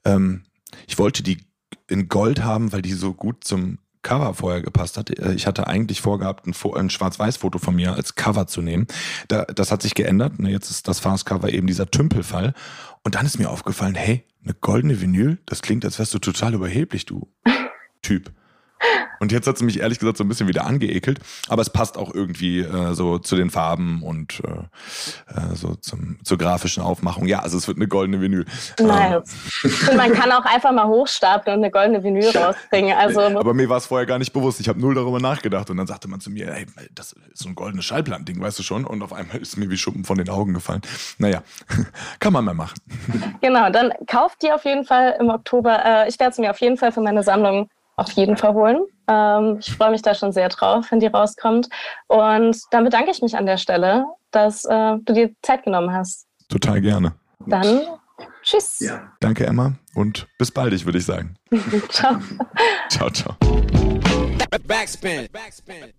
Ähm, 0.05 0.43
ich 0.87 0.97
wollte 0.97 1.23
die 1.23 1.45
in 1.87 2.07
Gold 2.07 2.43
haben, 2.43 2.71
weil 2.71 2.81
die 2.81 2.93
so 2.93 3.13
gut 3.13 3.43
zum 3.43 3.79
Cover 4.01 4.33
vorher 4.33 4.61
gepasst 4.61 4.97
hat. 4.97 5.09
Äh, 5.09 5.33
ich 5.33 5.47
hatte 5.47 5.67
eigentlich 5.67 6.01
vorgehabt, 6.01 6.47
ein, 6.47 6.53
ein 6.75 6.89
Schwarz-Weiß-Foto 6.89 7.59
von 7.59 7.75
mir 7.75 7.93
als 7.93 8.15
Cover 8.15 8.47
zu 8.47 8.61
nehmen. 8.61 8.87
Da, 9.27 9.45
das 9.45 9.71
hat 9.71 9.81
sich 9.81 9.95
geändert. 9.95 10.39
Ne, 10.39 10.51
jetzt 10.51 10.69
ist 10.69 10.87
das 10.87 10.99
Fast-Cover 10.99 11.49
eben 11.49 11.67
dieser 11.67 11.89
Tümpelfall. 11.89 12.53
Und 13.03 13.15
dann 13.15 13.25
ist 13.25 13.39
mir 13.39 13.49
aufgefallen, 13.49 13.95
hey, 13.95 14.25
eine 14.43 14.53
goldene 14.53 15.01
Vinyl, 15.01 15.37
das 15.45 15.61
klingt, 15.61 15.83
als 15.85 15.99
wärst 15.99 16.13
du 16.13 16.19
total 16.19 16.53
überheblich, 16.53 17.05
du 17.05 17.27
Typ. 18.01 18.31
Und 19.19 19.31
jetzt 19.31 19.47
hat 19.47 19.57
sie 19.57 19.65
mich 19.65 19.79
ehrlich 19.79 19.99
gesagt 19.99 20.17
so 20.17 20.23
ein 20.23 20.27
bisschen 20.27 20.47
wieder 20.47 20.65
angeekelt, 20.65 21.19
aber 21.47 21.61
es 21.61 21.69
passt 21.69 21.97
auch 21.97 22.13
irgendwie 22.13 22.59
äh, 22.59 22.93
so 22.93 23.17
zu 23.17 23.35
den 23.35 23.49
Farben 23.49 24.01
und 24.03 24.41
äh, 24.45 25.37
äh 25.37 25.55
so 25.55 25.75
zum, 25.75 26.19
zur 26.23 26.37
grafischen 26.37 26.83
Aufmachung. 26.83 27.27
Ja, 27.27 27.39
also 27.39 27.57
es 27.57 27.67
wird 27.67 27.77
eine 27.77 27.87
goldene 27.87 28.21
Vinyl. 28.21 28.45
Nein. 28.79 29.21
Ähm. 29.63 29.97
Man 29.97 30.13
kann 30.13 30.31
auch 30.31 30.45
einfach 30.45 30.71
mal 30.71 30.87
hochstapeln 30.87 31.57
und 31.57 31.63
eine 31.63 31.71
goldene 31.71 32.03
Vinyl 32.03 32.29
rausbringen. 32.35 32.95
Also 32.97 33.21
aber 33.21 33.53
mir 33.53 33.69
war 33.69 33.77
es 33.77 33.85
vorher 33.85 34.05
gar 34.05 34.19
nicht 34.19 34.33
bewusst. 34.33 34.59
Ich 34.59 34.69
habe 34.69 34.79
null 34.79 34.95
darüber 34.95 35.19
nachgedacht 35.19 35.69
und 35.69 35.77
dann 35.77 35.87
sagte 35.87 36.07
man 36.07 36.19
zu 36.19 36.29
mir, 36.29 36.53
hey, 36.53 36.65
das 36.93 37.13
ist 37.13 37.19
so 37.33 37.49
ein 37.49 37.55
goldenes 37.55 37.85
Schallplattending, 37.85 38.41
weißt 38.41 38.59
du 38.59 38.63
schon? 38.63 38.85
Und 38.85 39.01
auf 39.01 39.13
einmal 39.13 39.37
ist 39.37 39.57
mir 39.57 39.69
wie 39.69 39.77
Schuppen 39.77 40.03
von 40.03 40.17
den 40.17 40.29
Augen 40.29 40.53
gefallen. 40.53 40.81
Naja, 41.17 41.43
kann 42.19 42.33
man 42.33 42.45
mal 42.45 42.53
machen. 42.53 42.77
Genau, 43.41 43.69
dann 43.69 43.91
kauft 44.07 44.41
die 44.41 44.51
auf 44.51 44.65
jeden 44.65 44.85
Fall 44.85 45.15
im 45.19 45.29
Oktober. 45.29 45.79
Äh, 45.83 46.09
ich 46.09 46.19
werde 46.19 46.31
es 46.31 46.37
mir 46.37 46.51
auf 46.51 46.59
jeden 46.61 46.77
Fall 46.77 46.91
für 46.91 47.01
meine 47.01 47.23
Sammlung 47.23 47.69
auf 47.99 48.11
jeden 48.11 48.37
Fall 48.37 48.53
holen. 48.53 48.81
Ähm, 49.07 49.57
ich 49.59 49.71
freue 49.71 49.91
mich 49.91 50.01
da 50.01 50.13
schon 50.13 50.31
sehr 50.31 50.49
drauf, 50.49 50.85
wenn 50.91 50.99
die 50.99 51.07
rauskommt. 51.07 51.69
Und 52.07 52.57
dann 52.71 52.83
bedanke 52.83 53.11
ich 53.11 53.21
mich 53.21 53.35
an 53.35 53.45
der 53.45 53.57
Stelle, 53.57 54.05
dass 54.31 54.65
äh, 54.65 54.97
du 55.03 55.13
dir 55.13 55.31
Zeit 55.41 55.63
genommen 55.63 55.93
hast. 55.93 56.27
Total 56.49 56.81
gerne. 56.81 57.13
Dann 57.45 57.81
tschüss. 58.43 58.79
Ja. 58.79 59.11
Danke, 59.19 59.45
Emma. 59.45 59.73
Und 59.95 60.27
bis 60.37 60.51
bald, 60.51 60.73
ich 60.73 60.85
würde 60.85 60.99
ich 60.99 61.05
sagen. 61.05 61.35
ciao. 61.89 62.17
ciao, 62.89 63.09
ciao. 63.09 63.35
Backspin. 64.67 65.27
Backspin. 65.31 65.93